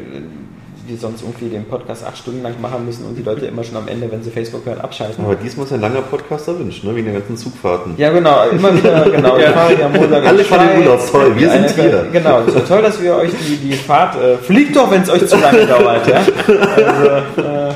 [0.87, 3.77] wir sonst irgendwie den Podcast acht Stunden lang machen müssen und die Leute immer schon
[3.77, 5.23] am Ende, wenn sie Facebook hören, abschalten.
[5.25, 6.95] Aber diesmal ist ein langer Podcast erwünscht, ne?
[6.95, 7.93] wegen der ganzen Zugfahrten.
[7.97, 9.37] Ja, genau, immer wieder, genau.
[9.37, 9.47] Ja.
[9.47, 10.79] Wir fahren ja Montag in Alle fahren in.
[10.81, 12.07] Urlaub, toll, wir Eine- sind hier.
[12.11, 15.27] Genau, so toll, dass wir euch die, die Fahrt, äh, fliegt doch, wenn es euch
[15.27, 16.17] zu lange dauert, ja.
[16.17, 17.73] Also, äh,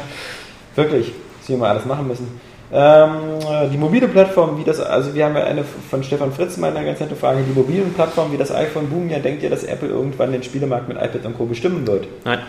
[0.75, 2.39] wirklich, was wir mal alles machen müssen.
[2.71, 3.09] Ähm,
[3.49, 6.69] äh, die mobile Plattform, wie das, also wir haben ja eine von Stefan Fritz mal
[6.75, 9.63] eine ganz nette Frage, die mobilen Plattformen wie das iPhone boomen ja, denkt ihr, dass
[9.63, 11.45] Apple irgendwann den Spielemarkt mit iPad und Co.
[11.45, 12.07] bestimmen wird?
[12.25, 12.39] Nein.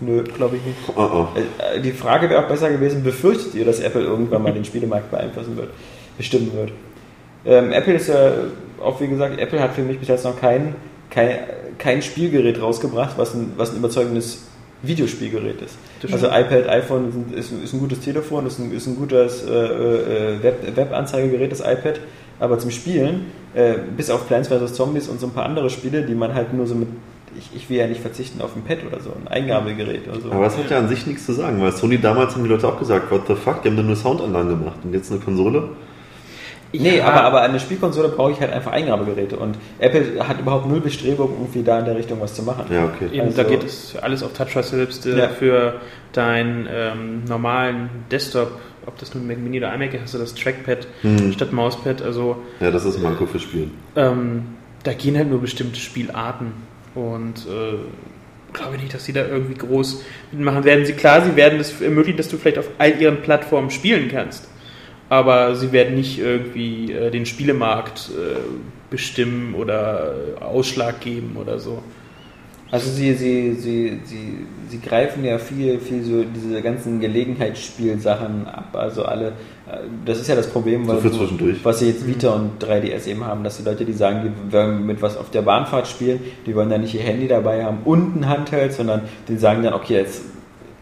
[0.00, 0.78] Nö, glaube ich nicht.
[0.96, 1.28] Oh, oh.
[1.82, 5.56] Die Frage wäre auch besser gewesen, befürchtet ihr, dass Apple irgendwann mal den Spielemarkt beeinflussen
[5.56, 5.70] wird,
[6.16, 6.72] bestimmen wird?
[7.44, 8.32] Ähm, Apple ist ja,
[8.82, 10.74] auch wie gesagt, Apple hat für mich bis jetzt noch kein,
[11.10, 11.38] kein,
[11.78, 14.44] kein Spielgerät rausgebracht, was ein, was ein überzeugendes
[14.82, 15.76] Videospielgerät ist.
[16.02, 16.46] Das Also stimmt.
[16.46, 20.42] iPad, iPhone sind, ist, ist ein gutes Telefon, ist ein, ist ein gutes äh, äh,
[20.42, 22.00] Web, Webanzeigegerät, das iPad,
[22.40, 24.74] aber zum Spielen, äh, bis auf Plants vs.
[24.74, 26.88] Zombies und so ein paar andere Spiele, die man halt nur so mit,
[27.38, 30.30] ich, ich will ja nicht verzichten auf ein Pad oder so, ein Eingabegerät oder so.
[30.32, 32.66] Aber das hat ja an sich nichts zu sagen, weil Sony damals haben die Leute
[32.68, 35.68] auch gesagt, what the fuck, die haben dann nur Soundanlagen gemacht und jetzt eine Konsole.
[36.72, 37.06] Nee, Ja.
[37.06, 40.80] aber, aber an der Spielkonsole brauche ich halt einfach Eingabegeräte und Apple hat überhaupt null
[40.80, 42.66] Bestrebung, irgendwie da in der Richtung was zu machen.
[42.70, 43.06] Ja, okay.
[43.12, 45.28] Eben, Also- da geht es alles auf Touch selbst äh, Ja.
[45.28, 45.74] für
[46.12, 48.50] deinen ähm, normalen Desktop,
[48.84, 51.32] ob das nun Mac Mini oder iMac ist, hast du das Trackpad Hm.
[51.32, 52.02] statt Mauspad.
[52.02, 53.70] Also Ja, das ist ein Manko für Spielen.
[53.94, 54.42] ähm,
[54.82, 56.52] da gehen halt nur bestimmte Spielarten
[56.96, 57.76] und äh,
[58.52, 60.84] glaube nicht, dass sie da irgendwie groß mitmachen werden.
[60.84, 64.48] Sie klar, sie werden es ermöglichen, dass du vielleicht auf all ihren Plattformen spielen kannst,
[65.08, 68.38] aber sie werden nicht irgendwie äh, den Spielemarkt äh,
[68.90, 71.82] bestimmen oder Ausschlag geben oder so.
[72.70, 78.74] Also sie, sie, sie, sie, sie greifen ja viel, viel so diese ganzen Gelegenheitsspielsachen ab.
[78.74, 79.34] Also alle,
[80.04, 81.64] das ist ja das Problem, So für zwischendurch.
[81.64, 84.86] was sie jetzt Vita und 3DS eben haben, dass die Leute, die sagen, die wollen
[84.86, 88.16] mit was auf der Bahnfahrt spielen, die wollen dann nicht ihr Handy dabei haben und
[88.16, 90.22] ein Handheld, sondern die sagen dann, okay, jetzt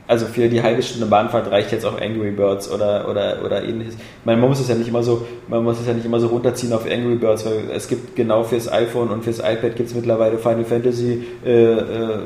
[0.06, 3.96] also für die halbe Stunde Bahnfahrt reicht jetzt auch Angry Birds oder, oder, oder ähnliches.
[4.24, 6.72] Man muss es ja nicht immer so, man muss es ja nicht immer so runterziehen
[6.72, 10.38] auf Angry Birds, weil es gibt genau fürs iPhone und fürs iPad gibt es mittlerweile
[10.38, 12.18] Final Fantasy äh, äh,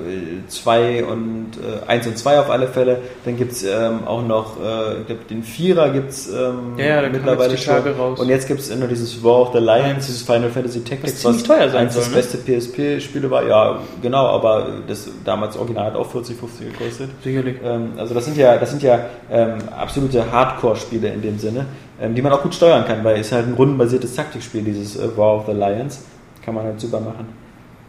[0.49, 1.51] 2 und
[1.87, 2.99] äh, 1 und 2 auf alle Fälle.
[3.25, 7.03] Dann gibt es ähm, auch noch, äh, ich glaub, den Vierer gibt es ähm, Ja,
[7.03, 7.75] ja, mittlerweile schon.
[7.75, 8.19] raus.
[8.19, 11.45] Und jetzt gibt es nur dieses War of the Lions, dieses Final Fantasy Tactics, ziemlich
[11.45, 12.21] teuer sein eins das soll, ne?
[12.21, 13.47] beste PSP-Spiele war.
[13.47, 17.11] Ja, genau, aber das damals original hat auch 40, 50 gekostet.
[17.23, 17.57] Sicherlich.
[17.69, 19.01] Ähm, also das sind ja, das sind ja
[19.31, 21.67] ähm, absolute Hardcore-Spiele in dem Sinne,
[22.01, 25.17] ähm, die man auch gut steuern kann, weil es halt ein rundenbasiertes Taktikspiel, dieses äh,
[25.17, 26.05] War of the Lions,
[26.45, 27.29] kann man halt super machen.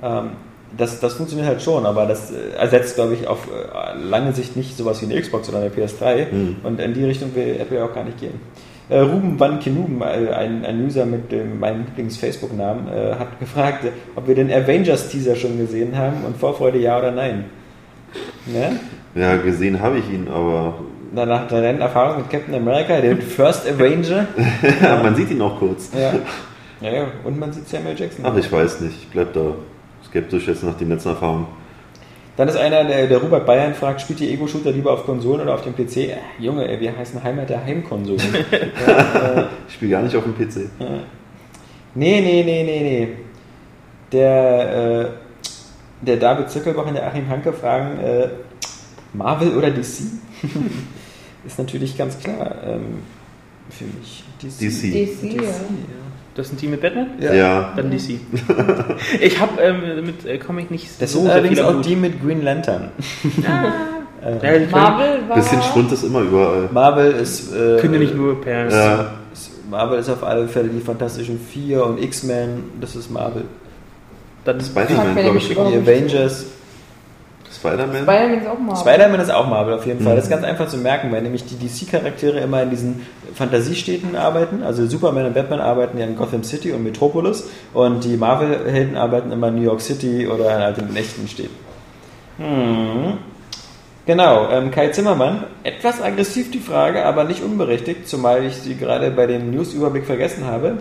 [0.04, 0.32] Ähm,
[0.78, 4.56] das, das funktioniert halt schon, aber das äh, ersetzt, glaube ich, auf äh, lange Sicht
[4.56, 6.56] nicht sowas wie eine Xbox oder eine PS3 Mhm.
[6.64, 8.40] und in die Richtung will Apple auch gar nicht gehen.
[8.90, 13.86] Äh, Ruben Van Kenuben, äh, ein, ein User mit dem, meinem Lieblings-Facebook-Namen, äh, hat gefragt,
[14.16, 17.46] ob wir den Avengers-Teaser schon gesehen haben und Vorfreude ja oder nein.
[18.46, 18.80] Ne?
[19.16, 20.76] Ja, gesehen habe ich ihn, aber
[21.14, 24.28] Danach deine Erfahrung mit Captain America, der First Avenger.
[24.82, 25.90] ja, man sieht ihn auch kurz.
[25.94, 26.14] Ja.
[26.82, 27.08] ja, ja.
[27.24, 28.26] Und man sieht Samuel Jackson.
[28.26, 28.96] Ach, ich weiß nicht.
[28.96, 29.56] Ich bleib da
[30.06, 31.48] skeptisch jetzt nach den letzten Erfahrungen.
[32.38, 35.56] Dann ist einer, der, der Robert Bayern fragt, spielt ihr Ego-Shooter lieber auf Konsolen oder
[35.56, 35.98] auf dem PC?
[35.98, 38.22] Äh, Junge, ey, wir heißen Heimat der Heimkonsolen.
[38.88, 40.70] ja, äh, Ich spiele gar nicht auf dem PC.
[41.96, 43.08] nee, nee, nee, nee, nee.
[44.12, 45.29] Der, äh,
[46.02, 48.30] der David Zückelbach und der Achim Hanke fragen, äh,
[49.14, 49.82] Marvel oder DC?
[51.46, 53.00] ist natürlich ganz klar ähm,
[53.70, 54.24] für mich.
[54.42, 54.60] DC.
[54.60, 55.50] DC, ja.
[56.36, 57.08] Das ist ein Team mit Batman?
[57.20, 57.34] Ja.
[57.34, 57.74] Ja.
[57.76, 58.20] Dann DC.
[59.20, 61.86] ich habe ähm, mit äh, Comic nicht Das so sind allerdings viel am auch Hut.
[61.86, 62.92] die mit Green Lantern.
[64.22, 65.38] Ja, die können, Marvel war.
[65.38, 66.68] Bisschen Schwund ist immer überall.
[66.74, 67.54] Marvel ist.
[67.54, 68.70] Äh, können ja nicht nur per.
[68.70, 69.14] Ja.
[69.70, 73.46] Marvel ist auf alle Fälle die Fantastischen Vier und X-Men, das ist Marvel.
[74.46, 75.48] Dann Spider-Man, glaube ich.
[75.48, 75.58] Die?
[75.58, 76.46] Avengers.
[77.52, 78.04] Spider-Man?
[78.04, 78.78] Spider-Man ist auch Marvel.
[78.78, 80.14] Spider-Man ist auch Marvel auf jeden Fall.
[80.14, 80.18] Mhm.
[80.18, 84.64] Das ist ganz einfach zu merken, weil nämlich die DC-Charaktere immer in diesen Fantasiestädten arbeiten.
[84.64, 89.32] Also Superman und Batman arbeiten ja in Gotham City und Metropolis und die Marvel-Helden arbeiten
[89.32, 91.56] immer in New York City oder halt in den echten Städten.
[92.38, 93.18] Hm.
[94.06, 99.12] Genau, ähm, Kai Zimmermann, etwas aggressiv die Frage, aber nicht unberechtigt, zumal ich sie gerade
[99.12, 100.78] bei dem News-Überblick vergessen habe.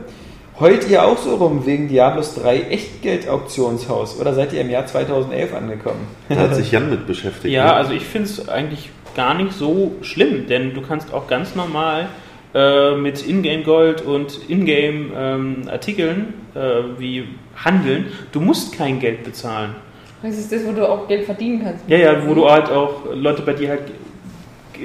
[0.61, 5.55] Heult ihr auch so rum wegen Diablos 3 Echtgeld-Auktionshaus oder seid ihr im Jahr 2011
[5.55, 6.09] angekommen?
[6.29, 7.55] Da hat sich Jan mit beschäftigt.
[7.55, 7.75] Ja, ne?
[7.75, 12.09] also ich finde es eigentlich gar nicht so schlimm, denn du kannst auch ganz normal
[12.55, 18.07] äh, mit Ingame Gold und Ingame ähm, Artikeln äh, wie handeln.
[18.33, 19.77] Du musst kein Geld bezahlen.
[20.23, 21.89] Das ist das, wo du auch Geld verdienen kannst.
[21.89, 23.83] Ja, ja, wo du halt auch Leute bei dir halt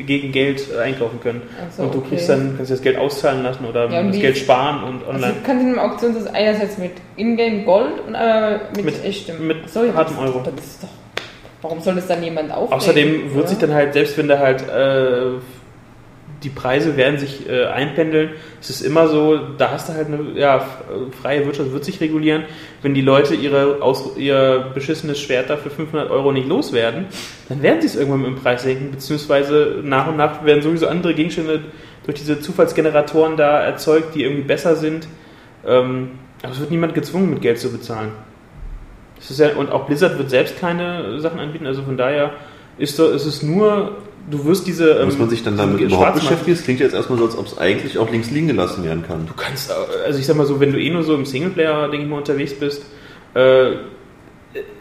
[0.06, 1.41] gegen Geld äh, einkaufen können.
[1.76, 2.10] So, und du okay.
[2.10, 5.10] kriegst dann, kannst dir das Geld auszahlen lassen oder Ja, das Geld sparen und Also
[5.10, 5.34] online.
[5.34, 9.46] du kannst in einem Auktionshaus einerseits mit Ingame Gold und einmal mit, Mit- echtem.
[9.48, 10.41] mit so, ja, hartem Euro.
[10.44, 10.89] Das ist doch,
[11.62, 12.74] warum soll das dann jemand aufnehmen?
[12.74, 13.48] Außerdem wird Ja.
[13.50, 15.39] sich dann halt, selbst wenn da halt äh,
[16.44, 20.39] die Preise werden sich äh, einpendeln, es ist immer so, da hast du halt eine
[20.39, 20.66] ja,
[21.22, 22.44] freie Wirtschaft, wird sich regulieren.
[22.82, 27.06] Wenn die Leute ihre, aus, ihr beschissenes Schwert da für 500 Euro nicht loswerden,
[27.50, 30.88] dann werden sie es irgendwann mit dem Preis senken, beziehungsweise nach und nach werden sowieso
[30.88, 31.62] andere Gegenstände
[32.06, 35.08] durch diese Zufallsgeneratoren da erzeugt, die irgendwie besser sind.
[35.66, 38.12] Ähm, aber es wird niemand gezwungen, mit Geld zu bezahlen.
[39.30, 42.32] Ja, und auch Blizzard wird selbst keine Sachen anbieten, also von daher
[42.78, 43.98] ist, ist es nur,
[44.30, 44.92] du wirst diese.
[44.92, 46.56] ähm, Muss man sich dann damit überhaupt beschäftigen?
[46.56, 49.26] Das klingt jetzt erstmal so, als ob es eigentlich auch links liegen gelassen werden kann.
[49.26, 49.74] Du kannst, äh,
[50.06, 52.18] also ich sag mal so, wenn du eh nur so im Singleplayer, denke ich mal,
[52.18, 52.86] unterwegs bist,
[53.34, 53.72] äh,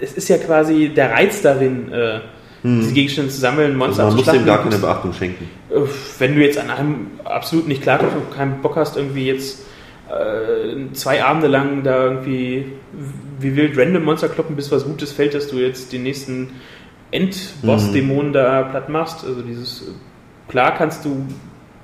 [0.00, 2.20] es ist ja quasi der Reiz darin, äh,
[2.64, 5.50] diese Gegenstände zu sammeln, Monster Also man muss dem gar keine Beachtung schenken.
[6.18, 9.64] Wenn du jetzt an einem absolut nicht klarkommst und keinen Bock hast, irgendwie jetzt
[10.08, 12.66] äh, zwei Abende lang da irgendwie
[13.40, 16.50] wie wild random Monster kloppen, bis was Gutes fällt, dass du jetzt den nächsten
[17.12, 19.24] Endboss-Dämon da platt machst.
[19.24, 19.84] Also dieses,
[20.48, 21.26] klar kannst du,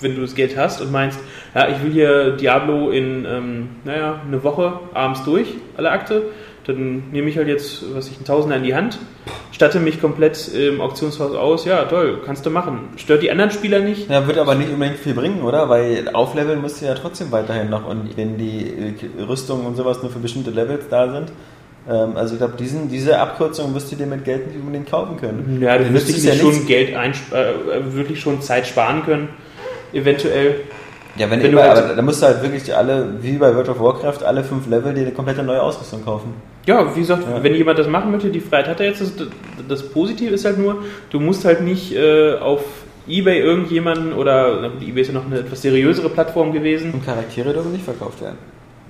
[0.01, 1.21] wenn du das Geld hast und meinst,
[1.55, 6.23] ja, ich will hier Diablo in, ähm, naja, eine Woche abends durch, alle Akte,
[6.69, 8.99] dann nehme ich halt jetzt, was ich, einen Tausender in die Hand,
[9.53, 12.91] statte mich komplett im Auktionshaus aus, ja, toll, kannst du machen.
[12.97, 14.11] Stört die anderen Spieler nicht?
[14.11, 15.71] Ja, wird aber nicht unbedingt viel bringen, oder?
[15.71, 20.03] Weil aufleveln musst du ja trotzdem weiterhin noch und wenn die äh, Rüstungen und sowas
[20.03, 21.33] nur für bestimmte Levels da sind.
[21.89, 25.59] Ähm, also ich glaube, diese Abkürzung wirst du dir mit Geld nicht unbedingt kaufen können.
[25.61, 26.67] Ja, du Dann müsstest nützt es ja schon nichts.
[26.67, 29.29] Geld äh, wirklich schon Zeit sparen können,
[29.93, 30.57] eventuell.
[31.17, 33.69] Ja, wenn, Wenn du halt- aber da musst du halt wirklich alle, wie bei World
[33.71, 36.35] of Warcraft, alle fünf Level dir eine komplette neue Ausrüstung kaufen.
[36.67, 37.43] Ja, wie gesagt, Ja.
[37.43, 39.01] wenn jemand das machen möchte, die Freiheit hat er jetzt.
[39.01, 39.13] Das,
[39.69, 42.63] das Positive ist halt nur, du musst halt nicht äh, auf
[43.09, 46.93] Ebay irgendjemanden oder gut, Ebay ist ja noch eine etwas seriösere Plattform gewesen.
[46.93, 48.37] Und Charaktere dürfen nicht verkauft werden.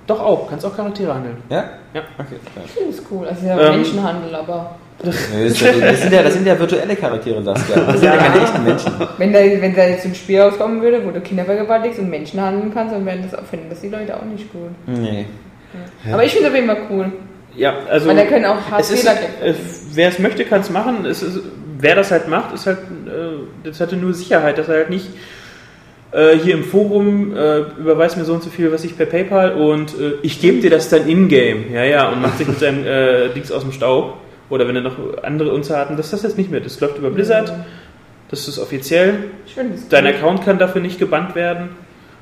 [0.09, 1.37] Doch auch, kannst auch Charaktere handeln.
[1.49, 1.65] Ja?
[1.93, 2.01] Ja.
[2.17, 2.35] Okay.
[2.55, 2.61] Ja.
[2.87, 3.27] Das ist cool.
[3.27, 5.15] Also ja Ähm, Menschenhandel, aber Nee, Das,
[5.51, 7.75] ist ja- das, sind ja, das sind ja virtuelle Charaktere, Saskia.
[7.77, 8.91] Das sind ja, keine echten Menschen.
[9.17, 12.41] wenn da, wenn da jetzt ein Spiel rauskommen würde, wo du Kinder vergewaltigst und Menschen
[12.41, 14.71] handeln kannst, dann wären das, finden das die Leute auch nicht gut.
[14.87, 15.25] Nee.
[16.11, 17.11] Aber ich finde es auf jeden Fall cool.
[17.55, 18.09] Ja, also.
[18.09, 19.53] Weil da können auch es ist, Fehler äh,
[19.93, 21.05] wer es möchte, kann es machen.
[21.05, 21.39] Es ist,
[21.77, 25.07] wer das halt macht, ist halt, äh, das hatte nur Sicherheit, dass er halt nicht
[26.11, 29.53] äh, hier im Forum äh, überweist mir so und so viel, was ich per PayPal
[29.53, 31.71] und äh, ich gebe dir das dann in-game.
[31.73, 34.17] Ja, ja, und macht sich mit seinem äh, Dings aus dem Staub.
[34.49, 36.59] Oder wenn er noch andere Unzarten, das ist das jetzt nicht mehr.
[36.59, 37.53] Das läuft über Blizzard.
[38.29, 39.25] Das ist offiziell.
[39.45, 40.07] Ich finde es Dein.
[40.07, 41.69] Account kann dafür nicht gebannt werden.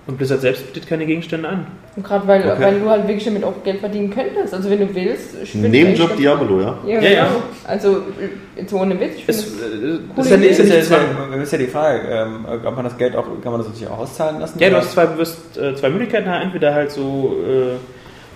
[0.07, 1.67] Und Blizzard selbst bietet keine Gegenstände an.
[1.97, 2.61] Und gerade weil, Okay.
[2.63, 4.53] weil du halt wirklich damit auch Geld verdienen könntest.
[4.53, 5.53] Also wenn du willst.
[5.53, 6.77] Nebenjob Diablo, ja.
[6.85, 7.23] Ja, Ja, ja.
[7.25, 7.43] genau.
[7.65, 7.97] Also
[8.55, 9.15] jetzt ohne Witz.
[9.17, 12.01] Ich Es, finde äh, das ist ist Das ja ist das ist ja die Frage,
[12.09, 14.57] ähm, ob man das Geld auch, kann man das sich auch auszahlen lassen?
[14.59, 16.29] Ja, du Oder- hast zwei, du wirst, äh, zwei Möglichkeiten.
[16.29, 17.73] Entweder halt so, äh,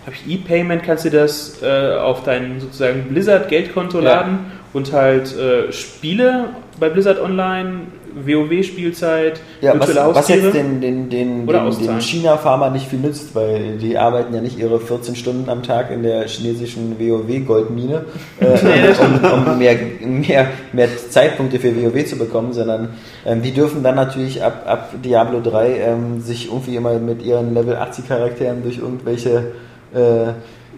[0.06, 4.03] habe ich E-Payment, kannst du das äh, auf dein sozusagen Blizzard-Geldkonto Ja.
[4.15, 4.39] laden
[4.73, 6.49] und halt äh, Spiele
[6.81, 7.81] bei Blizzard Online,
[8.16, 10.40] WoW-Spielzeit, Ja, was, virtuelle was Haustiere.
[10.46, 14.58] jetzt den, den, den, den, den China-Farmer nicht viel nützt, weil die arbeiten ja nicht
[14.58, 18.06] ihre 14 Stunden am Tag in der chinesischen WoW-Goldmine,
[18.40, 18.46] äh,
[19.34, 22.90] um, um mehr, mehr, mehr Zeitpunkte für WoW zu bekommen, sondern
[23.26, 27.54] ähm, die dürfen dann natürlich ab, ab Diablo 3 ähm, sich irgendwie immer mit ihren
[27.54, 29.52] Level 80 Charakteren durch irgendwelche
[29.94, 30.34] äh,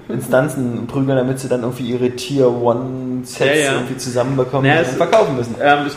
[0.10, 3.74] Instanzen prügeln, damit sie dann irgendwie ihre Tier 1 Sets Ja, ja.
[3.74, 5.56] irgendwie zusammenbekommen Naja, und es- verkaufen müssen.
[5.62, 5.96] Ähm, es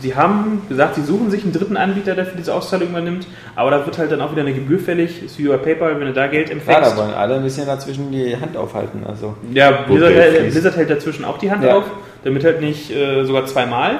[0.00, 3.26] sie haben gesagt, sie suchen sich einen dritten Anbieter, der für diese Auszahlung übernimmt,
[3.56, 6.08] aber da wird halt dann auch wieder eine Gebühr fällig, ist wie bei PayPal, wenn
[6.08, 6.92] du da Geld empfängst.
[6.92, 9.02] da wollen alle ein bisschen dazwischen die Hand aufhalten.
[9.08, 9.34] Also.
[9.52, 10.50] Ja, Blizzard, hält.
[10.50, 11.76] Blizzard hält dazwischen auch die Hand Ja.
[11.78, 11.84] auf,
[12.24, 13.98] damit halt nicht äh, sogar zweimal.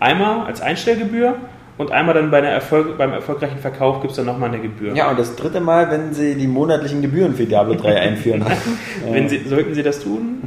[0.00, 1.36] Einmal als Einstellgebühr
[1.78, 4.94] und einmal dann bei einer Erfolg, beim erfolgreichen Verkauf gibt es dann nochmal eine Gebühr.
[4.94, 8.44] Ja, und das dritte Mal, wenn sie die monatlichen Gebühren für Diablo 3 einführen.
[9.10, 10.42] Wenn sie, sollten sie das tun,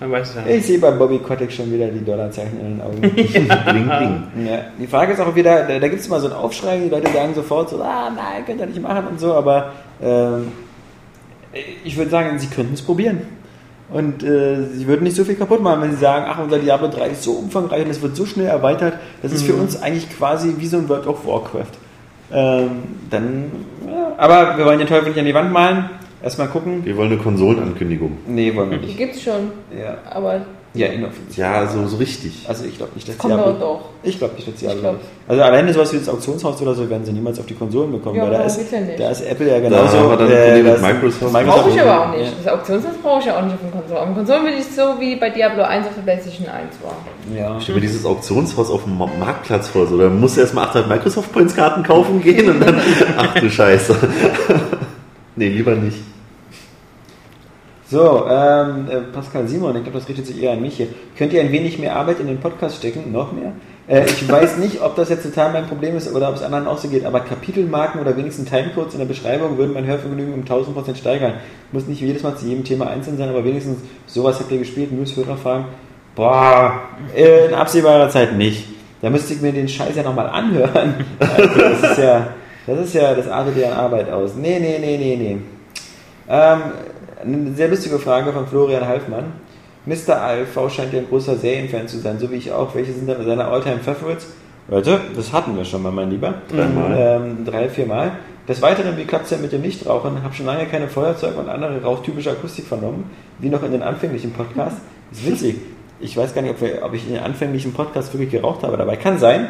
[0.00, 0.56] dann weiß ich ja.
[0.56, 3.00] Ich sehe bei Bobby Kotick schon wieder die Dollarzeichen in den Augen.
[3.00, 4.46] Bling, bling.
[4.46, 4.60] ja.
[4.78, 7.10] Die Frage ist auch wieder, da, da gibt es immer so einen Aufschrei, die Leute
[7.12, 9.72] sagen sofort so, ah nein, könnt ihr nicht machen und so, aber
[10.02, 10.52] ähm,
[11.84, 13.37] ich würde sagen, sie könnten es probieren.
[13.90, 16.88] Und äh, sie würden nicht so viel kaputt machen, wenn sie sagen, ach, unser Diablo
[16.88, 20.10] 3 ist so umfangreich und es wird so schnell erweitert, das ist für uns eigentlich
[20.14, 21.72] quasi wie so ein World of Warcraft.
[22.30, 22.70] Ähm,
[23.08, 23.44] dann,
[23.86, 24.12] ja.
[24.18, 25.88] Aber wir wollen den Teufel nicht an die Wand malen.
[26.22, 26.84] Erstmal gucken.
[26.84, 28.18] Wir wollen eine Konsolenankündigung.
[28.26, 28.98] Nee, wollen wir Die nicht.
[28.98, 29.52] gibt's schon.
[29.74, 30.42] Ja, Aber
[30.74, 31.46] ja inoffiziell.
[31.46, 32.44] Ja, so, so richtig.
[32.46, 33.52] Also ich glaube nicht, dass kommt Diablo...
[33.52, 33.80] doch doch.
[34.02, 34.76] Ich glaube nicht, dass Diablo...
[34.76, 34.96] Ich glaub-
[35.26, 38.16] Also alleine sowas wie das Auktionshaus oder so werden sie niemals auf die Konsolen bekommen,
[38.16, 38.60] Ja, weil da ist,
[38.98, 39.98] da ist Apple ja genauso...
[39.98, 41.32] haben wir dann ein Problem mit das- Microsoft.
[41.32, 42.24] Brauche ich aber auch nicht.
[42.26, 42.32] Ja.
[42.44, 43.98] Das Auktionshaus brauche ich ja auch nicht auf den Konsolen.
[44.00, 47.36] Auf den Konsolen will ich so wie bei Diablo 1 auf der PlayStation 1 war.
[47.36, 47.60] Ja.
[47.60, 49.86] Stell dir dieses Auktionshaus auf dem Ma- Marktplatz vor.
[49.86, 52.80] So, da musst du erstmal 800 Microsoft Points Karten kaufen gehen und dann.
[53.16, 53.96] Ach du Scheiße.
[55.36, 55.96] nee, lieber nicht.
[57.90, 60.88] So, ähm, äh, Pascal Simon, ich glaube, das richtet sich eher an mich hier.
[61.16, 63.12] Könnt ihr ein wenig mehr Arbeit in den Podcast stecken?
[63.12, 63.52] Noch mehr?
[63.86, 66.66] Äh, ich weiß nicht, ob das jetzt total mein Problem ist oder ob es anderen
[66.66, 70.42] auch so geht, aber Kapitelmarken oder wenigstens Timecodes in der Beschreibung würden mein Hörvergnügen um
[70.42, 71.34] 1000% steigern.
[71.72, 74.92] Muss nicht jedes Mal zu jedem Thema einzeln sein, aber wenigstens sowas habt ihr gespielt,
[74.92, 75.64] Newsführer fragen.
[76.14, 76.82] Boah,
[77.14, 78.66] in absehbarer Zeit nicht.
[79.00, 81.06] Da müsste ich mir den Scheiß ja nochmal anhören.
[81.20, 82.26] Also, das ist ja,
[82.66, 84.34] das ist ja, das artet ja an Arbeit aus.
[84.34, 85.38] Nee, nee, nee, nee, nee.
[86.28, 86.60] Ähm,
[87.20, 89.32] eine sehr lustige Frage von Florian Halfmann.
[89.86, 90.20] Mr.
[90.20, 92.74] ALV scheint ja ein großer Serienfan zu sein, so wie ich auch.
[92.74, 94.26] Welche sind denn seine Alltime Favorites?
[94.68, 96.34] Leute, das hatten wir schon mal, mein Lieber.
[96.50, 96.94] Dreimal.
[96.98, 98.12] Ähm, drei, vier Mal.
[98.46, 100.22] Des Weiteren, wie klappt es denn mit dem Nichtrauchen?
[100.22, 104.32] Habe schon lange keine Feuerzeug und andere rauchtypische Akustik vernommen, wie noch in den anfänglichen
[104.32, 104.80] Podcasts.
[105.12, 105.56] ist witzig.
[106.00, 108.76] Ich weiß gar nicht, ob, wir, ob ich in den anfänglichen Podcasts wirklich geraucht habe.
[108.76, 109.48] Dabei kann sein.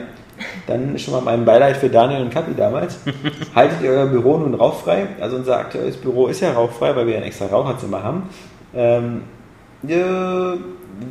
[0.66, 2.98] Dann schon mal mein Beileid für Daniel und Kapi damals.
[3.54, 5.06] Haltet ihr euer Büro nun rauchfrei?
[5.20, 8.22] Also unser aktuelles Büro ist ja rauchfrei, weil wir ein extra Raucherzimmer haben.
[8.74, 9.22] Ähm,
[9.82, 10.54] ja,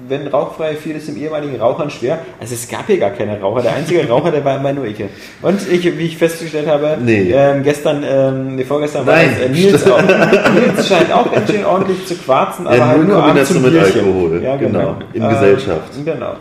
[0.09, 2.19] wenn rauchfrei fiel es dem ehemaligen Rauchern schwer.
[2.41, 3.61] Also es gab hier gar keine Raucher.
[3.61, 5.01] Der einzige Raucher, der war immer nur ich.
[5.41, 7.31] Und ich, wie ich festgestellt habe, Nee.
[7.33, 9.29] ähm, gestern, ähm, nee, vorgestern Nein.
[9.29, 10.01] war das, äh, Nils auch.
[10.53, 13.63] Nils scheint auch ganz schön ordentlich zu quarzen, aber Ja, halt nur nur abends Kombination
[13.63, 14.05] zum mit Bierchen.
[14.05, 14.43] Alkohol.
[14.43, 14.79] Ja, genau.
[14.79, 14.95] Genau.
[15.13, 16.05] In Ähm, Gesellschaft.
[16.05, 16.31] Genau.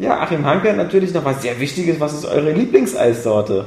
[0.00, 2.00] Ja, Achim Hanke, natürlich noch was sehr Wichtiges.
[2.00, 3.66] Was ist eure Lieblingseissorte?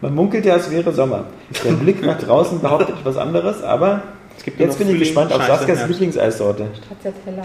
[0.00, 1.24] Man munkelt ja, es wäre Sommer.
[1.64, 4.02] Der Blick nach draußen behauptet etwas anderes, aber
[4.38, 5.88] Es gibt nur jetzt bin ich gespannt auf Saskias Herbst.
[5.92, 6.66] Lieblingseissorte.
[6.82, 7.44] Stracciatella.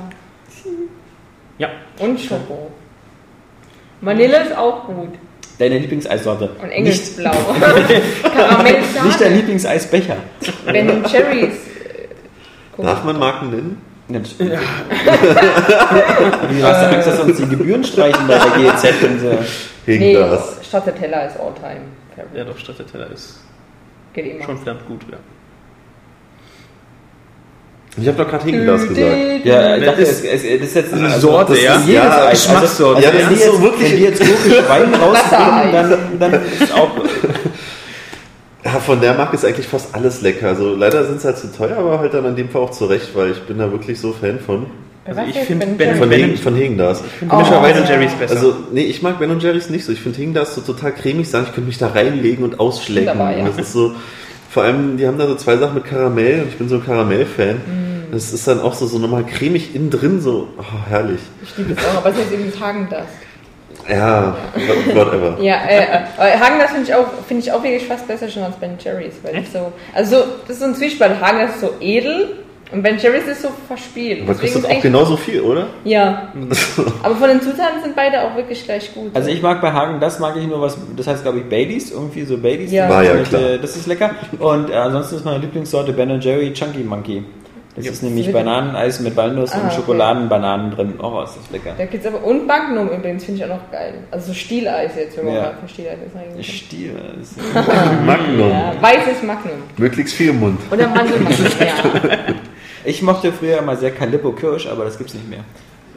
[1.58, 1.70] Ja.
[2.00, 2.72] Und Schoko.
[4.00, 5.10] Vanille ist auch gut.
[5.60, 6.50] Deine Lieblingseissorte.
[6.62, 7.32] Und nicht, Engelsblau.
[8.24, 9.08] Karamellsahne.
[9.08, 10.18] nicht dein Lieblingseisbecher.
[10.66, 11.54] Ben Cherries.
[12.78, 12.82] äh.
[12.82, 13.91] Darf man Marken nennen?
[14.12, 14.30] Mensch.
[14.40, 14.50] Wie
[16.64, 18.84] hast du Angst, dass uns die Gebühren streichen bei der GEZ?
[19.04, 19.38] Und so.
[19.86, 20.58] Gegen Nee, das.
[20.64, 21.82] Stracciatella ist Alltime.
[22.36, 23.40] Ja, doch, Stracciatella ist
[24.14, 24.44] Geht immer.
[24.46, 25.18] schon verdammt gut, ja.
[27.98, 29.18] Ich habe doch gerade Hingendas gesagt.
[29.44, 31.76] Ja, ich dachte, Das es, es, ist jetzt eine also, Sorte, ja?
[31.76, 32.46] ist jedes Ja, Eis.
[32.48, 32.96] Geschmackssorte.
[32.98, 35.72] Also, Ja, das wenn, die ist so jetzt, wirklich- wenn die jetzt gurkisch Wein rausbringen,
[35.74, 36.90] dann, dann ist auch.
[38.64, 40.50] Ja, von der Marke ist eigentlich fast alles lecker.
[40.50, 43.10] Also leider sind sie halt zu teuer, aber halt dann in dem Fall auch zurecht,
[43.16, 44.68] weil ich bin da wirklich so Fan von.
[45.04, 45.48] Also was ich jetzt?
[45.48, 45.96] find Ben?
[45.96, 47.04] Von, Ben- von Hegendas.
[47.22, 47.26] Oh.
[47.28, 48.36] Komischerweise Ben Jerry's besser.
[48.36, 49.92] Also, nee, ich mag Ben Jerry's nicht so.
[49.92, 51.44] Ich finde Hegendas so total cremig sein.
[51.44, 53.10] Ich könnte mich da reinlegen und ausschlecken.
[53.10, 53.40] Wunderbar, ja.
[53.40, 53.94] Und das ist so,
[54.52, 56.86] vor allem, die haben da so zwei Sachen mit Karamell und ich bin so ein
[56.86, 57.56] Karamell-Fan.
[57.56, 58.12] Mm.
[58.12, 61.22] Das ist dann auch so, so nochmal cremig innen drin, so, oh, herrlich.
[61.44, 63.06] Ich liebe es auch, aber es ist irgendwie Hagen das.
[63.90, 64.36] Ja,
[64.94, 65.38] whatever.
[65.42, 65.84] Ja, äh,
[66.18, 68.78] äh, Hagen das finde ich, auch- finde ich auch wirklich fast besser schon als Ben
[68.84, 69.16] Jerry's.
[69.24, 69.52] Weil Echt?
[69.54, 71.20] so, also so, das ist so ein Zwiespalt.
[71.22, 72.38] Hagen das ist so edel
[72.72, 74.22] und Ben Jerry's ist so verspielt.
[74.24, 75.68] Aber kostet auch genauso viel, oder?
[75.84, 76.32] Ja,
[77.04, 79.12] aber von den Zutaten sind beide auch wirklich gleich gut.
[79.14, 81.92] Also ich mag bei Hagen, das mag ich nur was, das heißt glaube ich Baileys,
[81.92, 82.72] irgendwie so Baileys.
[82.72, 82.88] Ja.
[82.88, 83.42] War ja mit, klar.
[83.42, 84.12] äh, Das ist lecker.
[84.40, 87.24] Und äh, ansonsten ist meine Lieblingssorte Ben Jerry Chunky Monkey.
[87.76, 88.32] Das ist nämlich?
[88.34, 89.76] Bananeneis mit Walnuss Ah, und okay.
[89.76, 90.94] Schokoladenbananen drin.
[91.02, 91.74] Oh, ist das lecker.
[91.78, 93.94] Da gibt's aber, und Magnum übrigens finde ich auch noch geil.
[94.12, 95.42] Also so Stieleis jetzt, wenn man Ja.
[95.44, 96.16] mal von Stieleis ist.
[96.16, 96.58] eigentlich.
[96.66, 96.94] Stiel.
[97.18, 97.38] das ist-
[98.06, 98.50] Magnum.
[98.50, 99.64] Ja, weißes Magnum.
[99.78, 100.60] Möglichst viel im Mund.
[100.70, 102.34] Oder Mandelmagnum, ja.
[102.84, 105.40] Ich mochte früher immer sehr Calippo Kirsch, aber das gibt's nicht mehr.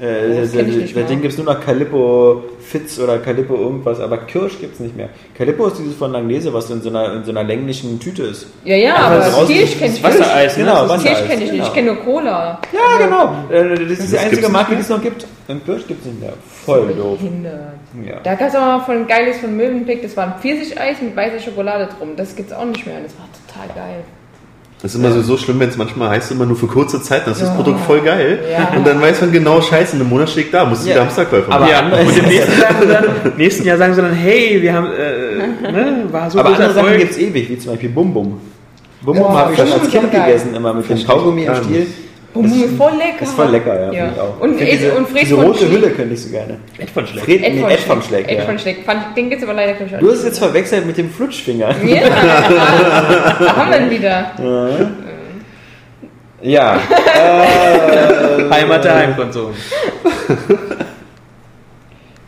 [0.05, 1.05] Äh, Oh, das nicht mehr.
[1.05, 5.09] gibt es nur noch Calippo Fitz oder Calippo irgendwas, aber Kirsch gibt's nicht mehr.
[5.37, 8.47] Calippo ist dieses von Langnese, was in so einer, in so einer länglichen Tüte ist.
[8.65, 10.65] Ja, ja, Aber aber das Kirsch kenne ich Wassereis, ne?
[10.65, 11.67] Genau, Das ist- Kirsch Wassereis, kenne ich nicht, genau.
[11.67, 12.61] ich kenne nur Cola.
[12.73, 13.25] Ja, genau.
[13.51, 15.27] Äh, Das ist die gibt's einzige nicht Marke, die es noch gibt.
[15.47, 16.33] Und Kirsch gibt es nicht mehr.
[16.65, 17.19] Voll doof.
[17.19, 17.75] Behindert.
[18.07, 18.17] Ja.
[18.23, 21.15] Da gab es auch mal von ein geiles von Mövenpick, das war ein Pfirsicheis mit
[21.15, 22.17] weißer Schokolade drum.
[22.17, 24.05] Das gibt's auch nicht mehr und das war total geil.
[24.83, 27.23] Das ist immer so, so schlimm, wenn es manchmal heißt, immer nur für kurze Zeit,
[27.25, 27.55] dann ist das Ja.
[27.55, 28.39] Produkt voll geil.
[28.53, 28.77] Ja.
[28.77, 30.95] Und dann weiß man genau, scheiße, in einem Monat steht da, muss ich Ja.
[30.97, 31.71] wieder Hamsterkäufer Aber machen.
[31.73, 32.53] ja, andere- und im nächsten,
[32.91, 33.05] dann,
[33.39, 36.77] nächsten Jahr sagen sie dann, hey, wir haben, äh, ne, war so Aber andere Sachen
[36.89, 36.99] Erfolg.
[36.99, 38.41] gibt es ewig, wie zum Beispiel Bum Bum.
[39.01, 41.63] Bum Bum Ja, habe ich schon als Kind gegessen, immer mit dem Kaugummi im gar
[41.63, 41.87] Stiel.
[42.35, 43.15] Bum, ist voll lecker.
[43.21, 44.11] Das ist voll lecker, ja.
[44.11, 44.41] Ich auch.
[44.41, 45.71] Und, Ed, diese, und Fred diese von rote Schleck.
[45.71, 46.59] Hülle könnte ich so gerne.
[46.79, 47.25] Echt von schlecht.
[47.25, 48.25] Fred, Ed nee, von Ed vom Schleck.
[48.25, 48.45] Schleck, Ed ja.
[48.45, 48.85] von Schleck.
[48.85, 51.77] Fand, den gibt's aber leider, glaube ich, auch Du hast jetzt verwechselt mit dem Flutschfinger.
[51.87, 52.01] Ja,
[53.39, 54.33] da haben wir ihn wieder.
[56.43, 56.75] Ja.
[56.75, 59.55] äh, Heimat der Heimkonsolen.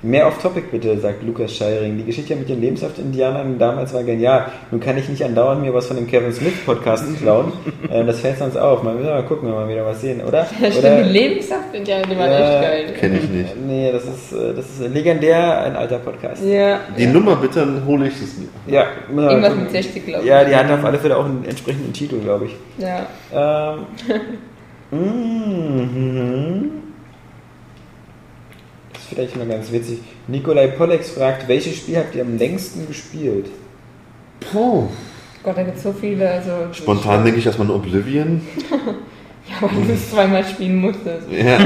[0.06, 1.96] Mehr off Topic bitte, sagt Lukas Scheiring.
[1.98, 4.46] Die Geschichte mit den Lebenshaft-Indianern damals war genial.
[4.70, 7.52] Nun kann ich nicht andauernd mir was von dem Kevin Smith-Podcast klauen.
[7.90, 8.84] äh, das fällt sonst auf.
[8.84, 10.46] Mal, mal gucken, wenn wir mal wieder was sehen, oder?
[10.60, 12.38] Ja, oder stimmt, ja, die waren Ja.
[12.38, 12.94] echt geil.
[13.00, 13.56] Kenne ich nicht.
[13.66, 16.44] Nee, das ist, äh, das ist legendär, ein alter Podcast.
[16.44, 16.78] Ja.
[16.96, 18.46] Die Nummer bitte, dann hole ich es mir.
[18.72, 20.28] Ja, müssen Irgendwas mit 60, glaube ich.
[20.30, 22.56] Ja, die hat auf alle Fälle auch einen entsprechenden Titel, glaube ich.
[22.78, 23.06] Ja.
[23.34, 23.86] Ähm.
[24.98, 26.70] mhm.
[26.70, 26.95] Das
[29.06, 29.98] ist vielleicht mal ganz witzig.
[30.26, 33.46] Nikolai Pollex fragt, welches Spiel habt ihr am längsten gespielt?
[34.52, 34.88] Puh.
[35.42, 36.28] Gott, da gibt es so viele.
[36.28, 38.40] Also, Spontan denke ich erstmal an Oblivion.
[39.48, 41.30] Ja, weil du es zweimal spielen musstest.
[41.30, 41.58] Ja.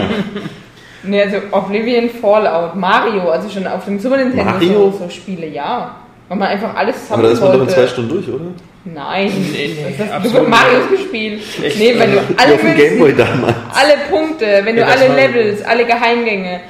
[1.03, 4.91] Ne, also Oblivion, Fallout, Mario, also schon auf dem Super Nintendo Mario?
[4.91, 5.97] So, so Spiele, ja.
[6.29, 8.45] Weil man einfach alles Aber zusammen da ist man doch in zwei Stunden durch, oder?
[8.85, 11.41] Nein, Nee, nee, das hast du Marios gespielt.
[11.63, 11.79] Echt?
[11.79, 13.57] Nee, wenn du Wie alle auf dem Gameboy Münzen, damals.
[13.73, 16.61] alle Punkte, wenn du alle Levels, alle Geheimgänge,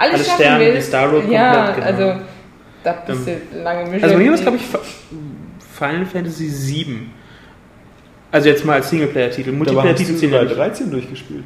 [0.00, 0.88] alles Alle schaffen Sterne, willst.
[0.88, 2.08] Star Road Ja, komplett, genau.
[2.08, 2.20] also
[2.82, 4.04] da bist du lange beschäftigt.
[4.04, 4.62] Also bei mir war es, glaube ich,
[5.78, 7.10] Final Fantasy 7.
[8.32, 9.52] Also jetzt mal als Singleplayer-Titel.
[9.52, 10.56] Multiplayer-Titel zählen ja nicht.
[10.56, 11.44] 13 durchgespielt.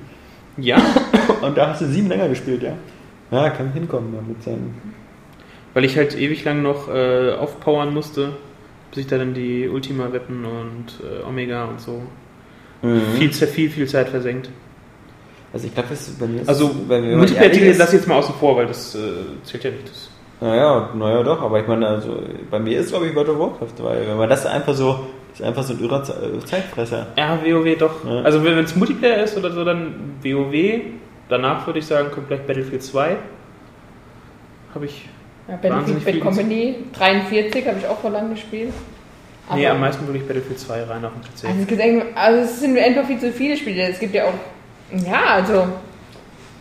[0.57, 0.77] Ja,
[1.43, 2.75] Und da hast du sieben länger gespielt, ja?
[3.31, 4.75] Ja, kann hinkommen ja, mit seinen.
[5.73, 8.31] weil ich halt ewig lang noch äh, aufpowern musste,
[8.91, 12.03] bis ich da dann die Ultima-Weapon und äh, Omega und so
[13.19, 14.51] viel, Ze- viel, viel Zeit versenkt.
[15.55, 18.09] Also ich glaube, das ist bei mir ist Also bei mir Multiplayer-Titel lass ich jetzt
[18.09, 18.99] mal außen vor, weil das äh,
[19.45, 19.89] zählt ja nicht.
[19.89, 20.09] Das
[20.41, 23.73] Naja, naja doch, aber ich meine, also bei mir ist glaube ich World of Warcraft,
[23.85, 27.07] weil wenn man das einfach so, das ist einfach so ein irrer äh, Zeitfresser.
[27.17, 28.05] Ja, WoW doch.
[28.05, 28.23] Ja.
[28.23, 30.81] Also wenn es Multiplayer ist oder so, dann WoW.
[31.29, 33.17] Danach würde ich sagen, kommt gleich Battlefield 2.
[34.75, 35.09] Habe ich.
[35.49, 38.73] ja, Battlefield Bad Company 43 habe ich auch vor lang gespielt.
[39.49, 41.49] Aber- nee, am meisten würde ich Battlefield 2 rein auf dem PC.
[41.49, 43.83] Also es, gibt, irgendwie- also es sind einfach viel zu viele Spiele.
[43.89, 44.33] Es gibt ja auch,
[45.07, 45.67] ja, also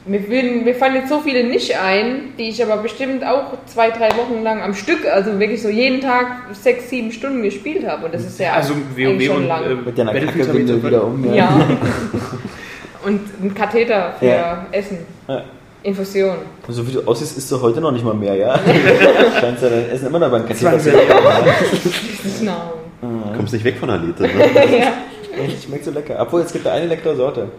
[0.06, 3.90] mir, würden, mir fallen jetzt so viele nicht ein, die ich aber bestimmt auch zwei,
[3.90, 8.06] drei Wochen lang am Stück, also wirklich so jeden Tag sechs, sieben Stunden gespielt habe.
[8.06, 9.64] Und das ist ja also eigentlich WoW schon und lang.
[9.64, 11.34] äh, Mit deiner Kackewinde wieder um.
[11.34, 11.50] ja.
[13.06, 14.66] Und ein Katheter für Ja.
[14.72, 15.00] Essen.
[15.84, 16.38] Infusion.
[16.66, 18.58] Und so wie du aussiehst, isst du heute noch nicht mal mehr, ja?
[19.42, 21.24] Scheint ja dein Essen immer noch beim Katheter zu Zwangsernährung.
[22.24, 22.80] Das ist Nahrung.
[23.02, 24.30] Du kommst nicht weg von der Lite, ne?
[24.80, 24.94] ja.
[25.44, 26.16] Echt, schmeckt so lecker.
[26.18, 27.50] Obwohl, es gibt da eine leckere Sorte.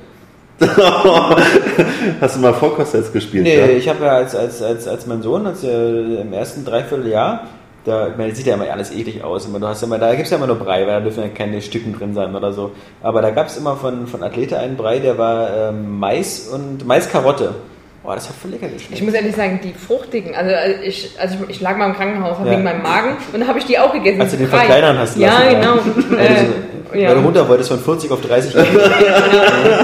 [2.21, 3.45] Hast du mal Vollkost gespielt?
[3.45, 3.67] Nee, ja?
[3.67, 7.49] ich habe ja als, als, als, als mein Sohn, als er im ersten Dreivierteljahr,
[7.85, 9.47] da, ich meine, das sieht ja immer alles eklig aus.
[9.47, 11.23] Immer, du hast ja immer, da gibt es ja immer nur Brei, weil da dürfen
[11.23, 12.73] ja keine Stücken drin sein oder so.
[13.03, 16.87] Aber da gab es immer von, von Athlete einen Brei, der war ähm, Mais und
[16.87, 17.55] Mais-Karotte.
[18.03, 18.95] Boah, das hat voll lecker geschmeckt.
[18.95, 21.95] Ich muss ehrlich sagen, die fruchtigen, also äh, ich, also ich, ich lag mal im
[21.95, 22.51] Krankenhaus Ja.
[22.51, 24.21] wegen meinem Magen und dann habe ich die auch gegessen.
[24.21, 26.19] Als du den verkleinern hast Ja, lassen, genau.
[26.19, 28.65] Weil, äh, weil du runter wolltest von 40 auf 30 Kilo.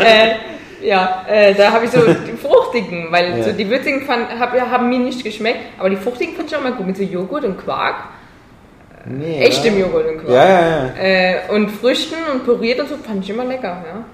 [0.05, 0.50] äh,
[0.83, 3.45] ja, äh, da habe ich so die fruchtigen, weil Ja.
[3.45, 6.63] so die würzigen fand, hab, haben mir nicht geschmeckt, aber die fruchtigen fand ich auch
[6.63, 7.97] mal gut mit so Joghurt und Quark.
[9.07, 9.87] Nee, Echtem ja.
[9.87, 10.31] Joghurt und Quark.
[10.31, 11.03] Ja, ja, ja.
[11.03, 14.05] Äh, und Früchten und püriert und so fand ich immer lecker, ja.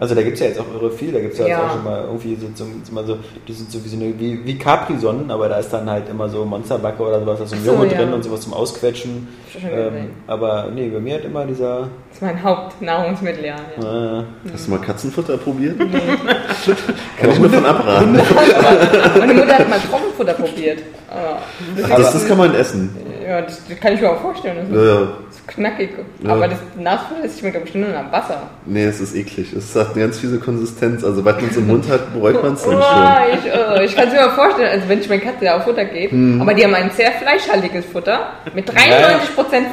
[0.00, 1.66] Also da gibt es ja jetzt auch irre viel, da gibt es ja, jetzt Ja.
[1.66, 4.44] auch schon mal irgendwie so, so, mal so die sind so wie, so eine, wie,
[4.46, 7.56] wie Capri-Sonnen, aber da ist dann halt immer so Monsterbacke oder sowas, da ist so
[7.56, 7.98] ein Joghurt ja.
[7.98, 9.28] drin und sowas zum Ausquetschen.
[9.62, 11.80] Ähm, aber nee, bei mir hat immer dieser...
[12.08, 13.56] Das ist mein Hauptnahrungsmittel, ja.
[13.82, 14.20] ja.
[14.20, 15.78] Äh, Hast du mal Katzenfutter probiert?
[17.18, 18.12] Kann ich nur von abraten.
[19.18, 20.78] Meine Mutter hat mal Trockenfutter probiert.
[21.10, 22.96] Aber Das, das kann man essen.
[23.26, 24.66] ja, das, das kann ich mir auch vorstellen.
[24.72, 25.08] Ja,
[25.54, 25.90] knackig.
[26.24, 26.30] Ja.
[26.32, 28.42] Aber das Nassfutter ist schmeckt bestimmt nur nach Wasser.
[28.66, 29.52] Nee, es ist eklig.
[29.52, 31.04] Es hat eine ganz fiese Konsistenz.
[31.04, 32.80] Also, weil man es im Mund hat, bereut man es dann schon.
[32.80, 35.84] ich, oh, ich kann es mir mal vorstellen, also wenn ich meine Katze auf Futter
[35.84, 36.40] gebe, Hm.
[36.42, 38.74] aber die haben ein sehr fleischhaltiges Futter mit 93%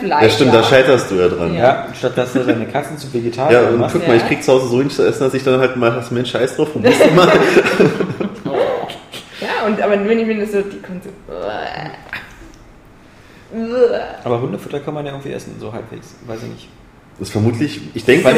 [0.04, 0.24] Fleisch.
[0.24, 1.54] Ja, stimmt, da scheiterst du ja dran.
[1.54, 1.60] Ja.
[1.60, 3.96] Ja, ja, statt dass du deine Katzen zu Vegetarier und machst.
[3.96, 4.28] guck mal, ich Ja.
[4.28, 6.20] krieg zu Hause so wenig zu essen, dass ich dann halt mal, hast du mir
[6.22, 7.28] einen Scheiß drauf, probierst du mal.
[9.40, 11.14] Ja, und aber wenn ich mir das so die Konsistenz.
[14.24, 16.16] Aber Hundefutter kann man ja irgendwie essen, so halbwegs.
[16.28, 16.68] Weiß ich nicht.
[17.20, 18.36] Das ist vermutlich, ich denke mal,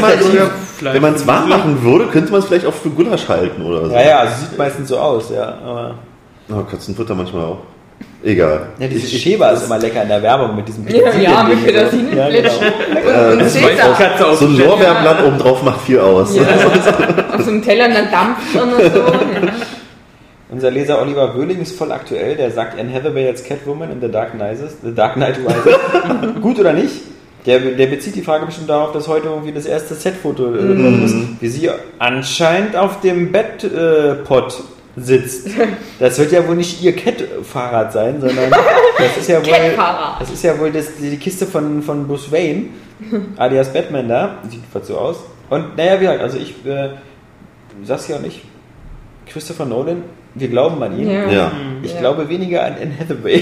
[0.82, 3.88] wenn man es warm machen würde, könnte man es vielleicht auch für Gulasch halten oder
[3.88, 3.92] so.
[3.94, 5.58] Ja, ja, also sieht meistens so aus, ja.
[5.66, 5.96] Aber
[6.52, 7.58] Oh, Katzenfutter manchmal auch.
[8.24, 8.68] Egal.
[8.80, 11.64] ja, dieses Ich- Schäber ist immer lecker in der Werbung mit diesem Ja, ja, mit
[11.66, 12.18] Petersilien-Ding.
[12.18, 14.26] Ja, genau.
[14.30, 14.58] Aus So ein.
[14.58, 16.36] Lorbeerblatt oben drauf macht viel aus.
[16.36, 16.44] Ja,
[17.34, 19.00] auf so einem Teller und dann dampft und so.
[19.00, 19.52] Ja.
[20.50, 24.10] Unser Leser Oliver Wöhling ist voll aktuell, der sagt Anne Hathaway als Catwoman in The
[24.10, 24.78] Dark Rises.
[24.84, 26.36] The Dark Knight Rises.
[26.42, 26.94] Gut oder nicht?
[27.46, 31.06] Der, der bezieht die Frage bestimmt darauf, dass heute irgendwie das erste Setfoto äh, gekommen
[31.06, 31.70] ist, wie sie
[32.00, 35.50] anscheinend auf dem Bettpot äh, sitzt.
[36.00, 38.52] Das wird ja wohl nicht ihr Cat-Fahrrad sein, sondern
[38.98, 39.78] das ist ja wohl,
[40.20, 42.66] das ist ja wohl das, die Kiste von, von Bruce Wayne,
[43.38, 44.38] alias Batman da.
[44.50, 45.18] Sieht fast so aus.
[45.50, 46.90] Und naja, wie gesagt, also ich äh,
[47.84, 48.42] sag's ja auch nicht.
[49.28, 50.04] Christopher Nolan,
[50.40, 51.10] wir glauben an ihn.
[51.10, 51.28] Ja.
[51.30, 51.52] Ja.
[51.82, 52.00] Ich Ja.
[52.00, 53.38] glaube weniger an Anne Hathaway.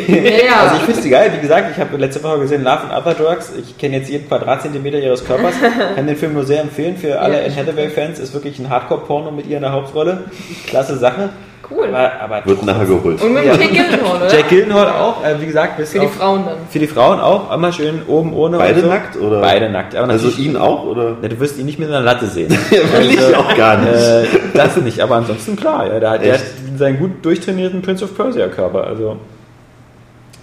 [0.45, 0.61] Ja.
[0.63, 1.31] Also ich finde sie geil.
[1.35, 3.51] Wie gesagt, ich habe letzte Woche gesehen Love and Other Drugs.
[3.59, 5.55] Ich kenne jetzt jeden Quadratzentimeter ihres Körpers.
[5.95, 8.19] Kann den Film nur sehr empfehlen für alle Ja, Anne Hathaway-Fans.
[8.19, 10.25] Ist wirklich ein Hardcore-Porno mit ihr in der Hauptrolle.
[10.67, 11.29] Klasse Sache.
[11.69, 11.87] Cool.
[11.89, 13.21] Aber, aber Wird nachher geholt.
[13.21, 13.53] Und mit Ja.
[13.55, 14.31] Jack Gyllenhaal, oder?
[14.33, 15.25] Jack Gyllenhaal auch.
[15.25, 16.55] Äh, wie gesagt, bis Für die Frauen dann.
[16.69, 17.53] Für die Frauen auch.
[17.53, 18.57] Immer schön oben ohne.
[18.57, 18.87] Beide und so.
[18.87, 19.41] nackt, oder?
[19.41, 19.93] Beide nackt.
[19.95, 21.17] Aber Also ihn auch, oder?
[21.21, 22.51] Ja, du wirst ihn nicht mit einer Latte sehen.
[22.69, 23.91] Will ich auch gar nicht.
[23.93, 26.39] Äh, das nicht, aber ansonsten klar, ja, der, hat, der?
[26.77, 28.85] Seinen gut durchtrainierten Prince of Persia Körper.
[28.85, 29.17] Also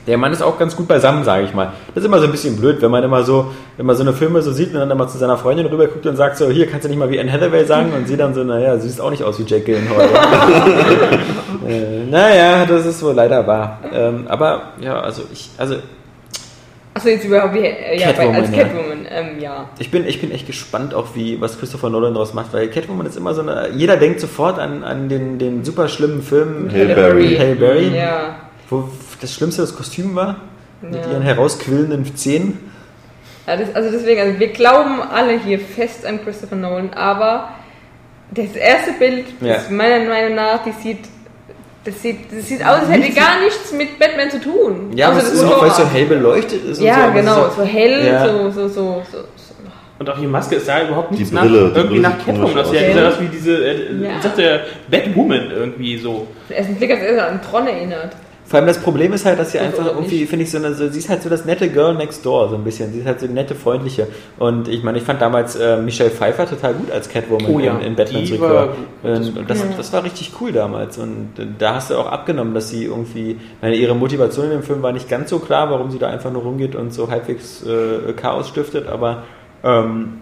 [0.07, 1.73] der Mann ist auch ganz gut beisammen, sage ich mal.
[1.95, 4.13] Das ist immer so ein bisschen blöd, wenn man immer so, wenn man so eine
[4.13, 6.67] Filme so sieht und dann immer zu seiner Freundin rüber guckt und sagt so, hier
[6.67, 9.01] kannst du nicht mal wie Anne Hathaway sagen und sie dann so, naja, sie sieht
[9.01, 10.03] auch nicht aus wie Jack Gyllenhaal.
[11.69, 13.79] äh, naja, das ist wohl leider wahr.
[13.93, 15.77] Ähm, aber ja, also ich, also
[16.97, 18.63] Achso, jetzt überhaupt wie, äh, ja, bei, Catwoman, als ja.
[18.63, 19.69] Catwoman, ähm, ja.
[19.81, 23.05] Ich bin, ich bin echt gespannt auch, wie, was Christopher Nolan daraus macht, weil Catwoman
[23.07, 23.71] ist immer so eine.
[23.71, 27.55] Jeder denkt sofort an, an den, den super schlimmen Film Halle Berry.
[27.59, 27.97] Berry.
[27.97, 28.37] Ja.
[28.71, 28.89] wo
[29.21, 30.37] das Schlimmste das Kostüm war,
[30.83, 31.11] mit Ja.
[31.13, 32.59] ihren herausquillenden Zähnen.
[33.47, 37.49] Ja, das, also deswegen, also wir glauben alle hier fest an Christopher Nolan, aber
[38.31, 39.55] das erste Bild, Ja.
[39.55, 41.01] das meiner Meinung nach, die sieht,
[41.85, 44.91] das sieht, das sieht aus, als hätte gar nichts mit Batman zu tun.
[44.95, 46.79] Ja, aber Außer es das ist auch, weil es so hell beleuchtet ist.
[46.79, 48.27] und Ja, so, aber genau, ist so hell, Ja.
[48.27, 49.19] so, so, so, so, so.
[49.97, 52.55] Und auch die Maske ist da überhaupt nichts Die Brille, nach, die irgendwie nach Catwoman.
[52.57, 52.97] Das sieht aus.
[52.97, 54.21] ja aus wie diese, äh, Ja.
[54.21, 56.27] sagt der Batwoman irgendwie so.
[56.49, 58.17] Der erste Blick hat es an Tron erinnert.
[58.55, 60.75] Vor allem das Problem ist halt, dass sie Das einfach irgendwie, finde ich, so eine,
[60.75, 62.93] so, sie ist halt so das nette Girl next door, so ein bisschen.
[62.93, 64.07] Sie ist halt so eine nette, freundliche.
[64.39, 67.77] Und ich meine, ich fand damals äh, Michelle Pfeiffer total gut als Catwoman Oh ja,
[67.79, 68.69] in, in Batman's Rückkehr.
[69.03, 70.99] Und, das, das war richtig cool damals.
[70.99, 74.63] Und äh, da hast du auch abgenommen, dass sie irgendwie, meine, ihre Motivation in dem
[74.63, 77.67] Film war nicht ganz so klar, warum sie da einfach nur rumgeht und so halbwegs
[77.67, 79.25] äh, Chaos stiftet, aber
[79.65, 80.21] ähm,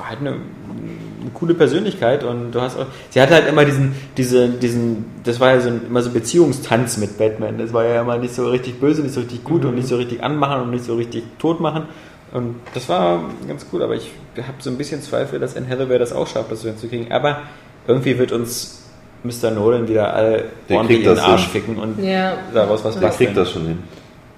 [0.00, 3.94] war halt eine, eine coole Persönlichkeit und du hast auch, sie hatte halt immer diesen,
[4.16, 7.58] diese, diesen, das war ja so ein, immer so ein Beziehungstanz mit Batman.
[7.58, 9.96] Das war ja immer nicht so richtig böse, nicht so richtig gut und nicht so
[9.96, 11.84] richtig anmachen und nicht so richtig tot machen.
[12.32, 15.98] Und das war ganz cool, aber ich habe so ein bisschen Zweifel, dass Anne Hathaway
[15.98, 17.12] das auch schafft, das so hinzukriegen.
[17.12, 17.42] Aber
[17.86, 18.84] irgendwie wird uns
[19.22, 19.50] Mr.
[19.50, 21.50] Nolan wieder alle Der ordentlich in den Arsch hin.
[21.50, 23.78] ficken und Ja, daraus was Der kriegt das schon hin.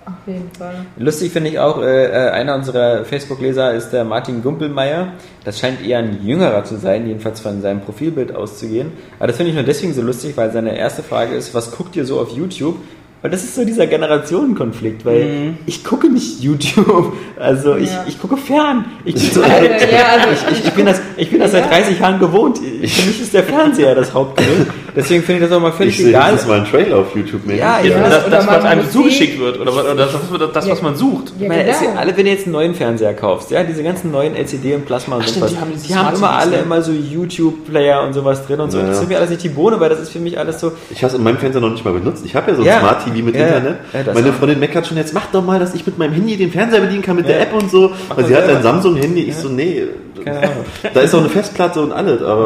[0.07, 0.75] Auf jeden Fall.
[0.99, 5.09] Lustig finde ich auch, äh, äh, einer unserer Facebook-Leser ist der Martin Gumpelmeier.
[5.45, 8.93] Das scheint eher ein jüngerer zu sein, jedenfalls von seinem Profilbild auszugehen.
[9.19, 11.97] Aber das finde ich nur deswegen so lustig, weil seine erste Frage ist, was guckt
[11.97, 12.77] ihr so auf YouTube?
[13.23, 18.05] Weil das ist so dieser Generationenkonflikt, weil ich gucke nicht YouTube, also ich, Ja.
[18.09, 18.85] ich gucke fern.
[19.05, 22.59] Ich, Also, ja, also ich, ich bin das, ich bin das seit 30 Jahren gewohnt.
[22.83, 24.67] Ich, für mich ist der Fernseher das Hauptgerät.
[24.95, 26.33] Deswegen finde ich das auch mal Ich völlig sehe egal.
[26.33, 27.47] höchstens mal einen Trailer auf YouTube.
[27.47, 27.61] Mensch.
[27.61, 28.09] Ja, Ja, ja.
[28.09, 30.97] das, oder das was einem zugeschickt wird oder, was- oder das, was- das, was man
[30.97, 31.33] sucht.
[31.39, 31.99] Ja, Ich meine, ist genau.
[31.99, 35.17] alle, wenn du jetzt einen neuen Fernseher kaufst, ja, diese ganzen neuen LCD und Plasma
[35.17, 36.57] und sowas, die haben die haben immer alle ne?
[36.59, 38.79] immer so YouTube-Player und sowas drin und so.
[38.79, 39.01] Ja, Das ja.
[39.01, 40.73] sind mir alles nicht die Bohne, weil das ist für mich alles so.
[40.91, 42.23] Ich habe es in meinem Fernseher noch nicht mal benutzt.
[42.27, 42.79] Ich habe ja so ein Ja.
[42.81, 43.35] Smart TV mit.
[43.35, 43.77] Internet.
[43.93, 44.33] Ja, das Meine.
[44.33, 47.03] Freundin meckert schon, jetzt mach doch mal, dass ich mit meinem Handy den Fernseher bedienen
[47.03, 47.33] kann mit Ja.
[47.35, 47.93] der App und so.
[48.15, 49.23] Weil sie hat ein Samsung-Handy.
[49.23, 49.85] Ich so, nee.
[50.25, 50.65] Keine Ahnung.
[50.95, 52.45] Da ist auch eine Festplatte und alles, aber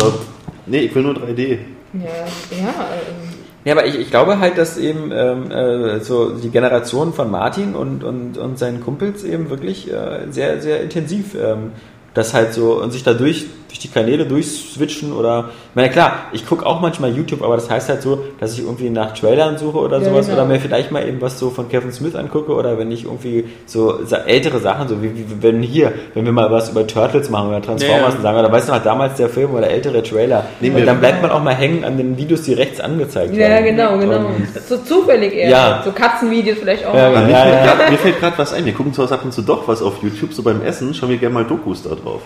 [0.67, 1.59] nee, ich will nur 3D.
[2.05, 6.51] Ja, ja, ähm, Ja, aber ich, ich glaube halt, dass eben ähm, äh, so die
[6.51, 11.73] Generation von Martin und, und, und seinen Kumpels eben wirklich äh, sehr, sehr intensiv ähm,
[12.17, 16.47] das halt so und sich dadurch durch die Kanäle durchswitchen oder, ich meine klar, ich
[16.47, 19.77] gucke auch manchmal YouTube, aber das heißt halt so, dass ich irgendwie nach Trailern suche
[19.79, 20.39] oder Ja, sowas genau.
[20.39, 23.45] oder mir vielleicht mal eben was so von Kevin Smith angucke oder wenn ich irgendwie
[23.67, 27.49] so ältere Sachen, so wie, wie wenn hier, wenn wir mal was über Turtles machen
[27.49, 28.17] oder Transformers Ja, ja.
[28.17, 31.01] und sagen, oder weißt du noch, damals der Film oder ältere Trailer, Nehmen und dann
[31.01, 33.65] bleibt man auch mal hängen an den Videos, die rechts angezeigt ja, werden.
[33.77, 34.29] genau, genau.
[34.29, 35.51] Und- So zufällig eher.
[35.51, 35.83] Ja.
[35.85, 36.95] So Katzenvideos vielleicht auch.
[36.95, 37.39] Ja, Ja, mir, ja.
[37.43, 38.65] fällt grad- mir fällt gerade was ein.
[38.65, 41.19] Wir gucken zwar ab und zu doch was auf YouTube, so beim Essen, schauen wir
[41.19, 42.23] gerne mal Dokus da drauf.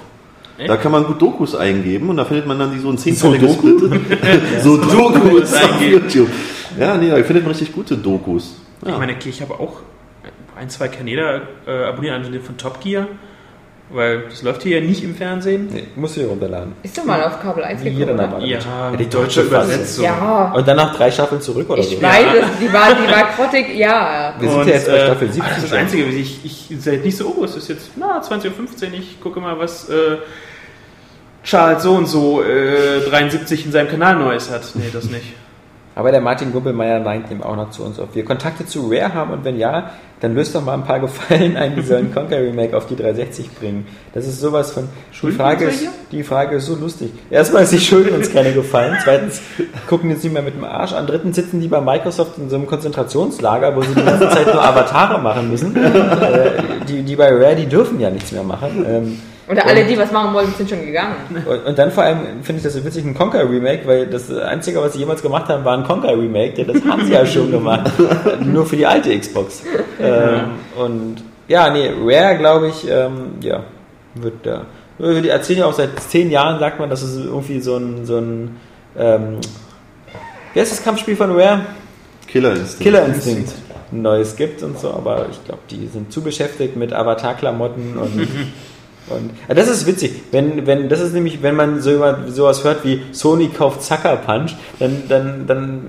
[0.67, 3.41] Da kann man gut Dokus eingeben und da findet man dann die so in zehnteile
[3.41, 3.89] So Doku?
[3.89, 4.63] gesplittet.
[4.63, 6.29] so Dokus auf YouTube.
[6.79, 8.61] Ja, nee, da findet man richtig gute Dokus.
[8.85, 8.93] Ja.
[8.93, 9.81] Ich meine, okay, ich habe auch
[10.57, 13.09] ein, zwei Kanäle äh, abonniert, einen von Top Gear,
[13.93, 15.69] weil das läuft hier ja nicht im Fernsehen.
[15.73, 16.75] Nee, musst du hier runterladen.
[16.83, 18.47] Ist doch mal auf Kabel 1 Wie gekommen, jeder normal.
[18.47, 20.05] Ja, die die deutsche Übersetzung.
[20.05, 22.03] Ja, Und dann nach drei Staffeln zurück oder ich so.
[22.03, 24.35] weiß es, die war, die war grottig, ja.
[24.39, 25.79] Wir sind ja jetzt bei äh, Staffel ach, 17 Das ist das.
[25.79, 29.41] Einzige, ich, ich seid nicht so, oh, es ist jetzt na, 20.15 Uhr, ich gucke
[29.41, 30.19] mal, was äh,
[31.43, 34.63] Charles so und so äh, 73 in seinem Kanal Neues hat.
[34.75, 35.35] Nee, das nicht.
[36.01, 39.13] Aber der Martin Gumpelmeier meint eben auch noch zu uns, ob wir Kontakte zu Rare
[39.13, 39.91] haben und wenn ja,
[40.21, 43.51] dann löst doch mal ein paar Gefallen ein, die sollen Conquer Remake auf die 360
[43.51, 43.87] bringen.
[44.15, 44.89] Das ist sowas von.
[45.23, 47.13] Die Frage, uns ist, die Frage ist so lustig.
[47.29, 48.97] Erstmal, sie schulden uns keine Gefallen.
[49.05, 49.43] Zweitens,
[49.91, 50.95] gucken jetzt nicht mehr mit dem Arsch.
[50.95, 54.47] An drittens sitzen die bei Microsoft in so einem Konzentrationslager, wo sie die ganze Zeit
[54.47, 55.77] nur Avatare machen müssen.
[56.31, 59.21] Äh, die, die bei Rare, die dürfen ja nichts mehr machen.
[59.51, 61.15] Oder alle, die was machen wollten, sind schon gegangen.
[61.45, 64.81] Und, und dann vor allem finde ich das so witzig, ein Conquer-Remake, weil das Einzige,
[64.81, 66.63] was sie jemals gemacht haben, war ein Conquer-Remake.
[66.63, 67.91] Ja, das haben sie ja schon gemacht.
[68.41, 69.63] Nur für die alte Xbox.
[70.01, 71.17] Ähm, und
[71.49, 73.65] ja, nee, Rare, glaube ich, ähm, ja,
[74.15, 74.67] wird da.
[74.99, 78.19] Die erzählen ja auch seit zehn Jahren, sagt man, dass es irgendwie so ein, so
[78.19, 78.57] ein
[78.97, 79.39] ähm,
[80.53, 81.63] wie heißt das Kampfspiel von Rare?
[82.27, 82.83] Killer Instinct.
[82.83, 83.53] Killer Instinct
[83.93, 88.29] ein neues gibt und so, aber ich glaube, die sind zu beschäftigt mit Avatar-Klamotten und,
[89.11, 90.23] und das ist witzig.
[90.31, 94.17] Wenn, wenn, das ist nämlich, wenn man so über sowas hört wie Sony kauft Sucker
[94.17, 95.83] Punch, dann, dann, dann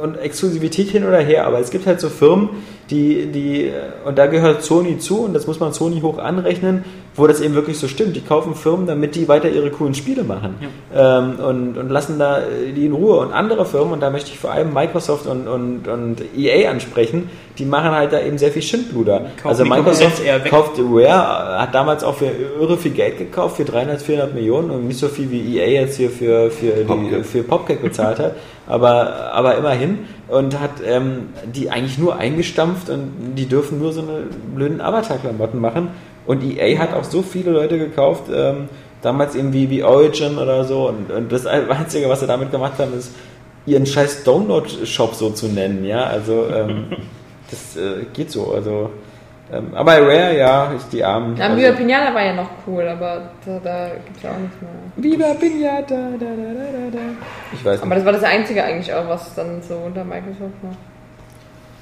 [0.00, 2.48] und Exklusivität hin oder her, aber es gibt halt so Firmen,
[2.90, 3.70] die, die,
[4.04, 6.84] und da gehört Sony zu und das muss man Sony hoch anrechnen,
[7.14, 8.16] wo das eben wirklich so stimmt.
[8.16, 10.56] Die kaufen Firmen, damit die weiter ihre coolen Spiele machen
[10.94, 12.40] ähm, und, und lassen da
[12.74, 13.18] die in Ruhe.
[13.18, 17.28] Und andere Firmen, und da möchte ich vor allem Microsoft und, und, und EA ansprechen,
[17.58, 19.26] die machen halt da eben sehr viel Schindluder.
[19.36, 20.50] Kaufen Also Microsoft Konkurrenz eher weg.
[20.50, 22.30] kauft Rare, hat damals auch für
[22.60, 25.96] irre viel Geld gekauft, für 300, 400 Millionen und nicht so viel wie EA jetzt
[25.96, 28.36] hier für, für, die, für Popcake bezahlt hat,
[28.66, 29.98] aber, aber immerhin
[30.28, 34.22] und hat ähm, die eigentlich nur eingestampft und die dürfen nur so eine
[34.54, 35.88] blöden Avatar-Klamotten machen
[36.26, 38.68] und EA hat auch so viele Leute gekauft, ähm,
[39.02, 42.74] damals eben wie, wie Origin oder so und, und das Einzige, was sie damit gemacht
[42.78, 43.12] haben, ist
[43.66, 46.86] ihren scheiß Download-Shop so zu nennen, ja, also ähm,
[47.50, 48.90] das äh, geht so, also
[49.52, 51.36] ähm, aber Rare, ja, ich die Armen.
[51.36, 54.38] Ja, also, Viva Pinata war ja noch cool, aber da, da gibt es ja auch
[54.38, 54.70] nichts mehr.
[54.96, 56.98] Viva Pinata, da, da, da, da, da.
[57.52, 57.98] Ich weiß Aber nicht.
[57.98, 60.76] das war das Einzige eigentlich auch, was dann so unter Microsoft war.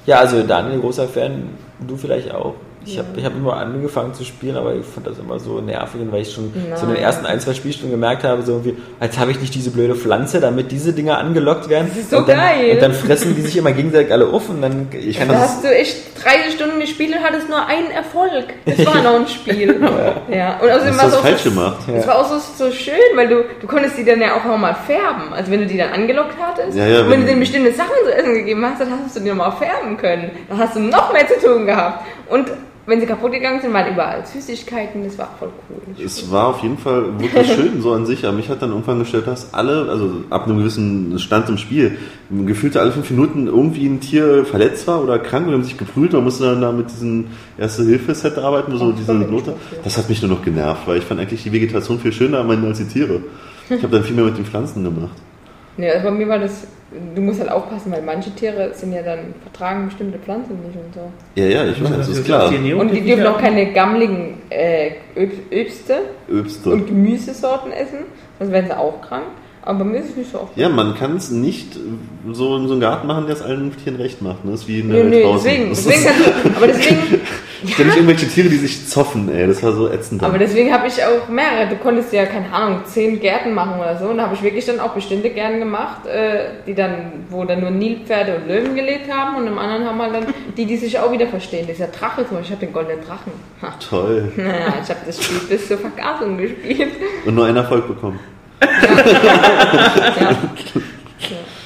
[0.09, 1.49] Ja, also Daniel, großer Fan,
[1.87, 2.55] du vielleicht auch.
[2.85, 6.01] Ich habe ich hab immer angefangen zu spielen, aber ich fand das immer so nervig,
[6.09, 6.95] weil ich schon so in den Nein.
[7.03, 10.39] ersten ein, zwei Spielstunden gemerkt habe, so irgendwie, als habe ich nicht diese blöde Pflanze,
[10.39, 11.87] damit diese Dinger angelockt werden.
[11.89, 12.71] Das ist so und dann, geil.
[12.71, 15.43] Und dann fressen die sich immer gegenseitig alle auf und dann ich kann Da das.
[15.43, 18.45] hast du echt 30 Stunden gespielt und hattest nur einen Erfolg.
[18.65, 19.79] Das war noch ein Spiel.
[20.31, 20.57] ja.
[20.59, 21.77] Und außerdem war es das auch falsch so, gemacht?
[21.95, 24.75] Es war auch so, so schön, weil du, du konntest die dann ja auch nochmal
[24.87, 25.33] färben.
[25.33, 27.73] Also wenn du die dann angelockt hattest Ja, ja, und wenn, wenn- du denen bestimmte
[27.73, 30.31] Sachen zu essen gegeben hast, dann hast du die nochmal färben können.
[30.47, 32.05] Dann hast du noch mehr zu tun gehabt.
[32.29, 32.45] Und
[32.89, 36.03] wenn sie kaputt gegangen sind, waren überall Süßigkeiten, das war voll cool.
[36.03, 38.99] Es war auf jeden Fall wirklich schön so an sich, aber mich hat dann irgendwann
[38.99, 41.97] gestört, dass alle, also ab einem gewissen Stand im Spiel,
[42.47, 46.13] gefühlt alle fünf Minuten irgendwie ein Tier verletzt war oder krank und haben sich geprüht,
[46.13, 47.27] man musste dann da mit diesem
[47.57, 49.53] Erste-Hilfe-Set arbeiten, so diese Note.
[49.83, 52.79] Das hat mich nur noch genervt, weil ich fand eigentlich die Vegetation viel schöner als
[52.79, 53.21] die Tiere.
[53.69, 55.15] Ich habe dann viel mehr mit den Pflanzen gemacht.
[55.79, 56.67] Nee, also bei mir war das,
[57.15, 60.93] du musst halt aufpassen, weil manche Tiere sind ja dann, vertragen bestimmte Pflanzen nicht und
[60.93, 61.01] so.
[61.35, 62.47] Ja, ja, ich weiß, das ist klar.
[62.49, 65.99] Und die dürfen auch keine gammeligen äh, Öb- Öbste
[66.29, 66.69] Öbste.
[66.69, 67.99] und Gemüsesorten essen,
[68.39, 69.23] sonst werden sie auch krank.
[69.69, 70.57] Aber mir ist es nicht so oft.
[70.57, 71.77] Ja, man kann es nicht
[72.31, 74.43] so in so einen Garten machen, der es allen Tieren recht macht.
[74.43, 74.49] Ne?
[74.49, 75.43] Das ist wie in der Welt nö, draußen.
[75.45, 77.21] deswegen, Das deswegen ist du, aber deswegen,
[77.67, 79.45] ständig irgendwelche Tiere, die sich zoffen, ey.
[79.45, 80.23] Das war so ätzend.
[80.23, 81.69] aber deswegen habe ich auch mehrere.
[81.69, 84.05] Du konntest ja, keine Ahnung, zehn Gärten machen oder so.
[84.07, 87.59] Und da habe ich wirklich dann auch bestimmte Gärten gemacht, äh, die dann, wo dann
[87.59, 89.35] nur Nilpferde und Löwen gelebt haben.
[89.37, 91.67] Und im anderen haben halt dann die, die sich auch wieder verstehen.
[91.67, 93.33] Dieser Drache zum Beispiel, ich habe den goldenen Drachen.
[93.61, 93.75] Ha.
[93.87, 94.31] Toll.
[94.35, 96.93] Naja, ich habe das Spiel bis zur Vergasung gespielt.
[97.23, 98.19] Und nur einen Erfolg bekommen.
[98.61, 100.35] Ja.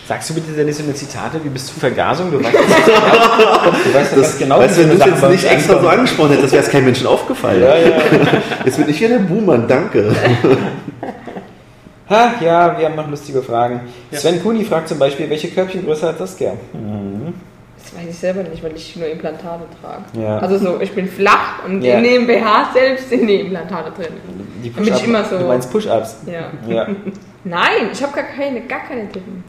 [0.05, 2.29] Sagst du bitte denn nicht so eine Zitate wie bis zur Vergasung?
[2.29, 5.87] Du weißt, du weißt ja ganz genau, weißt, wenn du es jetzt nicht extra so
[5.87, 7.63] angesprochen hättest, wäre es keinem Menschen aufgefallen.
[7.63, 7.91] Ja, ja.
[8.65, 10.13] Jetzt bin ich hier der Buhmann, danke.
[12.09, 13.79] Ha, ja, wir haben noch lustige Fragen.
[14.11, 16.51] Sven Kuni fragt zum Beispiel, welche Körbchengröße hat Saskia?
[17.93, 20.03] Das weiß ich selber nicht, weil ich nur Implantate trage.
[20.21, 20.39] Ja.
[20.39, 21.97] Also so, ich bin flach und Ja.
[21.97, 24.13] in dem BH selbst sind die Implantate drin.
[24.63, 26.23] Die Damit ich immer so- Du meinst Push-Ups?
[26.25, 26.49] Ja.
[26.67, 26.87] Ja.
[27.43, 29.43] Nein, ich habe gar keine, gar keine Tippen.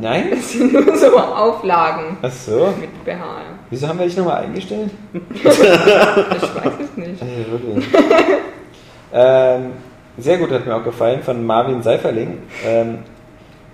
[0.00, 0.28] Nein?
[0.30, 2.72] Das sind nur so Auflagen Ach so.
[2.80, 3.40] mit BH.
[3.70, 4.90] Wieso haben wir dich nochmal eingestellt?
[5.34, 7.22] Ich weiß es nicht.
[7.22, 7.80] Also
[9.12, 9.72] ähm,
[10.18, 12.38] sehr gut, hat mir auch gefallen, von Marvin Seiferling.
[12.64, 12.98] Ähm,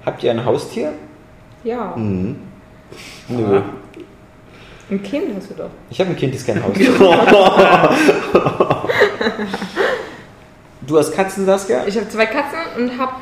[0.05, 0.93] habt ihr ein Haustier?
[1.65, 2.37] Ja, Mhm.
[3.29, 3.61] Nö.
[4.93, 5.71] Ein Kind hast du doch.
[5.91, 6.91] Ich habe ein Kind, das kein Haustier.
[10.87, 11.85] du hast Katzen, Saskia?
[11.87, 13.13] Ich habe zwei Katzen und habe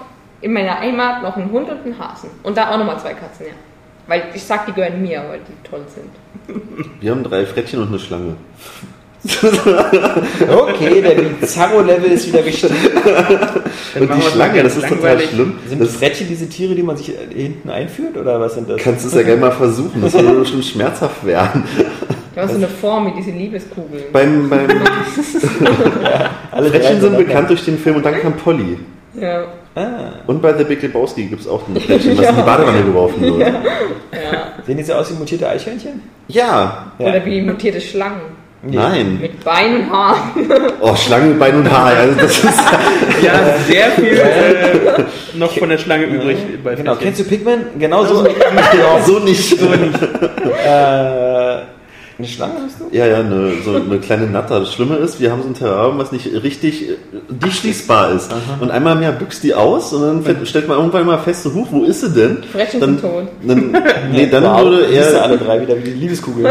[0.41, 2.31] in meiner Heimat noch einen Hund und einen Hasen.
[2.43, 3.53] Und da auch nochmal zwei Katzen, ja.
[4.07, 6.11] Weil ich sag, die gehören mir, weil die toll sind.
[7.01, 8.37] Wir haben drei Frettchen und eine Schlange.
[10.49, 12.75] Okay, der Bizarro-Level ist wieder gestiegen.
[13.99, 15.59] Und die Schlange, das ist total schlimm.
[15.69, 18.79] Sind Das Frettchen diese Tiere, die man sich hinten einführt, oder was sind das?
[18.81, 20.01] kannst du es ja gerne mal versuchen.
[20.03, 21.65] Das soll schon schmerzhaft werden.
[22.35, 24.05] Die haben so eine Form wie diese Liebeskugeln.
[24.13, 24.69] Beim, beim
[26.53, 28.79] Alle drei Frettchen sind bekannt durch den Film und dann kam Polly.
[29.21, 29.45] Ja.
[29.75, 32.83] Ah, Und bei The Big Lebowski gibt es auch ein Frettchen, was in die Badewanne
[32.83, 33.39] geworfen wird.
[33.41, 33.53] ja.
[34.67, 36.01] sehen die so aus wie mutierte Eichhörnchen?
[36.29, 38.40] Ja, Oder wie mutierte Schlangen.
[38.63, 39.19] Nein.
[39.21, 40.35] Mit Bein und Haar.
[40.81, 41.97] Oh, Schlange, Bein und Haar.
[41.97, 42.45] Also das ist,
[43.23, 45.05] Ja, sehr viel äh,
[45.35, 47.67] noch von der Schlange übrig bei Genau, kennst du Pigman?
[47.79, 48.27] Genau so.
[49.07, 49.53] so nicht.
[49.61, 51.59] äh,
[52.21, 52.97] eine Schlange hast du?
[52.97, 54.61] Ja, ja, eine, so eine kleine Natter.
[54.61, 56.95] Das Schlimme ist, wir haben so ein Terrarium, was nicht richtig äh,
[57.29, 58.31] dicht schließbar ist.
[58.61, 61.55] Und einmal mehr büchst die aus und dann fe- stellt man irgendwann mal fest, so,
[61.55, 62.43] huch, wo ist sie denn?
[62.45, 63.25] Frettchen Dann, sind tot.
[63.47, 63.77] dann,
[64.13, 65.23] nee, dann wow, würde siehst du er...
[65.25, 66.45] alle drei wieder wie die Liebeskugel.
[66.45, 66.51] Da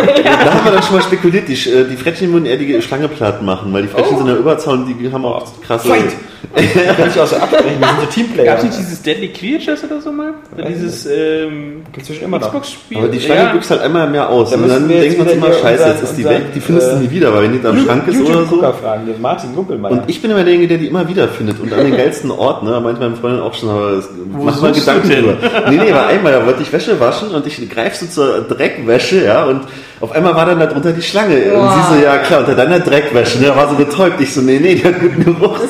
[0.53, 3.41] haben wir dann schon mal spekuliert, die, äh, die Frettchen würden eher die Schlange platt
[3.41, 4.17] machen, weil die Frettchen Oh.
[4.17, 5.87] sind ja Überzaun, die haben auch krasse...
[5.87, 6.15] Fight!
[6.55, 8.45] Kann ich auch so absprechen, wir sind so Teamplayer.
[8.45, 10.33] Gab es nicht dieses Deadly Creatures oder so mal?
[10.55, 12.39] Oder dieses ähm, Inzwischen immer.
[12.39, 12.97] Xbox-Spiel?
[12.97, 13.51] Aber die Schlange ja.
[13.51, 14.49] büchst halt einmal mehr aus.
[14.49, 16.95] Da und dann wir jetzt denken wir scheiße, jetzt ist die weg, die findest du
[16.95, 18.61] äh, nie wieder, weil wenn die da am Schrank ist oder so.
[18.61, 19.91] Fragen, den Martin Gumpelmeier.
[19.91, 22.63] Und ich bin immer derjenige, der die immer wieder findet und an den geilsten Ort,
[22.63, 22.71] ne?
[22.71, 24.01] Da meinte meine Freundin auch schon, aber
[24.43, 25.37] mach mal Gedanken drüber.
[25.69, 29.25] Nee, nee, war einmal, da wollte ich Wäsche waschen und ich greif so zur Dreckwäsche,
[29.25, 29.61] ja, und
[30.01, 31.35] auf einmal war dann da drunter die Schlange.
[31.53, 31.73] Und Wow.
[31.89, 33.47] sie so, ja klar, unter deiner Dreckwäsche, ne?
[33.47, 34.21] Da war so betäubt.
[34.21, 35.57] Ich so, nee, nee, die hat guten Geruch.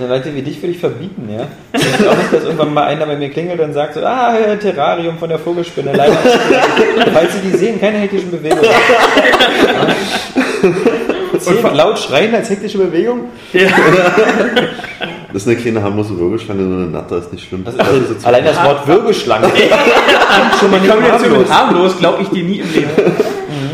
[0.00, 1.46] Also Leute wie dich würde ich verbieten, ja.
[1.74, 5.18] Ich glaube nicht, dass irgendwann mal einer bei mir klingelt und sagt so, ah, Terrarium
[5.18, 6.14] von der Vogelspinne, leider.
[7.12, 8.64] Falls Sie die sehen, keine hektischen Bewegungen.
[11.38, 13.24] Zehn laut schreien als hektische Bewegung?
[15.32, 17.62] Das ist eine kleine harmlose Würgeschlange, so eine Natter, ist nicht schlimm.
[17.66, 19.48] Also, also, allein das Wort Würgeschlange.
[20.60, 21.50] schon mal Ich komme nicht harmlos.
[21.50, 22.90] harmlos, glaube ich dir nie im Leben.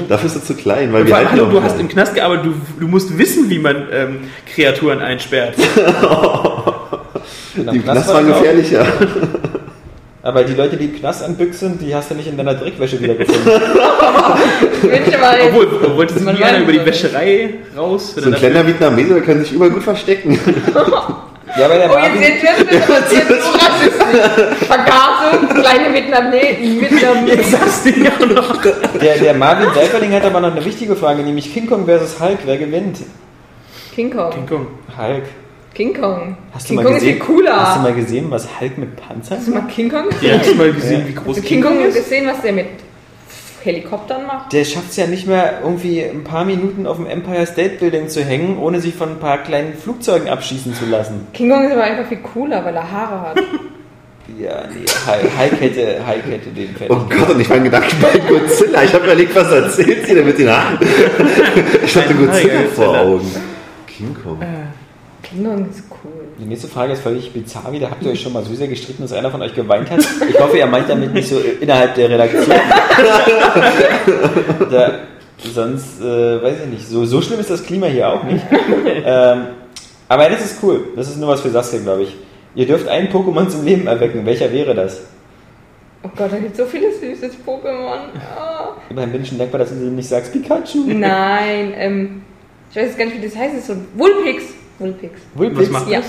[0.09, 1.89] Dafür ist sie zu klein, weil Und wir vor allem, halten hallo, du hast im
[1.89, 4.19] Knast gearbeitet, du, du musst wissen, wie man ähm,
[4.55, 5.55] Kreaturen einsperrt.
[7.57, 8.87] Die Knast war gefährlicher.
[10.23, 13.47] Aber die Leute, die im Knast anbüchsen, die hast du nicht in deiner Dreckwäsche wiedergefunden.
[14.83, 18.15] Obwohl, wollte sie Man nie einer über die Wäscherei raus?
[18.17, 20.37] So ein kleiner Vietnameser, kann sich überall gut verstecken.
[21.59, 24.67] Ja, weil der Oh, jetzt seht ihr, das passiert so rassistisch.
[24.67, 27.53] Vergasung, kleine Vietnamesen, Vietnamesen.
[27.61, 28.63] das Ding ja noch.
[29.01, 32.39] der, der Marvin Seiferling hat aber noch eine wichtige Frage, nämlich King Kong versus Hulk,
[32.47, 32.99] wer gewinnt?
[33.95, 34.31] King Kong.
[34.33, 34.67] King Kong.
[34.99, 35.23] Hulk.
[35.75, 36.37] King Kong.
[36.53, 37.09] Hast du King mal Kong gesehen?
[37.11, 37.57] ist viel cooler.
[37.61, 40.39] Hast du mal gesehen, was Hulk mit Panzer Hast du mal King Kong Ja, gesehen?
[40.41, 41.95] hast du mal gesehen, wie groß Hast du King Kong ist?
[41.97, 42.67] gesehen, was der mit
[43.67, 44.53] Helikoptern macht.
[44.53, 48.09] Der schafft es ja nicht mehr, irgendwie ein paar Minuten auf dem Empire State Building
[48.09, 51.27] zu hängen, ohne sich von ein paar kleinen Flugzeugen abschießen zu lassen.
[51.35, 53.37] King Kong ist aber einfach viel cooler, weil er Haare hat.
[54.41, 56.91] Ja, nee, Hulk Hulk hätte, Hulk hätte den fertig.
[56.91, 58.83] Oh Gott, und ich mein Gedanke bei Godzilla.
[58.83, 60.79] Ich habe überlegt, was erzählt sie denn mit den Haaren?
[61.85, 62.99] Ich hatte Ein Godzilla vor.
[62.99, 63.31] Augen.
[63.87, 64.41] King Kong.
[65.23, 65.86] King Kong ist.
[66.39, 67.91] Die nächste Frage ist völlig bizarr wieder.
[67.91, 70.01] Habt ihr euch schon mal so sehr gestritten, dass einer von euch geweint hat?
[70.29, 72.45] Ich hoffe, ihr meint damit nicht so innerhalb der Redaktion.
[74.71, 74.99] da,
[75.39, 78.45] sonst, äh, weiß ich nicht, so, so schlimm ist das Klima hier auch nicht.
[79.05, 79.47] Ähm,
[80.09, 80.89] aber das ist cool.
[80.95, 82.15] Das ist nur was für Saskia, glaube ich.
[82.55, 84.25] Ihr dürft einen Pokémon zum Leben erwecken.
[84.27, 85.01] Welcher wäre das?
[86.03, 88.11] Oh Gott, da gibt es so viele süßes Pokémon.
[88.39, 88.77] Ah.
[88.91, 90.85] Immerhin bin ich schon dankbar, dass du nicht sagst Pikachu.
[90.87, 92.23] Nein, ähm,
[92.71, 93.55] ich weiß jetzt gar nicht, wie das heißt.
[93.55, 94.45] Das ist so Wulpix.
[94.79, 95.21] Wulpix.
[95.35, 95.61] Wulpix?
[95.63, 95.99] Was macht Ja.
[96.01, 96.09] das?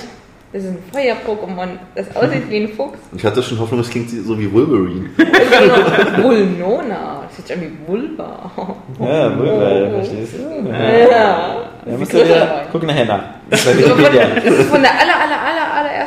[0.54, 3.00] Das ist ein Feuer-Pokémon, das aussieht wie ein Fuchs.
[3.16, 5.10] Ich hatte schon Hoffnung, es klingt so wie Wolverine.
[5.18, 7.24] Das ist Vulnona.
[7.28, 8.52] Das sieht an wie Vulva.
[9.00, 10.70] Ja, Wulpix, verstehst du?
[10.70, 11.56] Ja.
[11.86, 12.66] Ist größer wieder, dabei.
[12.72, 13.24] guck nachher nach.
[13.50, 14.28] Das ist von, Wikipedia.
[14.36, 15.42] das ist von der aller, aller,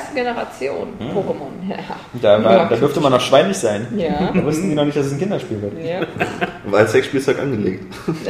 [0.00, 1.68] allerersten Generation Pokémon.
[1.68, 1.76] Ja.
[2.20, 3.86] Da, war, da dürfte man noch schweinig sein.
[3.96, 4.30] Ja.
[4.34, 5.72] Da wussten die noch nicht, dass es ein Kinderspiel wird.
[5.84, 6.00] ja.
[6.64, 7.84] War als Sexspielzeug angelegt.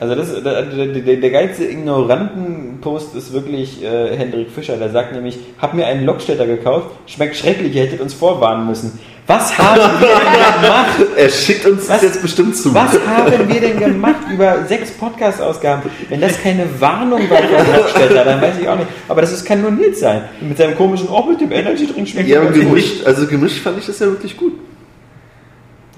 [0.00, 4.76] Also das, der, der, der geilste Ignoranten-Post ist wirklich äh, Hendrik Fischer.
[4.76, 9.00] Der sagt nämlich, hab mir einen Lokstädter gekauft, schmeckt schrecklich, ihr hättet uns vorwarnen müssen.
[9.28, 10.88] Was haben wir denn gemacht?
[11.16, 12.00] Er schickt uns Was?
[12.00, 12.72] das jetzt bestimmt zu.
[12.72, 15.82] Was haben wir denn gemacht über sechs Podcast-Ausgaben?
[16.08, 18.88] Wenn das keine Warnung war für Lokstädter, dann weiß ich auch nicht.
[19.06, 20.24] Aber das ist, kann nur Nils sein.
[20.40, 23.98] Mit seinem komischen, oh, mit dem Energy-Drink schmeckt Ja, gemischt, also gemischt fand ich das
[23.98, 24.54] ja wirklich gut.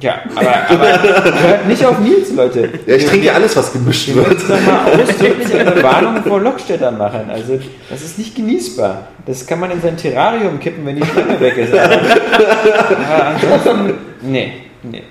[0.00, 1.02] Ja, aber, aber
[1.42, 2.70] hört nicht auf Nils, Leute.
[2.86, 4.28] Ja, ich trinke ja alles, was gemischt Wir wird.
[4.30, 7.30] müssen doch mal ausdrücklich eine Warnung vor Lokstädtern machen.
[7.30, 7.58] Also,
[7.90, 9.08] das ist nicht genießbar.
[9.26, 11.74] Das kann man in sein Terrarium kippen, wenn die Schlange weg ist.
[11.74, 14.52] Aber, aber ansonsten, nee,
[14.82, 15.02] nee.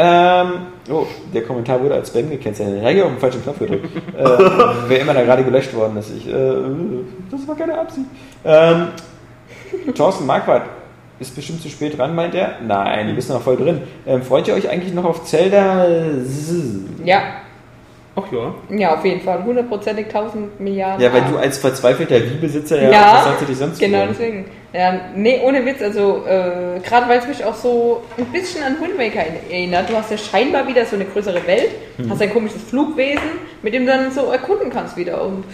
[0.00, 0.52] Ähm,
[0.90, 2.82] oh, der Kommentar wurde als Spam gekennzeichnet.
[2.82, 3.84] Ja, hier auf den falschen Knopf gedrückt.
[4.16, 4.24] äh,
[4.86, 6.12] wer immer da gerade gelöscht worden ist.
[6.16, 6.32] Ich, äh,
[7.30, 8.06] das war keine Absicht.
[8.44, 8.88] Ähm,
[9.94, 10.77] Thorsten Marquardt
[11.20, 12.56] ist bestimmt zu spät dran, meint er.
[12.66, 13.82] Nein, du bist noch voll drin.
[14.06, 15.86] Ähm, freut ihr euch eigentlich noch auf Zelda?
[17.04, 17.22] ja,
[18.20, 18.52] Ach ja.
[18.76, 19.44] ja, auf jeden Fall.
[19.44, 21.00] Hundertprozentig 1000 Milliarden.
[21.00, 24.08] Ja, weil du als verzweifelter Wii-Besitzer ja, Ja, was sollst du dich sonst Genau, freuen?
[24.10, 24.44] deswegen.
[24.72, 28.76] Ja, nee, ohne Witz, also äh, gerade weil es mich auch so ein bisschen an
[28.80, 29.88] Wind Waker erinnert.
[29.88, 32.10] Du hast ja scheinbar wieder so eine größere Welt, Mhm.
[32.10, 33.22] hast ein komisches Flugwesen,
[33.62, 35.22] mit dem du dann so erkunden kannst wieder.
[35.24, 35.44] Und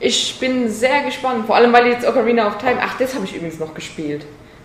[0.00, 3.34] ich bin sehr gespannt, vor allem weil jetzt Ocarina of Time, ach, das habe ich
[3.34, 4.24] übrigens noch gespielt.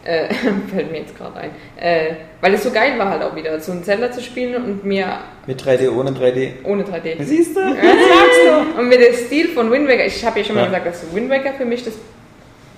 [0.09, 0.33] Äh,
[0.73, 1.51] fällt mir jetzt gerade ein.
[1.77, 4.83] Äh, weil es so geil war halt auch wieder, so ein Zelda zu spielen und
[4.83, 5.05] mir
[5.45, 6.53] Mit 3D, ohne 3D.
[6.63, 7.21] ohne 3D.
[7.23, 7.59] Siehst du?
[7.59, 10.67] Äh, Und mit dem Stil von Wind Waker, ich habe ja schon mal Ja.
[10.67, 11.93] gesagt, dass Wind Waker für mich das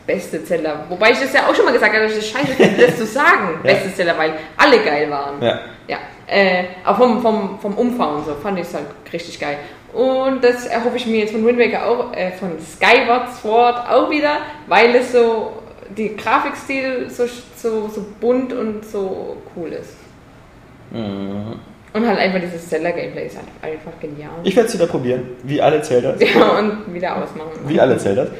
[0.05, 2.53] beste Zelda, wobei ich das ja auch schon mal gesagt habe, dass ich das scheiße
[2.53, 3.73] finde, das zu sagen, Ja.
[3.73, 5.41] beste Zelda, weil alle geil waren.
[5.41, 5.59] Ja.
[5.87, 5.97] Ja,
[6.27, 9.57] äh, auch vom, vom, vom Umfang und so fand ich es halt richtig geil.
[9.93, 14.09] Und das erhoffe ich mir jetzt von Wind Waker auch, äh, von Skyward Sword auch
[14.09, 14.37] wieder,
[14.67, 15.51] weil es so,
[15.97, 19.95] die Grafikstil so, so, so bunt und so cool ist.
[20.91, 21.59] Mhm.
[21.93, 24.31] Und halt einfach dieses Zelda-Gameplay ist halt einfach genial.
[24.43, 26.21] Ich werde es wieder probieren, wie alle Zeldas.
[26.33, 27.51] Ja, und wieder ausmachen.
[27.67, 28.29] Wie alle Zeldas.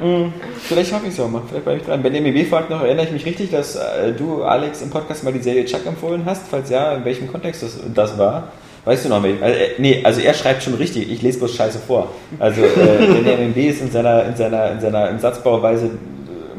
[0.00, 0.32] Mhm.
[0.62, 1.42] Vielleicht schaffe ich es auch mal.
[1.46, 2.02] Vielleicht bleibe ich dran.
[2.02, 5.24] Wenn der MB fragt noch, erinnere ich mich richtig, dass äh, du, Alex, im Podcast
[5.24, 6.48] mal die Serie Chuck empfohlen hast?
[6.48, 8.50] Falls ja, in welchem Kontext das, das war?
[8.86, 9.42] Weißt du noch, welchen?
[9.42, 12.12] Also, äh, nee, also er schreibt schon richtig, ich lese bloß Scheiße vor.
[12.38, 15.90] Also äh, der MB ist in seiner, in seiner, in seiner in Satzbauweise äh,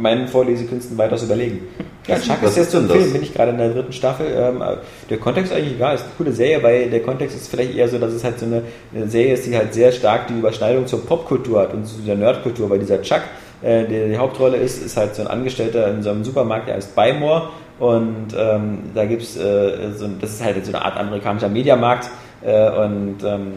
[0.01, 1.67] meinen Vorlesekünsten weitaus überlegen.
[2.07, 2.89] Ja, Chuck ist jetzt so ein?
[2.89, 4.25] Film, bin ich gerade in der dritten Staffel.
[4.35, 4.63] Ähm,
[5.09, 7.87] der Kontext ist eigentlich egal, ist eine coole Serie, weil der Kontext ist vielleicht eher
[7.87, 8.63] so, dass es halt so eine,
[8.93, 12.15] eine Serie ist, die halt sehr stark die Überschneidung zur Popkultur hat und zu der
[12.15, 13.21] Nerdkultur, weil dieser Chuck,
[13.61, 16.75] äh, der die Hauptrolle ist, ist halt so ein Angestellter in so einem Supermarkt, der
[16.75, 17.49] heißt Buymore
[17.79, 21.49] und ähm, da gibt es, äh, so, ein- das ist halt so eine Art amerikanischer
[21.49, 22.09] Mediamarkt
[22.43, 23.51] äh, und ähm,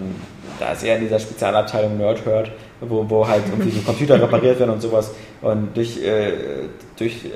[0.60, 2.50] da ist er in dieser Spezialabteilung Nerdherd,
[2.88, 5.10] wo, wo halt irgendwie so Computer repariert werden und sowas.
[5.42, 6.32] Und durch, äh,
[6.96, 7.28] durch äh,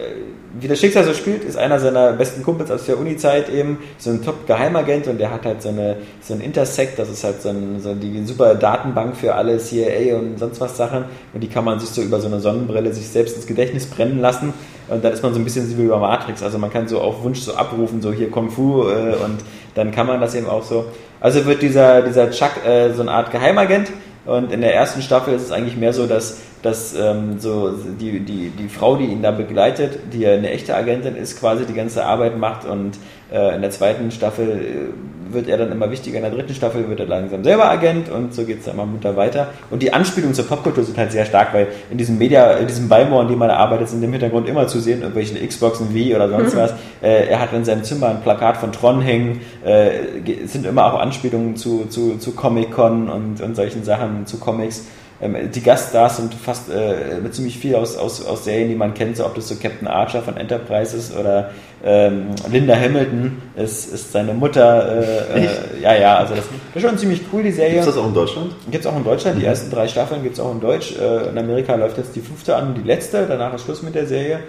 [0.58, 4.10] wie das Schicksal so spielt, ist einer seiner besten Kumpels aus der Uni-Zeit eben so
[4.10, 7.50] ein Top-Geheimagent und der hat halt so eine so ein Intersect, das ist halt so,
[7.50, 11.04] ein, so die super Datenbank für alle CIA und sonst was Sachen.
[11.34, 14.20] Und die kann man sich so über so eine Sonnenbrille sich selbst ins Gedächtnis brennen
[14.20, 14.54] lassen.
[14.88, 16.42] Und dann ist man so ein bisschen wie über Matrix.
[16.42, 19.38] Also man kann so auf Wunsch so abrufen, so hier Kung Fu äh, und
[19.74, 20.86] dann kann man das eben auch so.
[21.20, 23.90] Also wird dieser, dieser Chuck äh, so eine Art Geheimagent
[24.28, 28.20] und in der ersten Staffel ist es eigentlich mehr so, dass, dass ähm, so die,
[28.20, 31.72] die, die Frau, die ihn da begleitet, die ja eine echte Agentin ist, quasi die
[31.72, 32.98] ganze Arbeit macht und
[33.30, 34.92] in der zweiten Staffel
[35.30, 36.16] wird er dann immer wichtiger.
[36.16, 38.86] In der dritten Staffel wird er langsam selber Agent und so geht es dann immer
[38.86, 39.48] munter weiter.
[39.70, 42.88] Und die Anspielungen zur Popkultur sind halt sehr stark, weil in diesem Media, in diesem
[42.88, 46.30] Balmor, in dem man arbeitet, sind im Hintergrund immer zu sehen, irgendwelche Xboxen wie oder
[46.30, 46.72] sonst was.
[47.02, 49.42] Äh, er hat in seinem Zimmer ein Plakat von Tron hängen.
[49.62, 54.24] Äh, ge- es sind immer auch Anspielungen zu, zu, zu Comic-Con und, und solchen Sachen,
[54.24, 54.86] zu Comics.
[55.20, 59.16] Ähm, die Gaststars sind fast äh, ziemlich viel aus, aus, aus Serien, die man kennt,
[59.16, 61.51] so ob das so Captain Archer von Enterprise ist oder
[61.85, 65.03] ähm, Linda Hamilton ist, ist seine Mutter.
[65.35, 65.49] Äh, äh,
[65.82, 67.74] ja, ja, also das, das ist schon ziemlich cool, die Serie.
[67.74, 68.53] Gibt es das auch in Deutschland?
[68.70, 70.95] Gibt es auch in Deutschland, die ersten drei Staffeln gibt es auch in Deutsch.
[70.97, 74.07] Äh, In Amerika läuft jetzt die fünfte an, die letzte, danach ist Schluss mit der
[74.07, 74.40] Serie.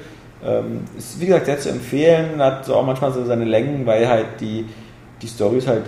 [0.46, 4.08] Ähm, Ist wie gesagt sehr zu empfehlen, hat so auch manchmal so seine Längen, weil
[4.08, 4.66] halt die,
[5.22, 5.84] die Storys halt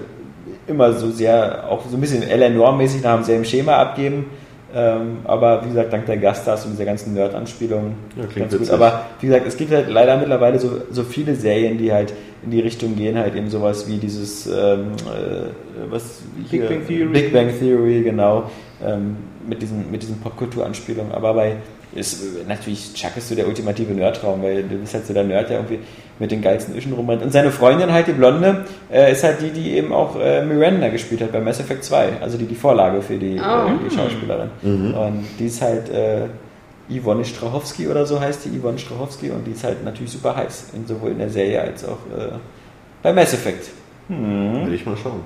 [0.68, 4.26] immer so sehr, auch so ein bisschen Eleanor-mäßig nach demselben Schema abgeben.
[4.74, 8.70] Ähm, aber wie gesagt, dank der Gaststars und dieser ganzen Nerd-Anspielungen Ja, klingt ganz gut.
[8.70, 12.52] Aber wie gesagt, es gibt halt leider mittlerweile so, so viele Serien, die halt in
[12.52, 17.06] die Richtung gehen, halt eben sowas wie dieses ähm, äh, was Big Bang Theory.
[17.12, 18.50] Big Bang Theory, genau,
[18.84, 19.18] ähm,
[19.48, 21.12] mit diesen, mit diesen Popkultur-Anspielungen.
[21.12, 21.58] Aber bei
[21.94, 25.50] ist natürlich Chuck ist so der ultimative Nerd-Traum, weil du bist halt so der Nerd,
[25.50, 25.80] der irgendwie
[26.20, 27.22] mit den geilsten Ischen rumrennt.
[27.22, 30.88] Und seine Freundin halt, die Blonde, äh, ist halt die, die eben auch äh, Miranda
[30.90, 33.68] gespielt hat bei Mass Effect 2, also die die Vorlage für die, Oh.
[33.68, 34.50] äh, die Schauspielerin.
[34.94, 36.28] Und die ist halt äh,
[36.90, 40.68] Yvonne Strachowski oder so heißt die, Yvonne Strachowski, und die ist halt natürlich super heiß,
[40.74, 42.32] in, sowohl in der Serie als auch äh,
[43.02, 43.70] bei Mass Effect.
[44.08, 44.66] Hm.
[44.66, 45.22] Will ich mal schauen.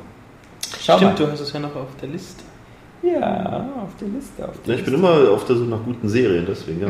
[0.81, 1.25] Schau Stimmt, mal.
[1.25, 2.43] du hast es ja noch auf der Liste.
[3.13, 4.43] Ja, auf die Liste.
[4.43, 5.07] Auf die Ja, ich bin Liste.
[5.07, 6.87] immer auf der Suche nach guten Serien, deswegen, ja.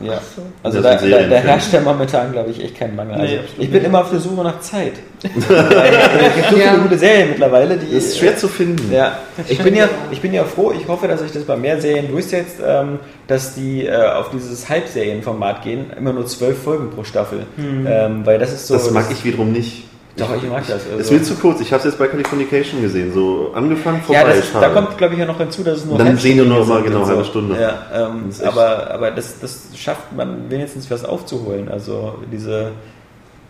[0.06, 0.20] Ja.
[0.62, 3.14] Also Das da, da, da herrscht ja momentan, glaube ich, echt kein Mangel.
[3.14, 3.88] Also Nee, absolut ich bin nicht.
[3.88, 4.94] immer auf der Suche nach Zeit.
[5.22, 5.94] Weil
[6.28, 6.70] es gibt so Ja.
[6.70, 7.94] viele gute Serien mittlerweile, die.
[7.94, 8.92] Das ist schwer zu finden.
[8.92, 9.18] Ja,
[9.48, 12.08] ich bin ja, ich bin ja froh, ich hoffe, dass sich das bei mehr Serien
[12.08, 12.98] durchsetzt, ähm,
[13.28, 17.46] dass die äh, auf dieses Halbserienformat gehen, immer nur zwölf Folgen pro Staffel.
[17.58, 18.74] Ähm, weil das ist so.
[18.74, 19.84] Das mag ich wiederum nicht.
[20.16, 20.82] Doch, ich mag das.
[20.86, 21.60] Es Also, wird zu kurz.
[21.60, 23.12] Ich habe es jetzt bei Californication gesehen.
[23.14, 24.20] So angefangen, vorbei.
[24.20, 26.44] ja, das, da kommt, glaube ich, ja noch hinzu, dass es nur dann sehen wir
[26.44, 27.58] immer sind genau und halbe Stunde.
[27.58, 31.70] Ja, ähm, aber, aber das, das schafft man wenigstens was aufzuholen.
[31.70, 32.72] Also diese,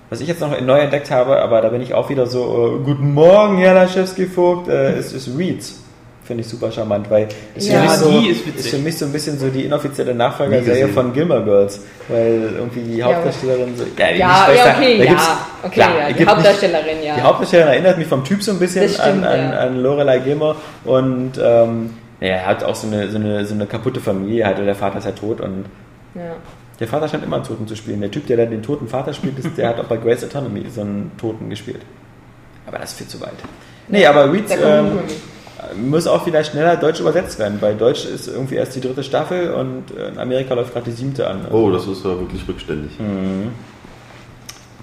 [0.08, 2.84] was ich jetzt noch neu entdeckt habe, aber da bin ich auch wieder so, äh,
[2.84, 5.81] guten Morgen, Herr Laschewski-Vogt, äh, ist, ist Reeds.
[6.24, 7.82] Finde ich super charmant, weil das Ja.
[7.82, 11.12] mich so, Die ist ist für mich so ein bisschen so die inoffizielle Nachfolgerserie von
[11.12, 15.46] Gilmore Girls, weil irgendwie die Hauptdarstellerin so, ja, die Ja, ja, okay, da ja.
[15.64, 17.16] Okay, klar, ja, die Hauptdarstellerin, ja.
[17.16, 19.58] Die Hauptdarstellerin erinnert mich vom Typ so ein bisschen stimmt, an, an, ja.
[19.58, 21.90] an Lorelei Gilmore und ähm,
[22.20, 24.98] ja, er hat auch so eine, so, eine, so eine kaputte Familie, hatte der Vater
[24.98, 25.64] ist ja tot und
[26.14, 26.36] ja.
[26.78, 28.00] der Vater scheint immer einen Toten zu spielen.
[28.00, 30.64] Der Typ, der da den toten Vater spielt, ist, der hat auch bei Grace Autonomy
[30.72, 31.80] so einen Toten gespielt.
[32.64, 33.32] Aber das ist viel zu weit.
[33.88, 34.98] Nee, aber Reed Da kommt ähm.
[35.76, 39.52] Muss auch vielleicht schneller Deutsch übersetzt werden, weil Deutsch ist irgendwie erst die dritte Staffel
[39.52, 41.46] und in Amerika läuft gerade die siebte an.
[41.50, 42.92] Oh, das ist ja wirklich rückständig.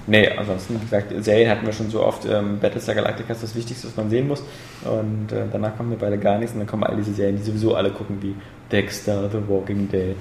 [0.10, 2.26] Nee, ansonsten, wie gesagt, Serien hatten wir schon so oft.
[2.26, 4.44] Ähm, Battlestar Galactica ist das Wichtigste, was man sehen muss.
[4.84, 6.54] Und äh, danach kommen wir beide gar nichts.
[6.54, 8.34] Und dann kommen all diese Serien, die sowieso alle gucken, wie
[8.72, 10.16] Dexter, The Walking Dead.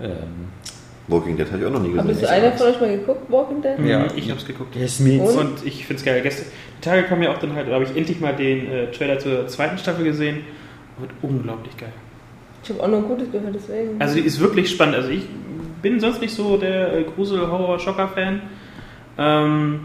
[0.00, 0.50] Ähm,
[1.08, 2.22] Walking Dead habe ich auch noch nie Hast gesehen.
[2.22, 3.78] du einer von euch mal geguckt, Walking Dead?
[3.86, 3.98] Ja.
[4.00, 4.74] Mhm, Ich hab's geguckt.
[4.74, 5.20] Jasmin.
[5.20, 5.36] Und?
[5.38, 6.20] Und ich find's geil.
[6.22, 6.46] Gestern,
[6.78, 9.18] die Tage kam ja auch dann halt, da habe ich endlich mal den äh, Trailer
[9.18, 10.40] zur zweiten Staffel gesehen.
[10.98, 11.92] Wird unglaublich geil.
[12.62, 14.00] Ich habe auch nur Gutes gehört, deswegen.
[14.00, 14.94] Also die ist wirklich spannend.
[14.96, 15.26] Also ich
[15.82, 18.40] bin sonst nicht so der äh, Grusel-Horror-Schocker-Fan.
[19.18, 19.80] Ähm,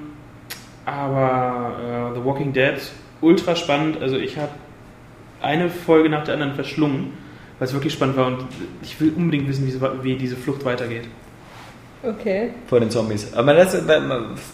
[0.85, 2.75] aber äh, The Walking Dead,
[3.21, 4.01] ultra spannend.
[4.01, 4.51] Also ich habe
[5.41, 7.13] eine Folge nach der anderen verschlungen,
[7.59, 8.45] weil es wirklich spannend war und
[8.81, 11.03] ich will unbedingt wissen, wie, wie diese Flucht weitergeht.
[12.03, 12.51] okay.
[12.67, 13.33] vor den Zombies.
[13.33, 13.73] Aber das,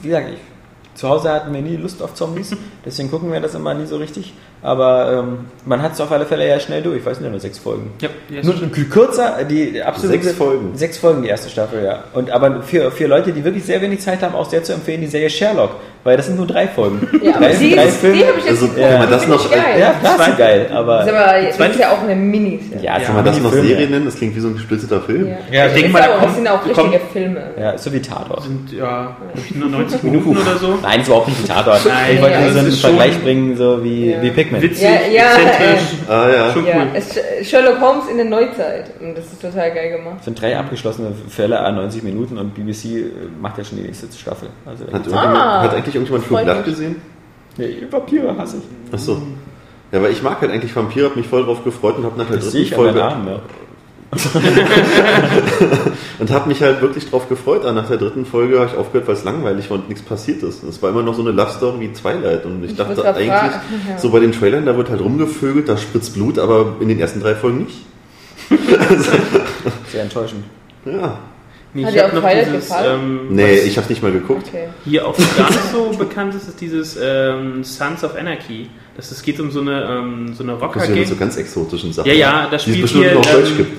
[0.01, 2.55] wie gesagt, ich, zu Hause hatten wir nie Lust auf Zombies,
[2.85, 4.33] deswegen gucken wir das immer nie so richtig.
[4.61, 6.97] Aber ähm, man hat es auf alle Fälle ja schnell durch.
[6.97, 7.91] Ich weiß nicht, nur sechs Folgen.
[8.01, 8.55] Ja, die Nur
[8.89, 10.71] kürzer, die absolute Sechs Folgen.
[10.75, 12.03] Sechs Folgen die erste Staffel, ja.
[12.13, 15.01] Und aber für, für Leute, die wirklich sehr wenig Zeit haben, auch sehr zu empfehlen,
[15.01, 15.71] die Serie Sherlock,
[16.03, 17.07] weil das sind nur drei Folgen.
[17.21, 18.87] Ja, drei, aber die, drei ist, die habe ich jetzt Also, geguckt.
[19.05, 19.79] die das noch- geil.
[19.79, 22.83] ja, das ist geil, aber Das ist aber das ist ja auch eine Miniserie.
[22.83, 23.51] ja, Kann man das noch.
[23.53, 24.05] Serie nennen?
[24.05, 25.27] Das klingt wie so ein gesplitterter Film.
[25.27, 25.37] Ja.
[25.51, 27.43] Ja, ich denke mal, da kommt- das sind auch richtige kommt- Filme.
[27.59, 28.43] Ja, so wie Tatort.
[28.43, 29.15] sind ja
[29.53, 30.79] nur 90 Minuten oder so.
[30.81, 31.85] Nein, ist überhaupt nicht wie Tatort.
[31.85, 34.21] Nein, ich wollte ja, nur so einen Vergleich bringen, so wie, Ja.
[34.23, 34.54] wie Pikmin.
[34.61, 36.09] Witzig, Ja, ja, exzentrisch.
[36.09, 36.51] Ah ja.
[36.53, 37.43] Schon Ja, cool.
[37.45, 38.91] Sherlock Holmes in der Neuzeit.
[38.99, 40.15] Und das ist total geil gemacht.
[40.19, 43.03] Es sind drei abgeschlossene Fälle an 90 Minuten und BBC äh,
[43.41, 44.49] macht ja schon die nächste Staffel.
[44.65, 44.95] Also, Hat, Ah.
[44.95, 46.65] irgendjemand- hat eigentlich irgendjemand Flug mich.
[46.65, 47.01] gesehen?
[47.57, 48.93] nee, Vampire hasse ich.
[48.93, 49.21] Achso.
[49.91, 52.25] Ja, weil ich mag halt eigentlich Vampire, hab mich voll drauf gefreut und hab nach
[52.27, 53.39] der Das sehe dritten Folge Namen, ja.
[56.19, 57.61] und hab mich halt wirklich drauf gefreut.
[57.63, 60.43] Aber nach der dritten Folge habe ich aufgehört, weil es langweilig war und nichts passiert
[60.43, 60.63] ist.
[60.63, 63.27] Es war immer noch so eine Love Story wie Twilight und ich, Ich dachte eigentlich
[63.29, 63.53] fragen,
[63.89, 63.97] ja.
[63.97, 67.19] so bei den Trailern, da wird halt rumgevögelt, da spritzt Blut, aber in den ersten
[67.21, 67.77] drei Folgen nicht.
[69.91, 70.43] Sehr enttäuschend.
[70.85, 71.19] Ja.
[71.73, 72.99] Nee, Hat ich dir hab auch noch Twilight dieses, gefallen?
[73.01, 74.47] ähm, Nee, ich habe nicht mal geguckt.
[74.47, 74.67] Okay.
[74.85, 78.69] hier auch gar nicht so bekannt ist, ist dieses ähm, Sons of Anarchy.
[78.95, 80.99] Das, es geht um so eine, ähm, so eine Das ist ja Rocker-Gang.
[80.99, 82.07] mit so ganz exotischen Sachen.
[82.07, 83.71] Ja, ja, das die es spielt bestimmt hier, nur auf Deutsch ähm, gibt.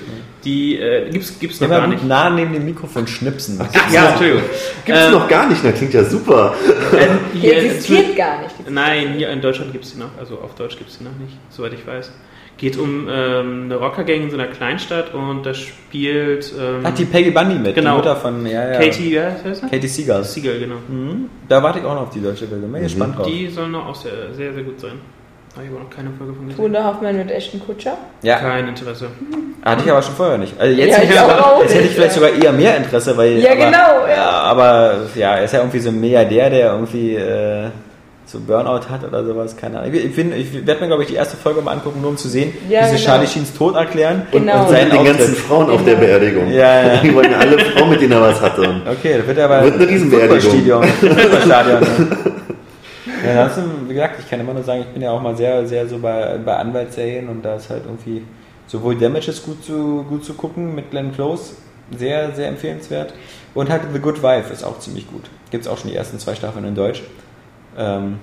[0.47, 2.05] Die äh, gibt's, gibt's noch gar nicht.
[2.05, 3.59] nah neben dem Mikrofon schnipsen.
[3.61, 4.43] Ach ja, Entschuldigung.
[4.85, 6.53] Gibt's Ähm, noch gar nicht, na klingt ja super.
[6.97, 8.55] ähm, Die hier- existiert gar nicht.
[8.69, 11.15] Nein, hier in Deutschland gibt es die noch, also auf Deutsch gibt es die noch
[11.19, 12.11] nicht, soweit ich weiß.
[12.57, 17.05] Geht um ähm, eine Rockergang in so einer Kleinstadt und da spielt ähm, Hat die
[17.05, 17.91] Peggy Bundy mit, Genau.
[17.91, 18.79] die Mutter von ja, ja.
[18.79, 19.67] Katie, ja, heißt sie?
[19.69, 20.23] Katie Seagal.
[20.23, 20.77] Siegel, genau.
[20.87, 21.29] Mhm.
[21.47, 22.71] Da warte ich auch noch auf die deutsche Version.
[22.71, 22.83] Bin Mhm.
[22.85, 23.27] gespannt drauf.
[23.27, 24.93] Die sollen noch auch sehr, sehr, sehr gut sein.
[25.57, 26.63] Habe ich aber noch keine Folge von gesehen.
[26.63, 27.97] Wunder Hoffmann mit Ashton Kutscher.
[28.21, 29.07] Ja, Kein Interesse.
[29.65, 30.53] hatte ich aber schon vorher nicht.
[30.59, 32.21] Also jetzt, Ja, ich aber auch jetzt hätte ich vielleicht ja.
[32.27, 33.39] sogar eher mehr Interesse, weil.
[33.39, 34.29] Ja, aber, genau, ja.
[34.29, 37.69] Aber ja, er ist ja irgendwie so ein Milliardär, der irgendwie äh,
[38.27, 39.57] so Burnout hat oder sowas.
[39.57, 39.93] Keine Ahnung.
[39.95, 42.53] Ich, ich, werde mir, glaube ich, die erste Folge mal angucken, nur um zu sehen,
[42.69, 43.05] Ja, wie sie genau.
[43.07, 44.59] Charlie Sheens Tod erklären und, Genau.
[44.59, 45.33] und Und seinen den ganzen.
[45.33, 46.05] Frauen auf der Genau.
[46.05, 46.51] Beerdigung.
[46.51, 46.97] Ja, ja.
[47.01, 48.75] Die wollen ja alle Frauen, mit denen er was hatte.
[48.91, 50.39] Okay, das wird aber Wird eine Riesenbeerdigung.
[50.51, 50.83] Fußballstadion.
[50.83, 52.33] Fußballstadion.
[53.25, 55.65] Ja, ansonsten, wie gesagt, ich kann immer nur sagen, ich bin ja auch mal sehr,
[55.65, 58.23] sehr so bei, bei Anwaltsserien und da ist halt irgendwie
[58.67, 61.55] sowohl Damages gut zu, gut zu gucken mit Glenn Close,
[61.95, 63.13] sehr, sehr empfehlenswert.
[63.53, 65.29] Und halt The Good Wife ist auch ziemlich gut.
[65.49, 67.01] Gibt es auch schon die ersten zwei Staffeln in Deutsch.
[67.77, 68.19] Ähm,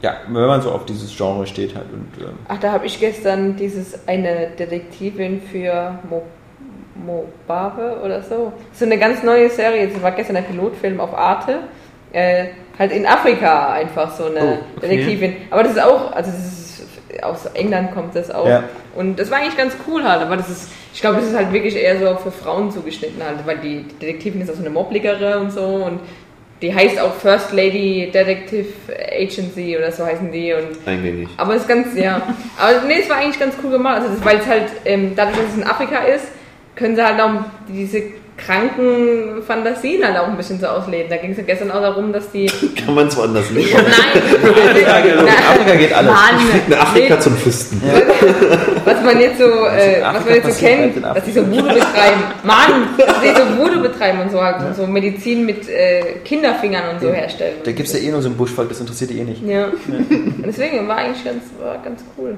[0.00, 2.98] ja, wenn man so auf dieses Genre steht halt und ähm, Ach, da habe ich
[2.98, 6.22] gestern dieses eine Detektivin für Mo,
[7.06, 8.52] Mobave oder so.
[8.72, 9.88] So eine ganz neue Serie.
[9.88, 11.60] Das war gestern ein Pilotfilm auf Arte.
[12.12, 12.48] Äh,
[12.82, 14.88] halt in Afrika einfach so eine Oh, okay.
[14.88, 15.36] Detektivin.
[15.50, 18.48] Aber das ist auch, also das ist, aus England kommt das auch.
[18.48, 18.64] Ja.
[18.96, 21.52] Und das war eigentlich ganz cool halt, aber das ist, ich glaube, das ist halt
[21.52, 25.38] wirklich eher so für Frauen zugeschnitten halt, weil die Detektivin ist auch so eine Mobligere
[25.38, 26.00] und so und
[26.60, 28.68] die heißt auch First Lady Detective
[29.10, 31.28] Agency oder so heißen die und Eingängig.
[31.36, 32.22] aber es ist ganz, ja.
[32.58, 34.02] Aber nee, es war eigentlich ganz cool gemacht.
[34.02, 36.26] Also, das- weil es halt, ähm, dadurch, dass es in Afrika ist,
[36.76, 37.30] können sie halt auch
[37.68, 38.02] diese
[38.44, 41.08] kranken Fantasien halt auch ein bisschen so ausleben.
[41.10, 42.46] Da ging es ja gestern auch darum, dass die.
[42.84, 43.72] Kann man zwar anders nicht.
[43.74, 43.84] Nein!
[44.22, 46.12] in Afrika geht alles.
[46.12, 47.82] Mann, In Afrika nee, zum Fisten.
[48.84, 51.46] was man jetzt so, äh, was Afrika man jetzt so kennt, in dass die so
[51.46, 52.22] Voodoo betreiben.
[52.42, 56.94] Mann, dass die so Voodoo betreiben und so halt und so Medizin mit äh, Kinderfingern
[56.94, 57.56] und so herstellen.
[57.64, 59.42] Da gibt es ja eh nur so ein Buschvolk, das interessiert die eh nicht.
[59.46, 59.68] Ja.
[60.44, 62.36] Deswegen war eigentlich ganz, war ganz cool.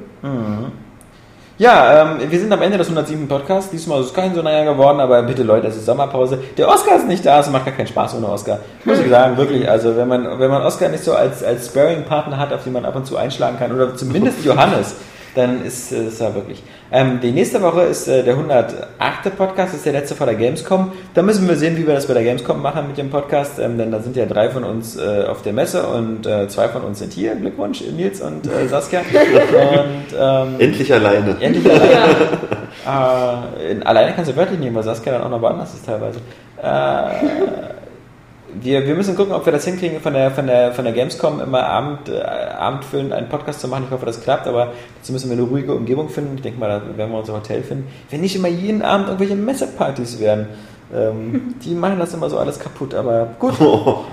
[1.57, 3.29] Ja, ähm, wir sind am Ende des 107.
[3.29, 3.71] Podcasts.
[3.71, 6.41] Diesmal ist es kein so naja geworden, aber bitte Leute, es ist Sommerpause.
[6.59, 8.59] Der Oscar ist nicht da, es macht gar keinen Spaß ohne Oscar.
[8.85, 9.69] Muss ich sagen, wirklich.
[9.71, 12.85] Also wenn man, wenn man Oscar nicht so als, als Sparring-Partner hat, auf den man
[12.85, 14.97] ab und zu einschlagen kann, oder zumindest Johannes,
[15.37, 16.61] dann ist es ja wirklich.
[16.93, 19.37] Ähm, die nächste Woche ist äh, der 108.
[19.37, 20.93] Podcast, das ist der letzte vor der Gamescom.
[21.15, 23.79] Da müssen wir sehen, wie wir das bei der Gamescom machen mit dem Podcast, ähm,
[23.79, 26.83] denn da sind ja drei von uns äh, auf der Messe und äh, zwei von
[26.83, 27.35] uns sind hier.
[27.35, 29.01] Glückwunsch, Nils und äh, Saskia.
[29.55, 31.37] Und, ähm, Endlich alleine.
[31.41, 32.15] Endlich alleine.
[33.61, 36.21] äh, in, alleine kannst du wörtlich nehmen, weil Saskia dann auch noch woanders ist teilweise.
[38.61, 41.41] Wir, wir müssen gucken, ob wir das hinkriegen, von der, von der, von der Gamescom
[41.41, 43.85] immer Abend, äh, abendfüllend einen Podcast zu machen.
[43.87, 46.37] Ich hoffe, das klappt, aber dazu müssen wir eine ruhige Umgebung finden.
[46.37, 47.87] Ich denke mal, da werden wir unser Hotel finden.
[48.11, 50.47] Wenn nicht immer jeden Abend irgendwelche Messepartys werden.
[50.95, 53.55] Ähm, die machen das immer so alles kaputt, aber gut.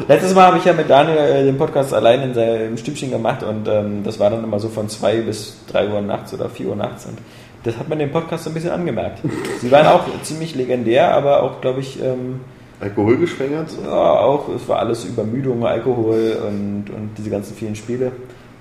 [0.08, 3.44] Letztes Mal habe ich ja mit Daniel äh, den Podcast allein in seinem Stübchen gemacht
[3.44, 6.68] und ähm, das war dann immer so von 2 bis 3 Uhr nachts oder 4
[6.68, 7.18] Uhr nachts und
[7.64, 9.20] das hat man dem Podcast so ein bisschen angemerkt.
[9.60, 12.40] Sie waren auch ziemlich legendär, aber auch, glaube ich, ähm,
[12.82, 13.70] Alkoholgeschwängert?
[13.84, 18.12] ja, auch, es war alles Übermüdung, Alkohol und, und diese ganzen vielen Spiele.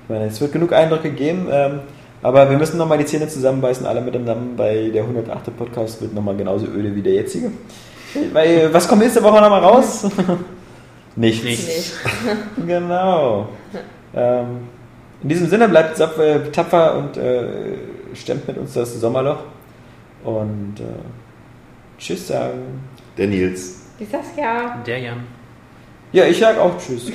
[0.04, 1.80] Ich meine, es wird genug Eindrücke geben, ähm,
[2.22, 5.56] aber wir müssen nochmal die Zähne zusammenbeißen, alle miteinander, weil der 108.
[5.56, 7.50] Podcast wird nochmal genauso öde wie der jetzige.
[8.32, 10.06] Weil, was kommt nächste Woche nochmal raus?
[11.16, 11.44] Nichts.
[11.44, 11.94] Nichts.
[12.66, 13.48] Genau.
[14.14, 14.46] Ähm,
[15.22, 17.44] in diesem Sinne bleibt tapfer, tapfer und äh,
[18.14, 19.38] stemmt mit uns das Sommerloch.
[20.24, 22.80] Und äh, Tschüss sagen.
[23.16, 23.79] Der Nils.
[24.00, 24.78] Die Saskia.
[24.86, 25.26] Der Jan.
[26.10, 27.12] Ja, ich sag auch Tschüss.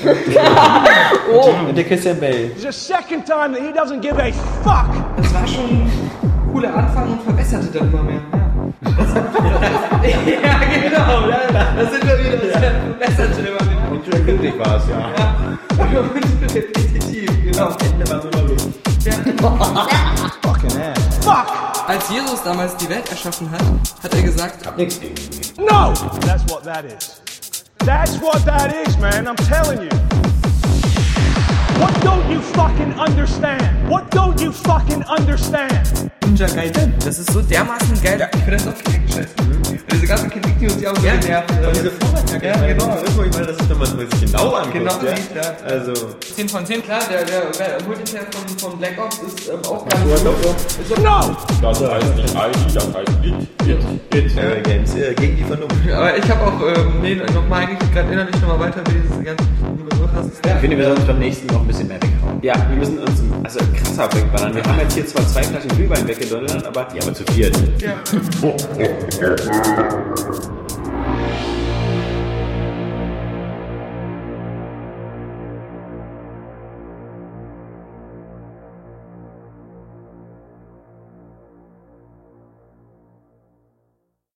[1.33, 1.49] Oh.
[1.67, 2.21] Und der Christian.
[2.21, 4.31] It's the second time that he doesn't give a
[4.63, 4.85] fuck.
[5.17, 6.11] Das war schon ein
[6.51, 8.21] cooler Anfang und verbesserte dann immer mehr.
[10.03, 11.27] Ja, ja genau.
[11.51, 12.37] Da, da sind wir wieder.
[12.37, 13.91] Das verbesserte immer mehr.
[13.91, 14.99] Und schön glücklich war es, ja.
[15.17, 15.99] Ja.
[15.99, 17.75] Und repetitiv, genau.
[21.87, 23.61] Als Jesus damals die Welt erschaffen hat,
[24.01, 24.65] hat er gesagt,
[25.57, 25.93] No!
[26.21, 27.21] That's what that is.
[27.85, 29.27] That's what that is, man.
[29.27, 29.89] I'm telling you.
[31.79, 33.61] What don't you fucking understand?
[33.89, 36.09] What don't you fucking understand?
[36.25, 36.95] Ninja Gaiden.
[37.03, 38.19] Das ist so dermaßen geil.
[38.19, 39.64] Ja, ich finde das auch scheiße.
[39.91, 41.51] Diese ganzen Kritik, die uns ja auch so genervt.
[41.51, 42.87] Und äh, diese Vorlage, Ja, genau.
[42.87, 44.73] Das ist wirklich mal, dass ich, wenn man es sich genau anguckt.
[44.73, 45.15] Genau ja.
[45.15, 45.57] sieht, ja.
[45.65, 45.93] Also,
[46.35, 49.85] 10 von 10, klar, der, der, der Multiplayer von, von Black Ops ist ähm, auch
[49.85, 49.87] auch
[50.17, 51.35] so Ist so No!
[51.61, 53.33] Das heißt nicht ID, das heißt It.
[53.67, 54.15] It.
[54.15, 54.37] It.
[54.37, 55.75] äh, Games äh, gegen die Vernunft.
[55.93, 59.47] Aber ich habe auch, ähm, nee, nochmal eigentlich gerade innerlich nochmal weiter, wie diese ganzen
[59.89, 60.29] Begriff hast.
[60.45, 62.39] Ich finde, wir sollten uns beim nächsten noch ein bisschen mehr weghauen.
[62.41, 64.55] Ja, wir müssen uns also krasser wegballern.
[64.55, 67.55] Wir haben jetzt hier zwar zwei Flaschen Glühwein weggedonnert, aber Ja, aber zu viert.
[67.79, 67.95] Ja.
[69.65, 70.64] thank you